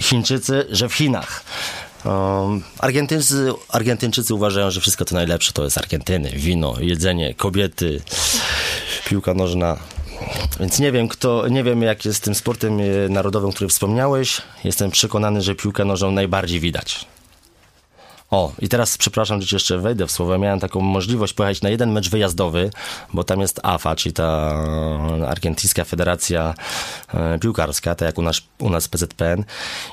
Chińczycy, 0.01 0.67
że 0.71 0.89
w 0.89 0.95
Chinach. 0.95 1.45
Um, 2.05 2.63
Argentyńcy, 2.79 3.53
Argentyńczycy 3.69 4.35
uważają, 4.35 4.71
że 4.71 4.81
wszystko 4.81 5.05
to 5.05 5.15
najlepsze 5.15 5.53
to 5.53 5.65
jest 5.65 5.79
Argentyny. 5.79 6.31
Wino, 6.31 6.75
jedzenie, 6.81 7.35
kobiety, 7.35 8.01
piłka 9.07 9.35
nożna. 9.35 9.79
Więc 10.61 10.79
nie 10.79 10.93
wiem, 10.93 11.09
kto, 11.09 11.49
nie 11.49 11.65
wiem 11.65 11.83
jak 11.83 12.05
jest 12.05 12.25
tym 12.25 12.35
sportem 12.35 12.81
e, 12.81 13.09
narodowym, 13.09 13.53
który 13.53 13.69
wspomniałeś. 13.69 14.43
Jestem 14.65 14.91
przekonany, 14.91 15.43
że 15.43 15.55
piłkę 15.55 15.85
nożną 15.85 16.11
najbardziej 16.11 16.61
widać. 16.61 17.07
O, 18.33 18.53
i 18.59 18.69
teraz 18.69 18.99
przepraszam, 18.99 19.43
że 19.43 19.57
jeszcze 19.57 19.79
wejdę 19.79 20.07
w 20.07 20.11
słowo. 20.11 20.39
Miałem 20.39 20.61
taką 20.61 20.81
możliwość 20.81 21.33
pojechać 21.33 21.63
na 21.63 21.71
jeden 21.71 21.93
mecz 21.93 22.11
wyjazdowy, 22.11 22.71
bo 23.13 23.25
tam 23.25 23.41
jest 23.41 23.61
AFA, 23.63 23.97
czyli 23.97 24.13
ta 24.13 24.53
Argentyńska 25.29 25.85
Federacja 25.85 26.55
e, 27.15 27.39
Piłkarska, 27.39 27.95
tak 27.95 28.07
jak 28.07 28.19
u 28.19 28.23
nas, 28.23 28.41
u 28.59 28.71
nas 28.71 28.89
PZPN, 28.89 29.45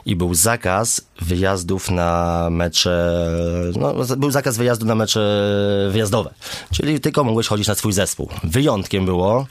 i 0.06 0.16
był 0.16 0.34
zakaz 0.34 1.02
wyjazdów 1.22 1.92
na 1.92 2.48
mecze, 2.52 3.14
no, 3.76 3.94
był 4.18 4.32
zakaz 4.32 4.58
wyjazdu 4.58 4.86
na 4.86 4.96
mecze 4.96 5.50
wyjazdowe, 5.92 6.34
czyli 6.72 7.00
tylko 7.00 7.24
mogłeś 7.24 7.48
chodzić 7.48 7.68
na 7.68 7.76
swój 7.76 7.94
zespół. 7.94 8.30
Wyjątkiem 8.44 9.06
było, 9.06 9.46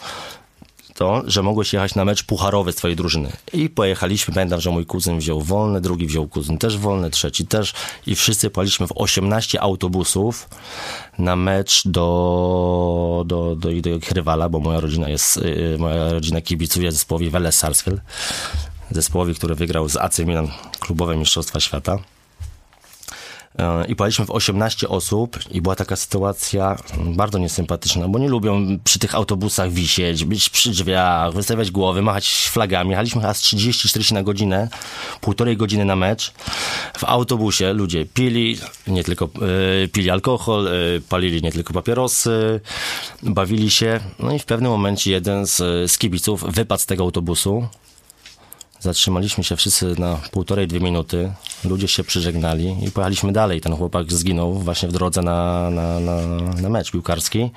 to, 0.99 1.23
że 1.27 1.43
mogłeś 1.43 1.73
jechać 1.73 1.95
na 1.95 2.05
mecz 2.05 2.25
pucharowy 2.25 2.73
z 2.73 2.77
twojej 2.77 2.97
drużyny. 2.97 3.33
I 3.53 3.71
pojechaliśmy, 3.71 4.35
pamiętam, 4.35 4.61
że 4.61 4.71
mój 4.71 4.87
kuzyn 4.87 5.19
wziął 5.19 5.41
wolne, 5.41 5.81
drugi 5.81 6.07
wziął 6.07 6.29
kuzyn 6.29 6.59
też 6.59 6.79
wolne, 6.79 7.11
trzeci 7.11 7.47
też. 7.47 7.73
I 8.07 8.15
wszyscy 8.15 8.51
paliśmy 8.51 8.87
w 8.87 8.93
18 8.95 9.61
autobusów 9.61 10.49
na 11.19 11.37
mecz 11.37 11.89
do, 11.89 13.25
do, 13.27 13.57
do, 13.57 13.69
do 13.81 13.91
rywala, 14.13 14.49
bo 14.49 14.61
moja 14.61 14.81
rodzina 14.81 15.09
jest, 15.09 15.37
y, 15.37 15.77
moja 15.79 16.13
rodzina 16.13 16.41
kibicuje 16.41 16.93
zespołowi 16.93 17.31
Vélez 17.31 17.53
Sarsfield, 17.53 18.01
zespołowi, 18.91 19.35
który 19.35 19.55
wygrał 19.55 19.89
z 19.89 19.97
AC 19.97 20.19
Milan 20.19 20.49
klubowe 20.81 21.17
Mistrzostwa 21.17 21.61
Świata 21.61 21.99
i 23.89 23.97
pojechaliśmy 23.97 24.27
w 24.27 24.31
18 24.31 24.89
osób 24.89 25.39
i 25.51 25.63
była 25.63 25.77
taka 25.77 25.97
sytuacja 25.97 26.77
bardzo 26.99 27.39
niesympatyczna, 27.39 28.09
bo 28.09 28.19
nie 28.19 28.29
lubią 28.29 28.79
przy 28.85 28.99
tych 28.99 29.15
autobusach 29.15 29.71
wisieć, 29.73 30.25
być 30.25 30.49
przy 30.49 30.71
drzwiach, 30.71 31.33
wystawiać 31.33 31.71
głowy, 31.71 32.03
machać 32.03 32.49
flagami. 32.51 32.91
Jechaliśmy 32.91 33.23
z 33.23 33.25
30-40 33.25 34.13
na 34.13 34.23
godzinę, 34.23 34.69
półtorej 35.21 35.57
godziny 35.57 35.85
na 35.85 35.97
mecz. 35.97 36.33
W 36.99 37.05
autobusie 37.05 37.73
ludzie 37.73 38.07
pili, 38.07 38.59
nie 38.87 39.05
tylko 39.05 39.29
y, 39.85 39.89
pili 39.89 40.11
alkohol, 40.11 40.67
y, 40.67 41.03
palili 41.09 41.43
nie 41.43 41.53
tylko 41.53 41.73
papierosy, 41.73 42.61
bawili 43.23 43.71
się. 43.71 44.01
No 44.19 44.33
i 44.33 44.39
w 44.39 44.45
pewnym 44.45 44.71
momencie 44.71 45.11
jeden 45.11 45.47
z, 45.47 45.57
z 45.91 45.99
kibiców 45.99 46.45
wypadł 46.55 46.83
z 46.83 46.87
tego 46.87 47.05
autobusu, 47.05 47.69
Zatrzymaliśmy 48.81 49.45
się 49.45 49.57
wszyscy 49.57 49.95
na 49.99 50.17
półtorej, 50.31 50.67
dwie 50.67 50.81
minuty. 50.81 51.33
Ludzie 51.65 51.89
się 51.89 52.05
przyżegnali 52.05 52.77
i 52.85 52.91
pojechaliśmy 52.91 53.33
dalej. 53.33 53.61
Ten 53.61 53.77
chłopak 53.77 54.13
zginął 54.13 54.55
właśnie 54.55 54.89
w 54.89 54.93
drodze 54.93 55.23
na, 55.23 55.71
na, 55.71 56.01
na, 56.01 56.17
na 56.63 56.69
mecz 56.69 56.91
piłkarski. 56.91 57.51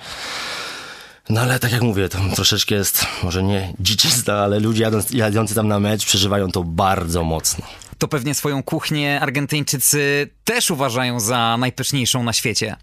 No 1.30 1.42
ale 1.42 1.60
tak 1.60 1.72
jak 1.72 1.82
mówię, 1.82 2.10
to 2.10 2.18
troszeczkę 2.36 2.76
jest, 2.76 3.06
może 3.24 3.44
nie 3.44 3.74
dziczysta, 3.80 4.34
ale 4.34 4.60
ludzie 4.60 4.84
jadąc, 4.84 5.12
jadący 5.12 5.56
tam 5.56 5.68
na 5.68 5.80
mecz 5.80 6.06
przeżywają 6.06 6.52
to 6.52 6.64
bardzo 6.64 7.24
mocno. 7.24 7.66
To 7.98 8.08
pewnie 8.08 8.36
swoją 8.36 8.64
kuchnię 8.64 9.22
Argentyńczycy 9.22 10.30
też 10.44 10.72
uważają 10.72 11.20
za 11.20 11.58
najpyszniejszą 11.60 12.24
na 12.24 12.34
świecie. 12.34 12.76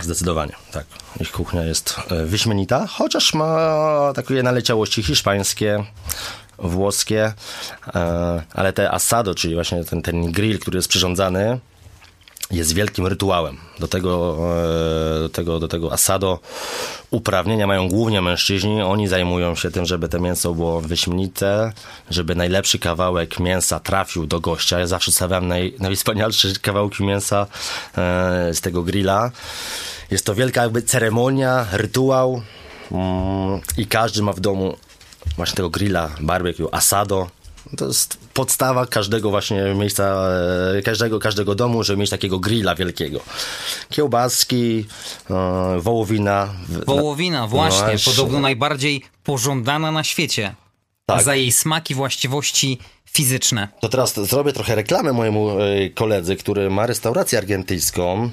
Zdecydowanie, 0.00 0.52
tak. 0.72 0.84
Ich 1.20 1.32
kuchnia 1.32 1.62
jest 1.62 1.96
e, 2.10 2.26
wyśmienita, 2.26 2.86
chociaż 2.86 3.34
ma 3.34 4.12
takie 4.14 4.42
naleciałości 4.42 5.02
hiszpańsie, 5.02 5.84
włoskie, 6.60 7.32
e, 7.94 8.42
ale 8.52 8.72
te 8.72 8.90
asado, 8.90 9.34
czyli 9.34 9.54
właśnie 9.54 9.84
ten, 9.84 10.02
ten 10.02 10.32
grill, 10.32 10.58
który 10.58 10.78
jest 10.78 10.88
przyrządzany, 10.88 11.60
jest 12.50 12.74
wielkim 12.74 13.06
rytuałem. 13.06 13.56
Do 13.78 13.88
tego, 13.88 14.36
e, 15.16 15.20
do 15.20 15.28
tego, 15.28 15.60
do 15.60 15.68
tego 15.68 15.92
asado 15.92 16.38
uprawnienia 17.10 17.66
mają 17.66 17.88
głównie 17.88 18.22
mężczyźni. 18.22 18.82
Oni 18.82 19.08
zajmują 19.08 19.54
się 19.54 19.70
tym, 19.70 19.86
żeby 19.86 20.08
to 20.08 20.20
mięso 20.20 20.54
było 20.54 20.80
wyśmienite, 20.80 21.72
żeby 22.10 22.34
najlepszy 22.34 22.78
kawałek 22.78 23.40
mięsa 23.40 23.80
trafił 23.80 24.26
do 24.26 24.40
gościa. 24.40 24.78
Ja 24.78 24.86
zawsze 24.86 25.12
stawiam 25.12 25.48
naj, 25.48 25.74
najwspanialsze 25.78 26.48
kawałki 26.62 27.04
mięsa 27.04 27.46
e, 27.98 28.54
z 28.54 28.60
tego 28.60 28.82
grilla. 28.82 29.30
Jest 30.10 30.26
to 30.26 30.34
wielka 30.34 30.62
jakby 30.62 30.82
ceremonia, 30.82 31.66
rytuał 31.72 32.42
mm, 32.92 33.60
i 33.76 33.86
każdy 33.86 34.22
ma 34.22 34.32
w 34.32 34.40
domu 34.40 34.76
właśnie 35.36 35.56
tego 35.56 35.70
grilla, 35.70 36.10
barbecue, 36.20 36.68
asado. 36.74 37.30
To 37.76 37.86
jest 37.86 38.18
podstawa 38.34 38.86
każdego 38.86 39.30
właśnie 39.30 39.74
miejsca, 39.74 40.28
e, 40.78 40.82
każdego, 40.82 41.18
każdego 41.18 41.54
domu, 41.54 41.84
żeby 41.84 42.00
mieć 42.00 42.10
takiego 42.10 42.38
grilla 42.38 42.74
wielkiego. 42.74 43.20
Kiełbaski, 43.90 44.86
e, 45.30 45.80
wołowina. 45.80 46.48
Wołowina, 46.86 47.46
właśnie, 47.46 47.86
właśnie. 47.86 48.12
podobno 48.12 48.40
najbardziej 48.40 49.02
pożądana 49.24 49.92
na 49.92 50.04
świecie. 50.04 50.54
Tak. 51.06 51.22
Za 51.22 51.34
jej 51.34 51.52
smaki, 51.52 51.94
właściwości 51.94 52.78
fizyczne. 53.12 53.68
To 53.80 53.88
teraz 53.88 54.14
zrobię 54.14 54.52
trochę 54.52 54.74
reklamę 54.74 55.12
mojemu 55.12 55.50
e, 55.50 55.90
koledze, 55.90 56.36
który 56.36 56.70
ma 56.70 56.86
restaurację 56.86 57.38
argentyńską, 57.38 58.30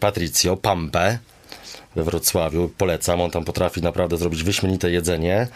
Patricio 0.00 0.56
Pampe 0.56 1.18
we 1.96 2.04
Wrocławiu. 2.04 2.70
Polecam, 2.78 3.20
on 3.20 3.30
tam 3.30 3.44
potrafi 3.44 3.82
naprawdę 3.82 4.16
zrobić 4.16 4.42
wyśmienite 4.42 4.90
jedzenie. 4.90 5.48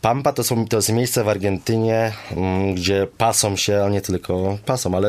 Pampa 0.00 0.32
to, 0.32 0.44
są, 0.44 0.68
to 0.68 0.76
jest 0.76 0.92
miejsce 0.92 1.24
w 1.24 1.28
Argentynie, 1.28 2.12
mm, 2.30 2.74
gdzie 2.74 3.06
pasą 3.18 3.56
się, 3.56 3.82
a 3.84 3.88
nie 3.88 4.00
tylko 4.00 4.58
pasą, 4.66 4.96
ale 4.96 5.08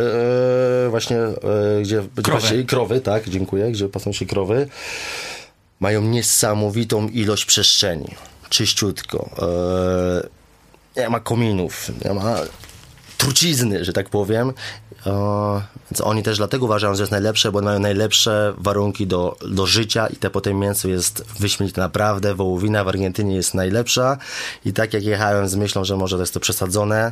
e, 0.86 0.90
właśnie 0.90 1.18
e, 1.18 1.34
gdzie, 1.82 2.04
krowy. 2.24 2.40
Właśnie, 2.40 2.64
krowy, 2.64 3.02
tak, 3.02 3.30
dziękuję, 3.30 3.72
gdzie 3.72 3.90
pasą 3.90 4.14
się 4.14 4.26
krowy. 4.26 4.68
Mają 5.80 6.02
niesamowitą 6.02 7.08
ilość 7.08 7.46
przestrzeni. 7.46 8.16
Czyściutko. 8.50 9.30
E, 10.98 11.02
nie 11.02 11.10
ma 11.10 11.20
kominów, 11.20 11.92
nie 12.06 12.14
ma 12.14 12.38
trucizny, 13.18 13.86
że 13.86 13.94
tak 13.94 14.10
powiem. 14.10 14.54
Więc 15.92 16.02
oni 16.02 16.24
też 16.24 16.38
dlatego 16.38 16.66
uważają, 16.66 16.96
że 16.96 17.04
jest 17.04 17.12
najlepsze, 17.12 17.52
bo 17.52 17.62
mają 17.62 17.80
najlepsze 17.80 18.54
warunki 18.58 19.08
do, 19.08 19.38
do 19.48 19.66
życia 19.66 20.08
i 20.08 20.16
te 20.16 20.30
potem 20.30 20.60
mięso 20.60 20.88
jest 20.88 21.26
wyśmienite 21.40 21.82
naprawdę. 21.82 22.36
Wołowina 22.36 22.84
w 22.84 22.88
Argentynie 22.88 23.36
jest 23.36 23.54
najlepsza 23.54 24.18
i 24.66 24.74
tak 24.74 24.94
jak 24.94 25.04
jechałem 25.04 25.48
z 25.48 25.56
myślą, 25.56 25.86
że 25.86 25.98
może 25.98 26.16
to 26.16 26.22
jest 26.22 26.34
to 26.34 26.40
przesadzone, 26.40 27.12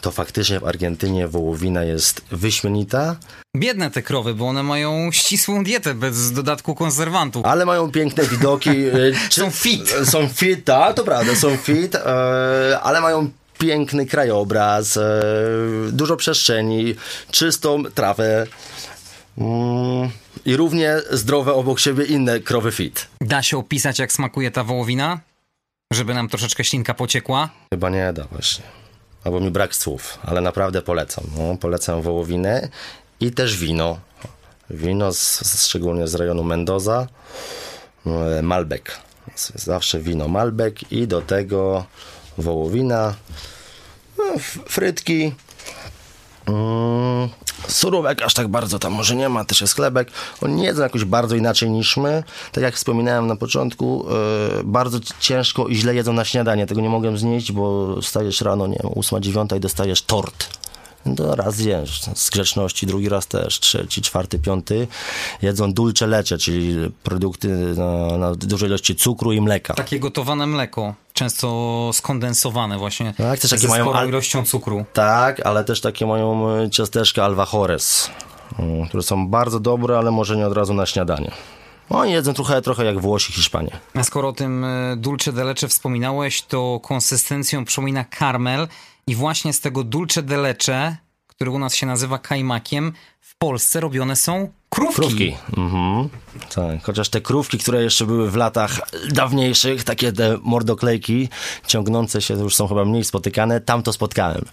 to 0.00 0.10
faktycznie 0.10 0.60
w 0.60 0.64
Argentynie 0.64 1.28
wołowina 1.28 1.84
jest 1.84 2.24
wyśmienita. 2.30 3.16
Biedne 3.56 3.90
te 3.90 4.02
krowy, 4.02 4.34
bo 4.34 4.48
one 4.48 4.62
mają 4.62 5.12
ścisłą 5.12 5.64
dietę 5.64 5.94
bez 5.94 6.32
dodatku 6.32 6.74
konserwantów. 6.74 7.46
Ale 7.46 7.66
mają 7.66 7.90
piękne 7.90 8.24
widoki. 8.24 8.70
są 9.30 9.50
fit. 9.50 9.94
Są 10.04 10.28
fit, 10.28 10.64
tak, 10.64 10.96
to 10.96 11.04
prawda, 11.04 11.34
są 11.34 11.56
fit, 11.56 11.94
e, 11.94 12.80
ale 12.82 13.00
mają 13.00 13.30
piękny 13.58 14.06
krajobraz, 14.06 14.96
e, 14.96 15.02
dużo 15.92 16.16
przestrzeni, 16.16 16.94
czystą 17.30 17.84
trawę. 17.84 18.46
Mm, 19.38 20.10
I 20.44 20.56
równie 20.56 20.96
zdrowe 21.10 21.54
obok 21.54 21.80
siebie 21.80 22.04
inne 22.04 22.40
krowy 22.40 22.72
fit. 22.72 23.06
Da 23.20 23.42
się 23.42 23.58
opisać, 23.58 23.98
jak 23.98 24.12
smakuje 24.12 24.50
ta 24.50 24.64
wołowina? 24.64 25.20
Żeby 25.92 26.14
nam 26.14 26.28
troszeczkę 26.28 26.64
ślinka 26.64 26.94
pociekła? 26.94 27.48
Chyba 27.70 27.90
nie 27.90 28.12
da 28.12 28.24
właśnie. 28.24 28.64
Albo 29.24 29.40
mi 29.40 29.50
brak 29.50 29.74
słów, 29.74 30.18
ale 30.22 30.40
naprawdę 30.40 30.82
polecam. 30.82 31.24
No, 31.38 31.56
polecam 31.56 32.02
wołowinę 32.02 32.68
i 33.20 33.32
też 33.32 33.56
wino. 33.56 33.98
Wino 34.70 35.12
z, 35.12 35.42
szczególnie 35.66 36.08
z 36.08 36.14
rejonu 36.14 36.44
Mendoza. 36.44 37.06
E, 38.06 38.42
Malbec. 38.42 38.82
Zawsze 39.54 40.00
wino 40.00 40.28
Malbec 40.28 40.74
i 40.90 41.06
do 41.06 41.22
tego 41.22 41.84
wołowina, 42.38 43.14
no, 44.18 44.24
frytki, 44.66 45.32
mm, 46.46 47.28
surówek 47.68 48.22
aż 48.22 48.34
tak 48.34 48.48
bardzo 48.48 48.78
tam 48.78 48.92
może 48.92 49.16
nie 49.16 49.28
ma, 49.28 49.44
też 49.44 49.60
jest 49.60 49.74
chlebek. 49.74 50.10
Oni 50.42 50.62
jedzą 50.62 50.82
jakoś 50.82 51.04
bardzo 51.04 51.36
inaczej 51.36 51.70
niż 51.70 51.96
my. 51.96 52.22
Tak 52.52 52.64
jak 52.64 52.74
wspominałem 52.74 53.26
na 53.26 53.36
początku, 53.36 54.06
yy, 54.56 54.64
bardzo 54.64 54.98
ciężko 55.20 55.68
i 55.68 55.76
źle 55.76 55.94
jedzą 55.94 56.12
na 56.12 56.24
śniadanie. 56.24 56.66
Tego 56.66 56.80
nie 56.80 56.88
mogłem 56.88 57.18
znieść, 57.18 57.52
bo 57.52 57.96
stajesz 58.02 58.40
rano, 58.40 58.66
nie 58.66 58.78
wiem, 58.82 58.92
8, 58.96 59.22
9 59.22 59.50
i 59.56 59.60
dostajesz 59.60 60.02
tort 60.02 60.63
to 61.16 61.36
raz 61.36 61.54
zjesz 61.54 62.02
z 62.14 62.30
grzeczności, 62.30 62.86
drugi 62.86 63.08
raz 63.08 63.26
też, 63.26 63.60
trzeci, 63.60 64.02
czwarty, 64.02 64.38
piąty. 64.38 64.88
Jedzą 65.42 65.72
dulce 65.72 66.06
lecze, 66.06 66.38
czyli 66.38 66.90
produkty 67.02 67.48
na, 67.48 68.18
na 68.18 68.34
dużej 68.34 68.68
ilości 68.68 68.96
cukru 68.96 69.32
i 69.32 69.40
mleka. 69.40 69.74
Takie 69.74 70.00
gotowane 70.00 70.46
mleko, 70.46 70.94
często 71.12 71.90
skondensowane 71.92 72.78
właśnie. 72.78 73.14
Tak, 73.16 73.40
też 73.40 73.50
takie 73.50 73.68
mają 73.68 73.92
al... 73.92 74.08
ilością 74.08 74.44
cukru. 74.44 74.84
Tak, 74.92 75.46
ale 75.46 75.64
też 75.64 75.80
takie 75.80 76.06
mają 76.06 76.50
e, 76.50 76.70
ciasteczka 76.70 77.24
alvajores, 77.24 78.10
mm, 78.58 78.88
które 78.88 79.02
są 79.02 79.28
bardzo 79.28 79.60
dobre, 79.60 79.98
ale 79.98 80.10
może 80.10 80.36
nie 80.36 80.46
od 80.46 80.52
razu 80.52 80.74
na 80.74 80.86
śniadanie. 80.86 81.30
Oni 81.90 82.12
jedzą 82.12 82.34
trochę, 82.34 82.62
trochę 82.62 82.84
jak 82.84 83.00
Włosi, 83.00 83.32
Hiszpanie. 83.32 83.70
A 83.94 84.04
skoro 84.04 84.28
o 84.28 84.32
tym 84.32 84.64
e, 84.64 84.96
dulce 84.96 85.32
de 85.32 85.44
leche 85.44 85.68
wspominałeś, 85.68 86.42
to 86.42 86.80
konsystencją 86.82 87.64
przypomina 87.64 88.04
karmel. 88.04 88.68
I 89.06 89.14
właśnie 89.14 89.52
z 89.52 89.60
tego 89.60 89.84
dulce 89.84 90.22
de 90.22 90.36
leche, 90.36 90.96
który 91.26 91.50
u 91.50 91.58
nas 91.58 91.74
się 91.74 91.86
nazywa 91.86 92.18
kajmakiem, 92.18 92.92
Polsce 93.44 93.80
robione 93.80 94.16
są 94.16 94.48
krówki. 94.70 94.94
Krówki. 94.94 95.36
Mhm. 95.56 96.08
Tak. 96.54 96.82
Chociaż 96.82 97.08
te 97.08 97.20
krówki, 97.20 97.58
które 97.58 97.82
jeszcze 97.82 98.06
były 98.06 98.30
w 98.30 98.36
latach 98.36 98.80
dawniejszych, 99.12 99.84
takie 99.84 100.12
te 100.12 100.38
mordoklejki 100.42 101.28
ciągnące 101.66 102.22
się, 102.22 102.34
już 102.34 102.54
są 102.54 102.68
chyba 102.68 102.84
mniej 102.84 103.04
spotykane, 103.04 103.60
tam 103.60 103.82
to 103.82 103.92
spotkałem. 103.92 104.44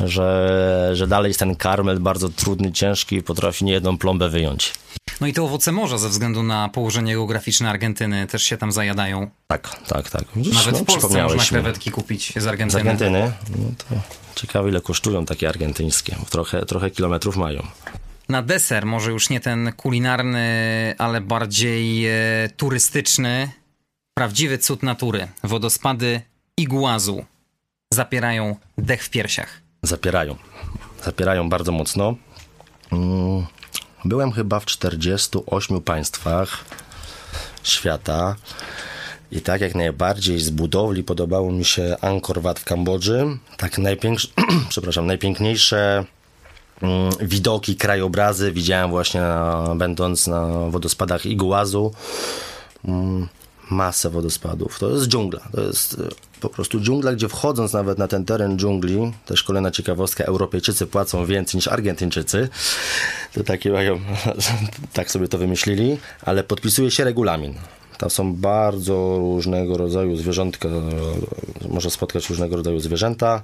Że, 0.00 0.90
że 0.92 1.06
dalej 1.06 1.30
jest 1.30 1.38
ten 1.38 1.56
karmel 1.56 2.00
bardzo 2.00 2.28
trudny, 2.28 2.72
ciężki 2.72 3.16
i 3.16 3.22
potrafi 3.22 3.64
niejedną 3.64 3.98
plombę 3.98 4.28
wyjąć. 4.28 4.72
No 5.20 5.26
i 5.26 5.32
te 5.32 5.42
owoce 5.42 5.72
morza 5.72 5.98
ze 5.98 6.08
względu 6.08 6.42
na 6.42 6.68
położenie 6.68 7.14
geograficzne 7.14 7.70
Argentyny 7.70 8.26
też 8.26 8.42
się 8.42 8.56
tam 8.56 8.72
zajadają. 8.72 9.30
Tak, 9.46 9.76
tak, 9.88 10.10
tak. 10.10 10.24
Widzisz, 10.36 10.54
Nawet 10.54 10.72
no, 10.72 10.78
w 10.78 10.84
Polsce 10.84 11.22
można 11.22 11.44
krewetki 11.44 11.90
kupić 11.90 12.32
z 12.36 12.46
Argentyny. 12.46 12.82
Z 12.82 12.86
Argentyny? 12.86 13.32
No 13.50 13.68
to 13.78 14.40
ciekawe 14.40 14.68
ile 14.68 14.80
kosztują 14.80 15.26
takie 15.26 15.48
argentyńskie. 15.48 16.16
Trochę, 16.30 16.66
trochę 16.66 16.90
kilometrów 16.90 17.36
mają. 17.36 17.66
Na 18.28 18.42
deser, 18.42 18.86
może 18.86 19.10
już 19.10 19.30
nie 19.30 19.40
ten 19.40 19.72
kulinarny, 19.72 20.44
ale 20.98 21.20
bardziej 21.20 22.06
e, 22.06 22.12
turystyczny, 22.56 23.50
prawdziwy 24.14 24.58
cud 24.58 24.82
natury. 24.82 25.28
Wodospady 25.44 26.20
Iguazu 26.56 27.24
zapierają 27.94 28.56
dech 28.78 29.04
w 29.04 29.10
piersiach. 29.10 29.60
Zapierają. 29.82 30.36
Zapierają 31.04 31.48
bardzo 31.48 31.72
mocno. 31.72 32.14
Mm. 32.92 33.46
Byłem 34.04 34.32
chyba 34.32 34.60
w 34.60 34.66
48 34.66 35.80
państwach 35.80 36.64
świata. 37.62 38.36
I 39.30 39.40
tak 39.40 39.60
jak 39.60 39.74
najbardziej 39.74 40.40
z 40.40 40.50
budowli 40.50 41.04
podobało 41.04 41.52
mi 41.52 41.64
się 41.64 41.96
Angkor 42.00 42.42
Wat 42.42 42.60
w 42.60 42.64
Kambodży. 42.64 43.38
Tak 43.56 43.78
najpiękniejsze, 43.78 44.28
przepraszam, 44.68 45.06
najpiękniejsze 45.06 46.04
widoki, 47.20 47.76
krajobrazy 47.76 48.52
widziałem 48.52 48.90
właśnie 48.90 49.20
na, 49.20 49.74
będąc 49.76 50.26
na 50.26 50.46
wodospadach 50.70 51.26
Iguazu. 51.26 51.92
Mm, 52.84 53.28
masę 53.70 54.10
wodospadów. 54.10 54.78
To 54.78 54.90
jest 54.90 55.08
dżungla. 55.08 55.40
To 55.52 55.60
jest 55.60 55.94
e, 55.94 56.08
po 56.40 56.48
prostu 56.48 56.80
dżungla, 56.80 57.12
gdzie 57.12 57.28
wchodząc 57.28 57.72
nawet 57.72 57.98
na 57.98 58.08
ten 58.08 58.24
teren 58.24 58.58
dżungli, 58.58 59.12
też 59.26 59.42
kolejna 59.42 59.70
ciekawostka, 59.70 60.24
Europejczycy 60.24 60.86
płacą 60.86 61.26
więcej 61.26 61.58
niż 61.58 61.68
Argentyńczycy. 61.68 62.48
To 63.34 63.44
takie 63.44 63.72
tak 64.92 65.10
sobie 65.10 65.28
to 65.28 65.38
wymyślili, 65.38 65.98
ale 66.22 66.44
podpisuje 66.44 66.90
się 66.90 67.04
regulamin. 67.04 67.54
Tam 67.98 68.10
są 68.10 68.34
bardzo 68.34 69.16
różnego 69.18 69.76
rodzaju 69.76 70.16
zwierzątka, 70.16 70.68
można 71.68 71.90
spotkać 71.90 72.30
różnego 72.30 72.56
rodzaju 72.56 72.80
zwierzęta, 72.80 73.42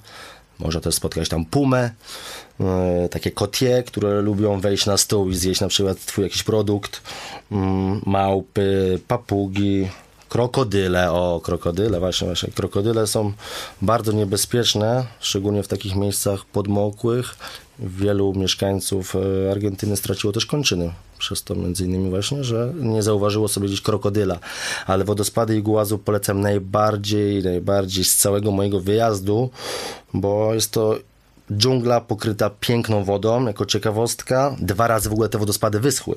można 0.58 0.80
też 0.80 0.94
spotkać 0.94 1.28
tam 1.28 1.44
pumę, 1.44 1.90
e, 2.60 3.08
takie 3.08 3.30
kotie, 3.30 3.82
które 3.86 4.22
lubią 4.22 4.60
wejść 4.60 4.86
na 4.86 4.96
stół 4.96 5.30
i 5.30 5.34
zjeść 5.34 5.60
na 5.60 5.68
przykład 5.68 6.04
twój 6.06 6.24
jakiś 6.24 6.42
produkt, 6.42 7.02
mm, 7.50 8.00
małpy, 8.06 9.00
papugi, 9.08 9.88
Krokodyle, 10.32 11.12
o 11.12 11.40
krokodyle, 11.44 12.00
właśnie, 12.00 12.26
właśnie. 12.26 12.50
Krokodyle 12.52 13.06
są 13.06 13.32
bardzo 13.82 14.12
niebezpieczne, 14.12 15.06
szczególnie 15.20 15.62
w 15.62 15.68
takich 15.68 15.96
miejscach 15.96 16.44
podmokłych. 16.44 17.36
Wielu 17.86 18.34
mieszkańców 18.34 19.16
e, 19.16 19.50
Argentyny 19.50 19.96
straciło 19.96 20.32
też 20.32 20.46
kończyny. 20.46 20.92
Przez 21.18 21.42
to 21.42 21.54
między 21.54 21.84
innymi 21.84 22.10
właśnie, 22.10 22.44
że 22.44 22.72
nie 22.80 23.02
zauważyło 23.02 23.48
sobie 23.48 23.68
gdzieś 23.68 23.80
krokodyla. 23.80 24.38
Ale 24.86 25.04
wodospady 25.04 25.56
Iguazu 25.56 25.98
polecam 25.98 26.40
najbardziej, 26.40 27.42
najbardziej 27.42 28.04
z 28.04 28.16
całego 28.16 28.50
mojego 28.50 28.80
wyjazdu, 28.80 29.50
bo 30.14 30.54
jest 30.54 30.70
to 30.70 30.98
dżungla 31.52 32.00
pokryta 32.00 32.50
piękną 32.60 33.04
wodą, 33.04 33.46
jako 33.46 33.66
ciekawostka. 33.66 34.56
Dwa 34.60 34.86
razy 34.86 35.08
w 35.08 35.12
ogóle 35.12 35.28
te 35.28 35.38
wodospady 35.38 35.80
wyschły. 35.80 36.16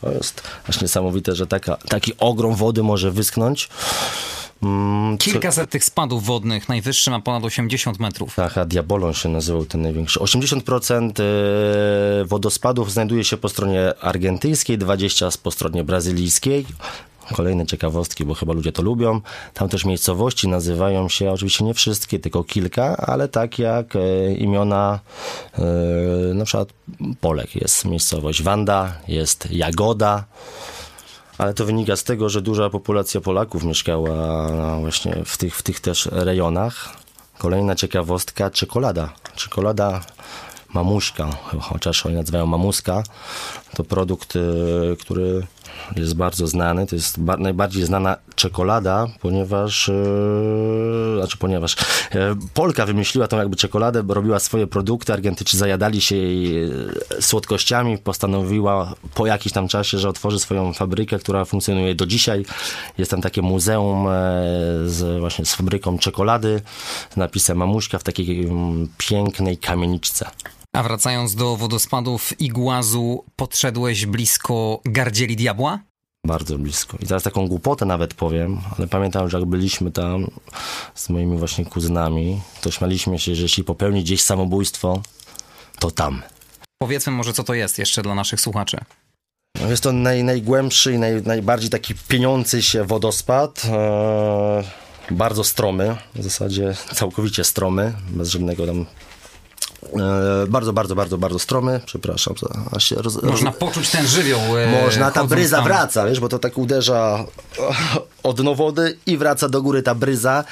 To 0.00 0.12
jest 0.12 0.42
aż 0.68 0.80
niesamowite, 0.80 1.34
że 1.34 1.46
taka, 1.46 1.76
taki 1.76 2.12
ogrom 2.18 2.54
wody 2.54 2.82
może 2.82 3.10
wyschnąć. 3.10 3.68
Mm, 4.62 5.18
Kilkaset 5.18 5.70
tych 5.70 5.84
spadów 5.84 6.24
wodnych, 6.24 6.68
najwyższy 6.68 7.10
ma 7.10 7.20
ponad 7.20 7.44
80 7.44 8.00
metrów. 8.00 8.34
Tak, 8.34 8.58
a 8.58 8.64
Diabolon 8.64 9.14
się 9.14 9.28
nazywał 9.28 9.64
ten 9.64 9.82
największy. 9.82 10.20
80% 10.20 11.10
e, 11.20 12.24
wodospadów 12.24 12.92
znajduje 12.92 13.24
się 13.24 13.36
po 13.36 13.48
stronie 13.48 13.92
argentyńskiej, 14.00 14.78
20% 14.78 15.38
po 15.38 15.50
stronie 15.50 15.84
brazylijskiej. 15.84 16.66
Kolejne 17.34 17.66
ciekawostki, 17.66 18.24
bo 18.24 18.34
chyba 18.34 18.52
ludzie 18.52 18.72
to 18.72 18.82
lubią. 18.82 19.20
Tam 19.54 19.68
też 19.68 19.84
miejscowości 19.84 20.48
nazywają 20.48 21.08
się, 21.08 21.30
oczywiście 21.30 21.64
nie 21.64 21.74
wszystkie, 21.74 22.18
tylko 22.18 22.44
kilka, 22.44 22.96
ale 22.96 23.28
tak 23.28 23.58
jak 23.58 23.96
e, 23.96 24.34
imiona 24.34 25.00
e, 25.58 25.62
na 26.34 26.44
przykład 26.44 26.68
Polek. 27.20 27.56
Jest 27.56 27.84
miejscowość 27.84 28.42
Wanda, 28.42 28.92
jest 29.08 29.50
Jagoda, 29.50 30.24
ale 31.38 31.54
to 31.54 31.64
wynika 31.64 31.96
z 31.96 32.04
tego, 32.04 32.28
że 32.28 32.42
duża 32.42 32.70
populacja 32.70 33.20
Polaków 33.20 33.64
mieszkała 33.64 34.78
właśnie 34.80 35.22
w 35.24 35.36
tych, 35.36 35.56
w 35.56 35.62
tych 35.62 35.80
też 35.80 36.08
rejonach. 36.12 36.96
Kolejna 37.38 37.74
ciekawostka, 37.74 38.50
czekolada. 38.50 39.12
Czekolada 39.36 40.00
mamuśka, 40.74 41.26
chociaż 41.60 42.06
oni 42.06 42.14
nazywają 42.14 42.46
mamuska, 42.46 43.02
to 43.74 43.84
produkt, 43.84 44.36
e, 44.36 44.40
który 44.96 45.46
jest 45.96 46.14
bardzo 46.14 46.46
znany. 46.46 46.86
To 46.86 46.96
jest 46.96 47.18
najbardziej 47.18 47.84
znana 47.84 48.16
czekolada, 48.34 49.06
ponieważ, 49.20 49.88
yy, 49.88 51.16
znaczy 51.18 51.36
ponieważ 51.38 51.76
yy, 52.14 52.20
Polka 52.54 52.86
wymyśliła 52.86 53.28
tą 53.28 53.36
jakby 53.36 53.56
czekoladę, 53.56 54.02
bo 54.02 54.14
robiła 54.14 54.38
swoje 54.38 54.66
produkty, 54.66 55.12
Argentyńczycy 55.12 55.58
zajadali 55.58 56.00
się 56.00 56.16
jej 56.16 56.70
słodkościami, 57.20 57.98
postanowiła 57.98 58.94
po 59.14 59.26
jakimś 59.26 59.52
tam 59.52 59.68
czasie, 59.68 59.98
że 59.98 60.08
otworzy 60.08 60.38
swoją 60.38 60.72
fabrykę, 60.72 61.18
która 61.18 61.44
funkcjonuje 61.44 61.94
do 61.94 62.06
dzisiaj. 62.06 62.44
Jest 62.98 63.10
tam 63.10 63.22
takie 63.22 63.42
muzeum 63.42 64.06
z, 64.86 65.20
właśnie 65.20 65.44
z 65.44 65.54
fabryką 65.54 65.98
czekolady, 65.98 66.62
z 67.10 67.16
napisem 67.16 67.58
Mamuśka 67.58 67.98
w 67.98 68.02
takiej 68.02 68.44
mm, 68.44 68.88
pięknej 68.98 69.58
kamieniczce. 69.58 70.30
A 70.76 70.82
wracając 70.82 71.34
do 71.34 71.56
wodospadów 71.56 72.40
Iguazu, 72.40 73.24
podszedłeś 73.36 74.06
blisko 74.06 74.80
Gardzieli 74.84 75.36
Diabła? 75.36 75.78
Bardzo 76.26 76.58
blisko. 76.58 76.96
I 77.00 77.06
teraz 77.06 77.22
taką 77.22 77.48
głupotę 77.48 77.86
nawet 77.86 78.14
powiem, 78.14 78.60
ale 78.78 78.86
pamiętam, 78.86 79.30
że 79.30 79.38
jak 79.38 79.48
byliśmy 79.48 79.90
tam 79.90 80.26
z 80.94 81.08
moimi 81.08 81.38
właśnie 81.38 81.64
kuzynami, 81.64 82.40
to 82.60 82.70
śmialiśmy 82.70 83.18
się, 83.18 83.34
że 83.34 83.42
jeśli 83.42 83.64
popełni 83.64 84.02
gdzieś 84.02 84.22
samobójstwo, 84.22 85.02
to 85.78 85.90
tam. 85.90 86.22
Powiedzmy 86.78 87.12
może, 87.12 87.32
co 87.32 87.44
to 87.44 87.54
jest 87.54 87.78
jeszcze 87.78 88.02
dla 88.02 88.14
naszych 88.14 88.40
słuchaczy. 88.40 88.78
No 89.60 89.70
jest 89.70 89.82
to 89.82 89.92
naj, 89.92 90.24
najgłębszy 90.24 90.92
i 90.92 90.98
naj, 90.98 91.22
najbardziej 91.22 91.70
taki 91.70 91.94
pieniący 92.08 92.62
się 92.62 92.84
wodospad. 92.84 93.62
Eee, 93.64 94.64
bardzo 95.10 95.44
stromy, 95.44 95.96
w 96.14 96.22
zasadzie 96.22 96.74
całkowicie 96.94 97.44
stromy, 97.44 97.94
bez 98.10 98.28
żadnego 98.28 98.66
tam 98.66 98.86
E, 99.82 100.46
bardzo, 100.48 100.72
bardzo, 100.72 100.94
bardzo, 100.94 101.18
bardzo 101.18 101.38
stromy. 101.38 101.80
Przepraszam. 101.86 102.34
Aż 102.72 102.84
się 102.84 102.94
roz, 102.96 103.22
Można 103.22 103.52
poczuć 103.52 103.90
ten 103.90 104.06
żywioł. 104.06 104.40
E, 104.58 104.82
Można, 104.82 105.10
ta 105.10 105.24
bryza 105.24 105.56
tam. 105.56 105.66
wraca, 105.66 106.06
wiesz, 106.06 106.20
bo 106.20 106.28
to 106.28 106.38
tak 106.38 106.58
uderza 106.58 107.24
od 108.22 108.40
dno 108.40 108.54
wody 108.54 108.98
i 109.06 109.16
wraca 109.16 109.48
do 109.48 109.62
góry 109.62 109.82
ta 109.82 109.94
bryza. 109.94 110.44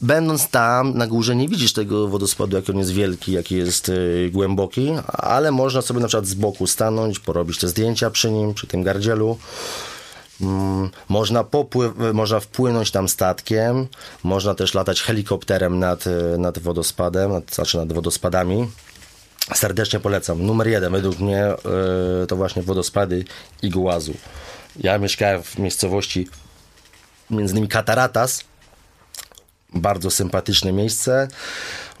Będąc 0.00 0.48
tam 0.48 0.94
na 0.98 1.06
górze 1.06 1.36
nie 1.36 1.48
widzisz 1.48 1.72
tego 1.72 2.08
wodospadu, 2.08 2.56
jak 2.56 2.70
on 2.70 2.78
jest 2.78 2.90
wielki, 2.90 3.32
jaki 3.32 3.56
jest 3.56 3.88
e, 3.88 3.92
głęboki, 4.30 4.90
ale 5.06 5.50
można 5.52 5.82
sobie 5.82 6.00
na 6.00 6.08
przykład 6.08 6.26
z 6.26 6.34
boku 6.34 6.66
stanąć, 6.66 7.18
porobić 7.18 7.58
te 7.58 7.68
zdjęcia 7.68 8.10
przy 8.10 8.30
nim, 8.30 8.54
przy 8.54 8.66
tym 8.66 8.82
gardzielu. 8.82 9.38
Mm, 10.40 10.90
można, 11.08 11.44
popły- 11.44 12.14
można 12.14 12.40
wpłynąć 12.40 12.90
tam 12.90 13.08
statkiem, 13.08 13.86
można 14.22 14.54
też 14.54 14.74
latać 14.74 15.02
helikopterem 15.02 15.78
nad, 15.78 16.04
nad 16.38 16.58
wodospadem, 16.58 17.32
nad, 17.32 17.54
znaczy 17.54 17.76
nad 17.76 17.92
wodospadami. 17.92 18.68
Serdecznie 19.54 20.00
polecam. 20.00 20.46
Numer 20.46 20.68
jeden 20.68 20.92
według 20.92 21.18
mnie 21.18 21.52
yy, 22.20 22.26
to 22.26 22.36
właśnie 22.36 22.62
wodospady 22.62 23.24
Iguazu. 23.62 24.14
Ja 24.76 24.98
mieszkałem 24.98 25.42
w 25.42 25.58
miejscowości 25.58 26.28
między 27.30 27.52
innymi 27.52 27.68
Cataratas, 27.68 28.44
bardzo 29.74 30.10
sympatyczne 30.10 30.72
miejsce. 30.72 31.28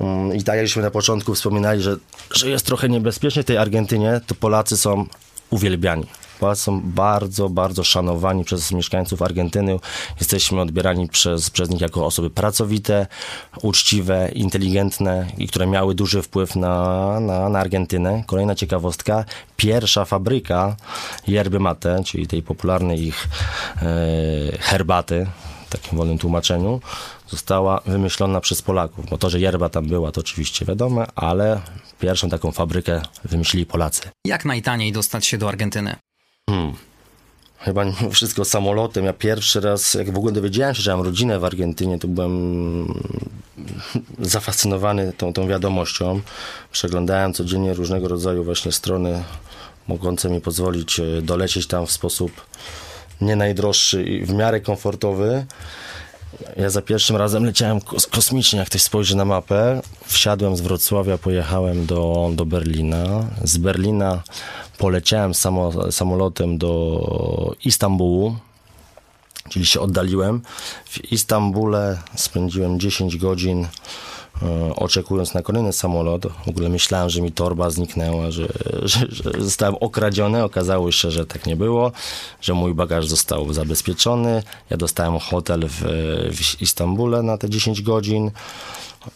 Mm, 0.00 0.36
I 0.36 0.42
tak 0.42 0.56
jakśmy 0.56 0.82
na 0.82 0.90
początku 0.90 1.34
wspominali, 1.34 1.82
że, 1.82 1.96
że 2.30 2.50
jest 2.50 2.66
trochę 2.66 2.88
niebezpiecznie 2.88 3.42
w 3.42 3.46
tej 3.46 3.56
Argentynie, 3.56 4.20
to 4.26 4.34
Polacy 4.34 4.76
są 4.76 5.06
uwielbiani. 5.50 6.06
Są 6.54 6.80
bardzo, 6.80 7.48
bardzo 7.48 7.84
szanowani 7.84 8.44
przez 8.44 8.72
mieszkańców 8.72 9.22
Argentyny. 9.22 9.78
Jesteśmy 10.20 10.60
odbierani 10.60 11.08
przez, 11.08 11.50
przez 11.50 11.70
nich 11.70 11.80
jako 11.80 12.06
osoby 12.06 12.30
pracowite, 12.30 13.06
uczciwe, 13.62 14.30
inteligentne 14.32 15.26
i 15.38 15.48
które 15.48 15.66
miały 15.66 15.94
duży 15.94 16.22
wpływ 16.22 16.56
na, 16.56 17.20
na, 17.20 17.48
na 17.48 17.58
Argentynę. 17.58 18.24
Kolejna 18.26 18.54
ciekawostka. 18.54 19.24
Pierwsza 19.56 20.04
fabryka 20.04 20.76
yerby 21.26 21.60
mate, 21.60 22.04
czyli 22.04 22.26
tej 22.26 22.42
popularnej 22.42 23.06
ich 23.06 23.28
e, 23.82 24.58
herbaty, 24.58 25.26
w 25.66 25.72
takim 25.72 25.98
wolnym 25.98 26.18
tłumaczeniu, 26.18 26.80
została 27.28 27.80
wymyślona 27.86 28.40
przez 28.40 28.62
Polaków. 28.62 29.10
Bo 29.10 29.18
to, 29.18 29.30
że 29.30 29.40
yerba 29.40 29.68
tam 29.68 29.86
była, 29.86 30.12
to 30.12 30.20
oczywiście 30.20 30.64
wiadome, 30.64 31.06
ale 31.14 31.60
pierwszą 32.00 32.28
taką 32.28 32.52
fabrykę 32.52 33.02
wymyślili 33.24 33.66
Polacy. 33.66 34.02
Jak 34.26 34.44
najtaniej 34.44 34.92
dostać 34.92 35.26
się 35.26 35.38
do 35.38 35.48
Argentyny? 35.48 35.96
Hmm. 36.50 36.74
Chyba 37.58 37.84
wszystko 38.12 38.44
samolotem. 38.44 39.04
Ja 39.04 39.12
pierwszy 39.12 39.60
raz, 39.60 39.94
jak 39.94 40.10
w 40.10 40.16
ogóle 40.16 40.32
dowiedziałem 40.32 40.74
się, 40.74 40.82
że 40.82 40.96
mam 40.96 41.06
rodzinę 41.06 41.38
w 41.38 41.44
Argentynie, 41.44 41.98
to 41.98 42.08
byłem 42.08 42.94
zafascynowany 44.18 45.12
tą, 45.12 45.32
tą 45.32 45.48
wiadomością. 45.48 46.20
Przeglądałem 46.72 47.32
codziennie 47.32 47.74
różnego 47.74 48.08
rodzaju 48.08 48.44
właśnie 48.44 48.72
strony 48.72 49.24
mogące 49.88 50.30
mi 50.30 50.40
pozwolić 50.40 51.00
e, 51.00 51.22
dolecieć 51.22 51.66
tam 51.66 51.86
w 51.86 51.90
sposób 51.90 52.46
nie 53.20 53.36
najdroższy 53.36 54.02
i 54.02 54.24
w 54.24 54.32
miarę 54.32 54.60
komfortowy. 54.60 55.46
Ja 56.56 56.70
za 56.70 56.82
pierwszym 56.82 57.16
razem 57.16 57.44
leciałem 57.44 57.80
kosmicznie, 58.10 58.58
jak 58.58 58.68
ktoś 58.68 58.82
spojrzy 58.82 59.16
na 59.16 59.24
mapę. 59.24 59.82
Wsiadłem 60.06 60.56
z 60.56 60.60
Wrocławia, 60.60 61.18
pojechałem 61.18 61.86
do, 61.86 62.30
do 62.34 62.46
Berlina. 62.46 63.04
Z 63.44 63.56
Berlina 63.56 64.22
poleciałem 64.78 65.34
samo, 65.34 65.92
samolotem 65.92 66.58
do 66.58 67.54
Istambułu, 67.64 68.36
czyli 69.48 69.66
się 69.66 69.80
oddaliłem. 69.80 70.42
W 70.84 71.12
Istambule 71.12 71.98
spędziłem 72.16 72.80
10 72.80 73.16
godzin 73.16 73.66
oczekując 74.76 75.34
na 75.34 75.42
kolejny 75.42 75.72
samolot. 75.72 76.26
W 76.46 76.48
ogóle 76.48 76.68
myślałem, 76.68 77.10
że 77.10 77.20
mi 77.20 77.32
torba 77.32 77.70
zniknęła, 77.70 78.30
że, 78.30 78.48
że, 78.82 79.06
że, 79.08 79.30
zostałem 79.38 79.74
okradziony. 79.80 80.44
Okazało 80.44 80.92
się, 80.92 81.10
że 81.10 81.26
tak 81.26 81.46
nie 81.46 81.56
było, 81.56 81.92
że 82.40 82.54
mój 82.54 82.74
bagaż 82.74 83.06
został 83.06 83.52
zabezpieczony. 83.52 84.42
Ja 84.70 84.76
dostałem 84.76 85.18
hotel 85.18 85.68
w, 85.68 85.82
w 86.36 86.62
Istambule 86.62 87.22
na 87.22 87.38
te 87.38 87.50
10 87.50 87.82
godzin. 87.82 88.30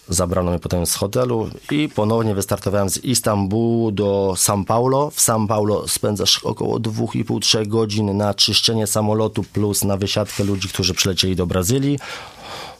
Zabrano 0.09 0.51
mnie 0.51 0.59
potem 0.59 0.87
z 0.87 0.95
hotelu 0.95 1.51
i 1.71 1.89
ponownie 1.89 2.35
wystartowałem 2.35 2.91
z 2.91 3.05
Istambułu 3.05 3.91
do 3.91 4.35
São 4.37 4.65
Paulo. 4.65 5.11
W 5.11 5.17
São 5.17 5.47
Paulo 5.47 5.89
spędzasz 5.89 6.39
około 6.39 6.79
2,5-3 6.79 7.67
godzin 7.67 8.17
na 8.17 8.35
czyszczenie 8.35 8.87
samolotu 8.87 9.43
plus 9.43 9.85
na 9.85 9.97
wysiadkę 9.97 10.45
ludzi, 10.45 10.69
którzy 10.69 10.95
przylecieli 10.95 11.37
do 11.37 11.47
Brazylii. 11.47 11.99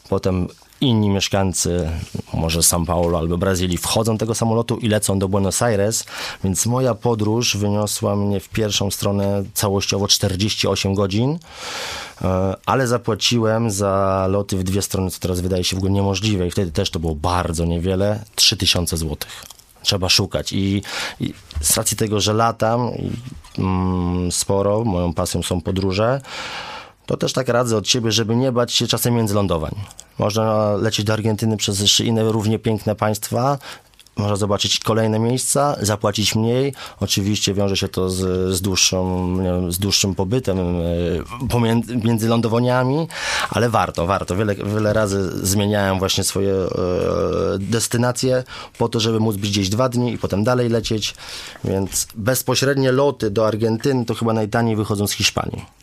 Potem 0.09 0.49
inni 0.81 1.09
mieszkańcy, 1.09 1.91
może 2.35 2.61
São 2.61 2.87
Paulo 2.87 3.19
albo 3.19 3.39
Brazylii, 3.39 3.79
wchodzą 3.79 4.13
do 4.13 4.19
tego 4.19 4.35
samolotu 4.35 4.77
i 4.77 4.89
lecą 4.89 5.19
do 5.19 5.29
Buenos 5.29 5.63
Aires, 5.63 6.05
więc 6.45 6.67
moja 6.67 6.95
podróż 6.95 7.57
wyniosła 7.57 8.17
mnie 8.17 8.41
w 8.41 8.49
pierwszą 8.49 8.91
stronę 8.91 9.45
całościowo 9.55 10.09
48 10.09 10.95
godzin, 10.95 11.39
e, 12.23 12.55
ale 12.67 12.87
zapłaciłem 12.87 13.71
za 13.71 14.27
loty 14.31 14.57
w 14.57 14.63
dwie 14.63 14.83
strony, 14.83 15.11
co 15.11 15.21
teraz 15.21 15.41
wydaje 15.41 15.65
się 15.65 15.77
w 15.77 15.79
ogóle 15.79 15.93
niemożliwe 15.93 16.47
i 16.47 16.51
wtedy 16.51 16.73
też 16.73 16.91
to 16.91 17.01
było 17.01 17.15
bardzo 17.15 17.65
niewiele, 17.65 18.25
3000 18.35 18.97
złotych 18.97 19.45
trzeba 19.83 20.09
szukać. 20.09 20.53
I, 20.53 20.83
I, 21.21 21.35
z 21.61 21.77
racji 21.77 21.97
tego, 21.97 22.21
że 22.21 22.33
latam 22.33 22.91
mm, 23.59 24.33
sporo, 24.33 24.85
moją 24.85 25.15
pasją 25.15 25.43
są 25.43 25.61
podróże, 25.61 26.21
To 27.09 27.17
też 27.17 27.33
tak 27.33 27.49
radzę 27.49 27.77
od 27.77 27.89
siebie, 27.89 28.13
żeby 28.13 28.37
nie 28.37 28.53
bać 28.53 28.73
się 28.73 28.87
czasem 28.87 29.15
międzylądowań. 29.15 29.75
Można 30.19 30.73
lecieć 30.73 31.07
do 31.07 31.13
Argentyny 31.13 31.57
przez 31.57 31.81
jeszcze 31.81 32.05
inne 32.05 32.33
równie 32.33 32.59
piękne 32.59 32.95
państwa, 32.95 33.59
można 34.17 34.37
zobaczyć 34.37 34.79
kolejne 34.79 35.19
miejsca, 35.19 35.77
zapłacić 35.81 36.35
mniej. 36.35 36.75
Oczywiście 37.01 37.55
wiąże 37.55 37.77
się 37.77 37.89
to 37.89 38.11
z, 38.11 38.55
z, 38.57 38.61
dłuższą, 38.61 39.37
wiem, 39.43 39.73
z 39.73 39.79
dłuższym 39.79 40.15
pobytem 40.15 40.59
e, 40.59 41.49
pomiędzy, 41.49 41.97
między 41.97 42.29
lądowaniami, 42.29 43.09
ale 43.51 43.71
warto, 43.71 44.07
warto. 44.07 44.37
Wiele, 44.37 44.55
wiele 44.55 44.93
razy 44.93 45.47
zmieniałem 45.47 45.99
właśnie 45.99 46.25
swoje 46.25 46.55
e, 46.55 46.69
destynacje 47.59 48.45
po 48.79 48.89
to, 48.89 49.01
żeby 49.01 49.21
móc 49.21 49.37
być 49.37 49.51
gdzieś 49.51 49.69
dwa 49.69 49.89
dni 49.89 50.13
i 50.13 50.19
potem 50.19 50.45
dalej 50.45 50.69
lecieć, 50.69 51.15
więc 51.65 52.07
bezpośrednie 52.15 52.93
loty 52.93 53.31
do 53.31 53.47
Argentyny 53.47 54.05
to 54.05 54.15
chyba 54.15 54.33
najtaniej 54.33 54.77
wychodzą 54.77 55.07
z 55.07 55.13
Hiszpanii. 55.13 55.78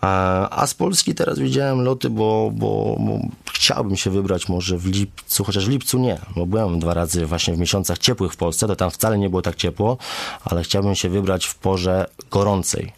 A, 0.00 0.66
z 0.66 0.74
Polski 0.74 1.14
teraz 1.14 1.38
widziałem 1.38 1.80
loty, 1.80 2.10
bo, 2.10 2.50
bo, 2.54 2.96
bo, 3.00 3.18
chciałbym 3.52 3.96
się 3.96 4.10
wybrać 4.10 4.48
może 4.48 4.78
w 4.78 4.86
lipcu, 4.86 5.44
chociaż 5.44 5.66
w 5.66 5.68
lipcu 5.68 5.98
nie, 5.98 6.18
bo 6.36 6.46
byłem 6.46 6.78
dwa 6.78 6.94
razy 6.94 7.26
właśnie 7.26 7.54
w 7.54 7.58
miesiącach 7.58 7.98
ciepłych 7.98 8.32
w 8.32 8.36
Polsce, 8.36 8.66
to 8.66 8.76
tam 8.76 8.90
wcale 8.90 9.18
nie 9.18 9.30
było 9.30 9.42
tak 9.42 9.56
ciepło, 9.56 9.98
ale 10.44 10.62
chciałbym 10.62 10.94
się 10.94 11.08
wybrać 11.08 11.46
w 11.46 11.54
porze 11.54 12.06
gorącej, 12.30 12.92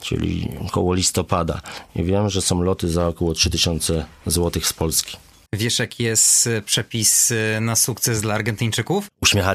czyli 0.00 0.48
około 0.66 0.94
listopada. 0.94 1.60
I 1.96 2.04
wiem, 2.04 2.30
że 2.30 2.42
są 2.42 2.62
loty 2.62 2.88
za 2.88 3.06
około 3.06 3.34
3000 3.34 4.04
zł 4.26 4.62
z 4.64 4.72
Polski. 4.72 5.16
Wiesz, 5.52 5.78
jaki 5.78 6.02
jest 6.02 6.48
przepis 6.64 7.32
na 7.60 7.76
sukces 7.76 8.20
dla 8.20 8.34
Argentyńczyków? 8.34 9.06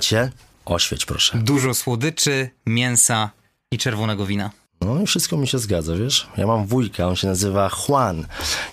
Się? 0.02 0.32
Oświeć 0.66 1.06
proszę. 1.06 1.38
Dużo 1.38 1.74
słodyczy, 1.74 2.50
mięsa 2.66 3.30
i 3.72 3.78
czerwonego 3.78 4.26
wina. 4.26 4.52
No 4.82 5.02
i 5.02 5.06
wszystko 5.06 5.38
mi 5.38 5.48
się 5.48 5.60
zgadza, 5.60 5.96
wiesz? 5.96 6.28
Ja 6.38 6.48
mam 6.48 6.66
wujka, 6.66 7.08
on 7.08 7.16
się 7.16 7.28
nazywa 7.28 7.70
Juan 7.70 8.26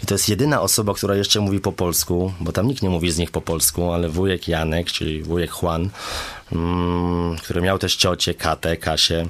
i 0.03 0.07
to 0.07 0.15
jest 0.15 0.29
jedyna 0.29 0.61
osoba, 0.61 0.95
która 0.95 1.15
jeszcze 1.17 1.41
mówi 1.41 1.61
po 1.61 1.73
polsku, 1.73 2.33
bo 2.41 2.53
tam 2.53 2.67
nikt 2.67 2.83
nie 2.83 2.91
mówi 2.91 3.11
z 3.11 3.19
nich 3.19 3.31
po 3.31 3.41
polsku, 3.41 3.93
ale 3.93 4.09
wujek 4.09 4.49
Janek, 4.49 4.87
czyli 4.87 5.23
wujek 5.23 5.51
Juan, 5.63 5.91
mm, 6.53 7.37
który 7.37 7.61
miał 7.61 7.79
też 7.79 7.97
ciocię, 7.97 8.35
Katę, 8.35 8.77
Kasię. 8.77 9.27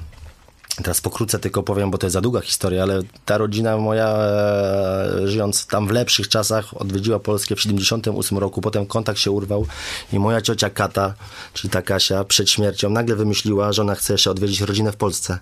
Teraz 0.76 1.00
pokrótce 1.00 1.38
tylko 1.38 1.62
powiem, 1.62 1.90
bo 1.90 1.98
to 1.98 2.06
jest 2.06 2.12
za 2.12 2.20
długa 2.20 2.40
historia, 2.40 2.82
ale 2.82 3.00
ta 3.24 3.38
rodzina 3.38 3.76
moja, 3.76 4.08
e, 4.08 5.28
żyjąc 5.28 5.66
tam 5.66 5.88
w 5.88 5.90
lepszych 5.90 6.28
czasach, 6.28 6.80
odwiedziła 6.80 7.18
Polskę 7.18 7.56
w 7.56 7.60
78 7.60 8.38
roku, 8.38 8.60
potem 8.60 8.86
kontakt 8.86 9.18
się 9.18 9.30
urwał 9.30 9.66
i 10.12 10.18
moja 10.18 10.40
ciocia 10.40 10.70
Kata, 10.70 11.14
czyli 11.52 11.70
ta 11.70 11.82
Kasia, 11.82 12.24
przed 12.24 12.50
śmiercią 12.50 12.90
nagle 12.90 13.16
wymyśliła, 13.16 13.72
że 13.72 13.82
ona 13.82 13.94
chce 13.94 14.14
jeszcze 14.14 14.30
odwiedzić 14.30 14.60
rodzinę 14.60 14.92
w 14.92 14.96
Polsce 14.96 15.38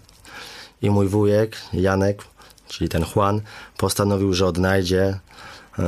i 0.83 0.91
mój 0.91 1.09
wujek 1.09 1.57
Janek, 1.73 2.25
czyli 2.69 2.89
ten 2.89 3.05
Juan, 3.17 3.41
postanowił, 3.77 4.33
że 4.33 4.47
odnajdzie 4.47 5.19
e, 5.79 5.83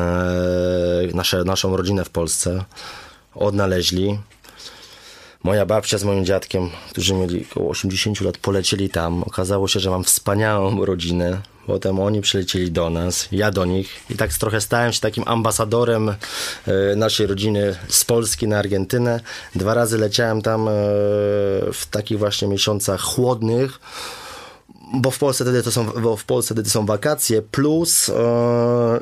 nasze, 1.15 1.45
naszą 1.45 1.77
rodzinę 1.77 2.05
w 2.05 2.11
Polsce. 2.11 2.65
Odnaleźli. 3.35 4.19
Moja 5.43 5.67
babcia 5.67 5.99
z 5.99 6.05
moim 6.05 6.25
dziadkiem, 6.25 6.71
którzy 6.91 7.15
mieli 7.15 7.47
około 7.51 7.71
80 7.71 8.21
lat, 8.21 8.39
polecieli 8.39 8.91
tam. 8.91 9.23
Okazało 9.23 9.69
się, 9.69 9.81
że 9.81 9.91
mam 9.91 10.05
wspaniałą 10.05 10.85
rodzinę. 10.85 11.41
Potem 11.67 12.01
oni 12.01 12.21
przylecieli 12.21 12.71
do 12.71 12.91
nas, 12.91 13.29
ja 13.33 13.51
do 13.51 13.65
nich 13.65 14.01
i 14.11 14.17
tak 14.17 14.33
trochę 14.33 14.61
stałem 14.61 14.93
się 14.93 15.01
takim 15.01 15.25
ambasadorem 15.27 16.09
e, 16.09 16.15
naszej 16.97 17.27
rodziny 17.27 17.77
z 17.89 18.05
Polski 18.05 18.49
na 18.49 18.59
Argentynę. 18.59 19.21
Dwa 19.55 19.75
razy 19.75 19.99
leciałem 19.99 20.43
tam 20.43 20.69
e, 20.69 20.73
w 21.73 21.87
takich 21.91 22.19
właśnie 22.19 22.49
miesiącach 22.49 23.01
chłodnych 23.01 23.81
bo 24.93 25.11
w 25.11 25.19
Polsce 25.19 25.45
wtedy 25.45 25.63
to 25.63 25.73
są, 25.73 25.85
bo 25.85 26.17
w 26.17 26.25
Polsce 26.25 26.55
wtedy 26.55 26.71
są 26.71 26.87
wakacje, 26.87 27.43
plus 27.43 28.09
e, 28.09 28.13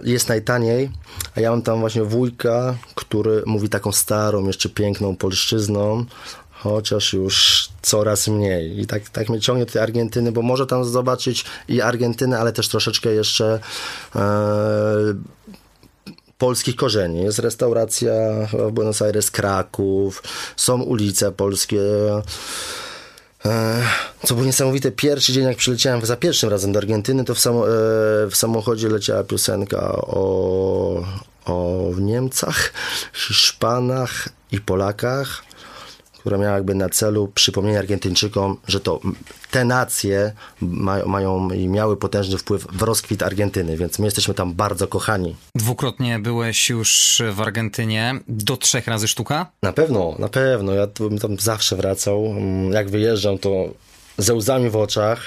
jest 0.05 0.29
najtaniej, 0.29 0.91
a 1.37 1.41
ja 1.41 1.51
mam 1.51 1.63
tam 1.63 1.81
właśnie 1.81 2.05
wujka, 2.05 2.77
który 2.95 3.43
mówi 3.47 3.69
taką 3.69 3.93
starą, 3.93 4.47
jeszcze 4.47 4.69
piękną 4.69 5.17
polszczyzną, 5.17 6.05
chociaż 6.51 7.13
już 7.13 7.69
coraz 7.83 8.29
mniej. 8.29 8.81
I 8.81 8.87
tak, 8.87 9.09
tak 9.09 9.29
mnie 9.29 9.41
ciągnie 9.41 9.67
do 9.67 9.73
tej 9.73 9.83
Argentyny, 9.83 10.33
bo 10.33 10.43
może 10.43 10.67
tam 10.67 10.85
zobaczyć 10.85 11.45
i 11.69 11.81
Argentynę, 11.81 12.39
ale 12.39 12.53
też 12.53 12.69
troszeczkę 12.69 13.13
jeszcze 13.13 13.61
e, 14.17 14.21
polskich 16.39 16.77
korzeni. 16.77 17.23
Jest 17.23 17.39
restauracja 17.39 18.13
w 18.53 18.71
Buenos 18.73 19.03
Aires, 19.03 19.31
Kraków, 19.31 20.23
są 20.57 20.83
ulice 20.83 21.33
polskie, 21.33 21.81
co 24.25 24.35
było 24.35 24.47
niesamowite, 24.47 24.91
pierwszy 24.91 25.33
dzień 25.33 25.45
jak 25.45 25.57
przyleciałem. 25.57 26.07
Za 26.07 26.17
pierwszym 26.17 26.51
razem 26.51 26.73
do 26.73 26.79
Argentyny, 26.79 27.25
to 27.25 27.35
w, 27.35 27.39
samo, 27.39 27.69
e, 27.69 27.71
w 28.31 28.33
samochodzie 28.35 28.89
leciała 28.89 29.25
piosenka 29.25 29.93
o, 29.93 31.05
o 31.45 31.91
Niemcach, 31.99 32.73
Hiszpanach 33.15 34.29
i 34.53 34.61
Polakach 34.61 35.43
która 36.21 36.39
miała 36.39 36.55
jakby 36.55 36.75
na 36.75 36.89
celu 36.89 37.29
przypomnienie 37.35 37.79
Argentyńczykom, 37.79 38.57
że 38.69 38.81
to 38.81 39.01
te 39.51 39.65
nacje 39.65 40.33
mają, 40.61 41.07
mają 41.07 41.51
i 41.51 41.69
miały 41.69 41.97
potężny 41.97 42.39
wpływ 42.39 42.67
w 42.73 42.83
rozkwit 42.83 43.23
Argentyny, 43.23 43.77
więc 43.77 43.99
my 43.99 44.05
jesteśmy 44.05 44.35
tam 44.35 44.55
bardzo 44.55 44.87
kochani. 44.87 45.37
Dwukrotnie 45.55 46.19
byłeś 46.19 46.71
już 46.71 47.23
w 47.33 47.41
Argentynie, 47.41 48.21
do 48.29 48.57
trzech 48.57 48.87
razy 48.87 49.09
sztuka? 49.09 49.47
Na 49.63 49.73
pewno, 49.73 50.15
na 50.19 50.29
pewno. 50.29 50.73
Ja 50.73 50.87
bym 50.87 51.19
tam 51.19 51.39
zawsze 51.39 51.77
wracał. 51.77 52.27
Mm, 52.27 52.73
jak 52.73 52.91
wyjeżdżam, 52.91 53.39
to 53.39 53.69
ze 54.19 54.35
łzami 54.35 54.71
w 54.71 54.77
oczach. 54.77 55.21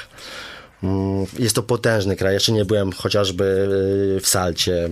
Mm, 0.83 1.25
jest 1.39 1.55
to 1.55 1.63
potężny 1.63 2.15
kraj. 2.15 2.33
Jeszcze 2.33 2.51
nie 2.51 2.65
byłem 2.65 2.91
chociażby 2.91 3.43
y, 4.17 4.19
w 4.19 4.27
Salcie. 4.27 4.89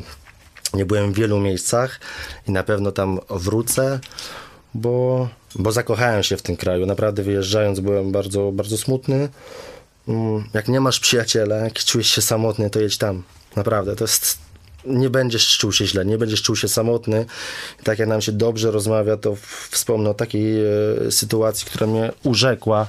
Nie 0.73 0.85
byłem 0.85 1.13
w 1.13 1.15
wielu 1.15 1.39
miejscach 1.39 1.99
i 2.47 2.51
na 2.51 2.63
pewno 2.63 2.91
tam 2.91 3.19
wrócę 3.29 3.99
bo, 4.73 5.29
bo 5.55 5.71
zakochałem 5.71 6.23
się 6.23 6.37
w 6.37 6.41
tym 6.41 6.57
kraju. 6.57 6.85
Naprawdę 6.85 7.23
wyjeżdżając 7.23 7.79
byłem 7.79 8.11
bardzo, 8.11 8.51
bardzo 8.51 8.77
smutny. 8.77 9.29
Mm, 10.07 10.43
jak 10.53 10.67
nie 10.67 10.79
masz 10.79 10.99
przyjaciela, 10.99 11.55
jak 11.55 11.73
czujesz 11.73 12.07
się 12.07 12.21
samotny, 12.21 12.69
to 12.69 12.79
jedź 12.79 12.97
tam. 12.97 13.23
Naprawdę, 13.55 13.95
to 13.95 14.03
jest 14.03 14.37
nie 14.85 15.09
będziesz 15.09 15.57
czuł 15.57 15.71
się 15.71 15.85
źle, 15.85 16.05
nie 16.05 16.17
będziesz 16.17 16.41
czuł 16.41 16.55
się 16.55 16.67
samotny. 16.67 17.25
tak 17.83 17.99
jak 17.99 18.09
nam 18.09 18.21
się 18.21 18.31
dobrze 18.31 18.71
rozmawia, 18.71 19.17
to 19.17 19.35
wspomnę 19.71 20.09
o 20.09 20.13
takiej 20.13 20.65
e, 20.65 21.11
sytuacji, 21.11 21.65
która 21.65 21.87
mnie 21.87 22.11
urzekła. 22.23 22.87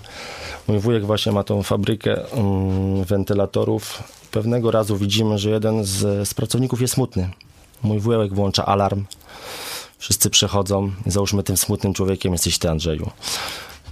Mój 0.69 0.79
wujek 0.79 1.07
właśnie 1.07 1.33
ma 1.33 1.45
tą 1.45 1.63
fabrykę 1.63 2.33
mm, 2.33 3.05
wentylatorów. 3.05 4.03
Pewnego 4.31 4.71
razu 4.71 4.97
widzimy, 4.97 5.39
że 5.39 5.51
jeden 5.51 5.85
z, 5.85 6.29
z 6.29 6.35
pracowników 6.35 6.81
jest 6.81 6.95
smutny. 6.95 7.31
Mój 7.83 8.01
wujek 8.01 8.35
włącza 8.35 8.67
alarm 8.67 9.05
wszyscy 10.03 10.31
przechodzą. 10.31 10.93
Załóżmy 11.07 11.43
tym 11.43 11.57
smutnym 11.57 11.95
człowiekiem 11.95 12.33
jesteś 12.33 12.59
ty, 12.59 12.71
Andrzeju. 12.71 13.11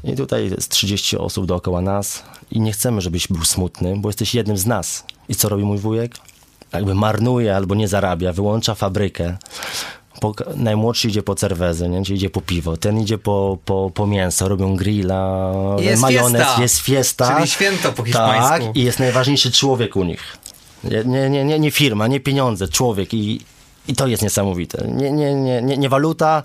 I 0.05 0.15
tutaj 0.15 0.51
jest 0.51 0.69
30 0.69 1.17
osób 1.17 1.47
dookoła 1.47 1.81
nas 1.81 2.23
i 2.51 2.61
nie 2.61 2.73
chcemy, 2.73 3.01
żebyś 3.01 3.29
był 3.29 3.45
smutny, 3.45 3.95
bo 3.97 4.09
jesteś 4.09 4.35
jednym 4.35 4.57
z 4.57 4.67
nas. 4.67 5.05
I 5.29 5.35
co 5.35 5.49
robi 5.49 5.65
mój 5.65 5.79
wujek? 5.79 6.15
Jakby 6.73 6.95
marnuje 6.95 7.57
albo 7.57 7.75
nie 7.75 7.89
zarabia, 7.89 8.33
wyłącza 8.33 8.75
fabrykę. 8.75 9.37
Po, 10.21 10.35
najmłodszy 10.57 11.09
idzie 11.09 11.23
po 11.23 11.35
cerwezę, 11.35 11.89
nie? 11.89 12.05
Czyli 12.05 12.17
idzie 12.17 12.31
po 12.31 12.41
piwo, 12.41 12.77
ten 12.77 13.01
idzie 13.01 13.19
po, 13.19 13.59
po, 13.65 13.91
po 13.95 14.07
mięso, 14.07 14.49
robią 14.49 14.77
grilla, 14.77 15.53
jest 15.79 16.03
majonez, 16.03 16.43
fiesta. 16.43 16.63
jest 16.63 16.79
fiesta. 16.79 17.37
Czyli 17.37 17.49
święto 17.49 17.93
po 17.93 18.05
hiszpańsku. 18.05 18.67
Tak, 18.67 18.77
i 18.77 18.83
jest 18.83 18.99
najważniejszy 18.99 19.53
człowiek 19.53 19.97
u 19.97 20.05
nich. 20.05 20.39
Nie, 20.85 21.31
nie, 21.31 21.45
nie, 21.45 21.59
nie 21.59 21.71
firma, 21.71 22.07
nie 22.07 22.21
pieniądze, 22.21 22.69
człowiek 22.69 23.15
i 23.15 23.41
i 23.91 23.95
to 23.95 24.07
jest 24.07 24.23
niesamowite. 24.23 24.89
Nie, 24.89 25.13
nie, 25.13 25.35
nie, 25.35 25.63
nie, 25.63 25.77
nie 25.77 25.89
waluta, 25.89 26.43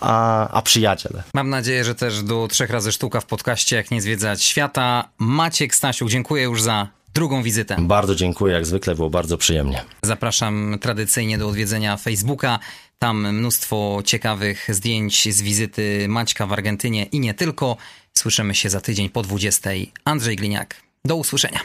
a, 0.00 0.48
a 0.48 0.62
przyjaciel. 0.62 1.22
Mam 1.34 1.50
nadzieję, 1.50 1.84
że 1.84 1.94
też 1.94 2.22
do 2.22 2.48
trzech 2.48 2.70
razy 2.70 2.92
sztuka 2.92 3.20
w 3.20 3.26
podcaście 3.26 3.76
Jak 3.76 3.90
nie 3.90 4.02
zwiedzać 4.02 4.42
świata. 4.42 5.08
Maciek 5.18 5.74
Stasiuk, 5.74 6.08
dziękuję 6.08 6.42
już 6.42 6.62
za 6.62 6.88
drugą 7.14 7.42
wizytę. 7.42 7.76
Bardzo 7.78 8.14
dziękuję, 8.14 8.54
jak 8.54 8.66
zwykle 8.66 8.94
było 8.94 9.10
bardzo 9.10 9.38
przyjemnie. 9.38 9.84
Zapraszam 10.02 10.78
tradycyjnie 10.80 11.38
do 11.38 11.48
odwiedzenia 11.48 11.96
Facebooka. 11.96 12.58
Tam 12.98 13.34
mnóstwo 13.34 14.02
ciekawych 14.04 14.66
zdjęć 14.68 15.34
z 15.34 15.42
wizyty 15.42 16.06
Maćka 16.08 16.46
w 16.46 16.52
Argentynie 16.52 17.04
i 17.04 17.20
nie 17.20 17.34
tylko. 17.34 17.76
Słyszymy 18.18 18.54
się 18.54 18.70
za 18.70 18.80
tydzień 18.80 19.08
po 19.08 19.22
20. 19.22 19.70
Andrzej 20.04 20.36
Gliniak. 20.36 20.76
Do 21.04 21.16
usłyszenia. 21.16 21.60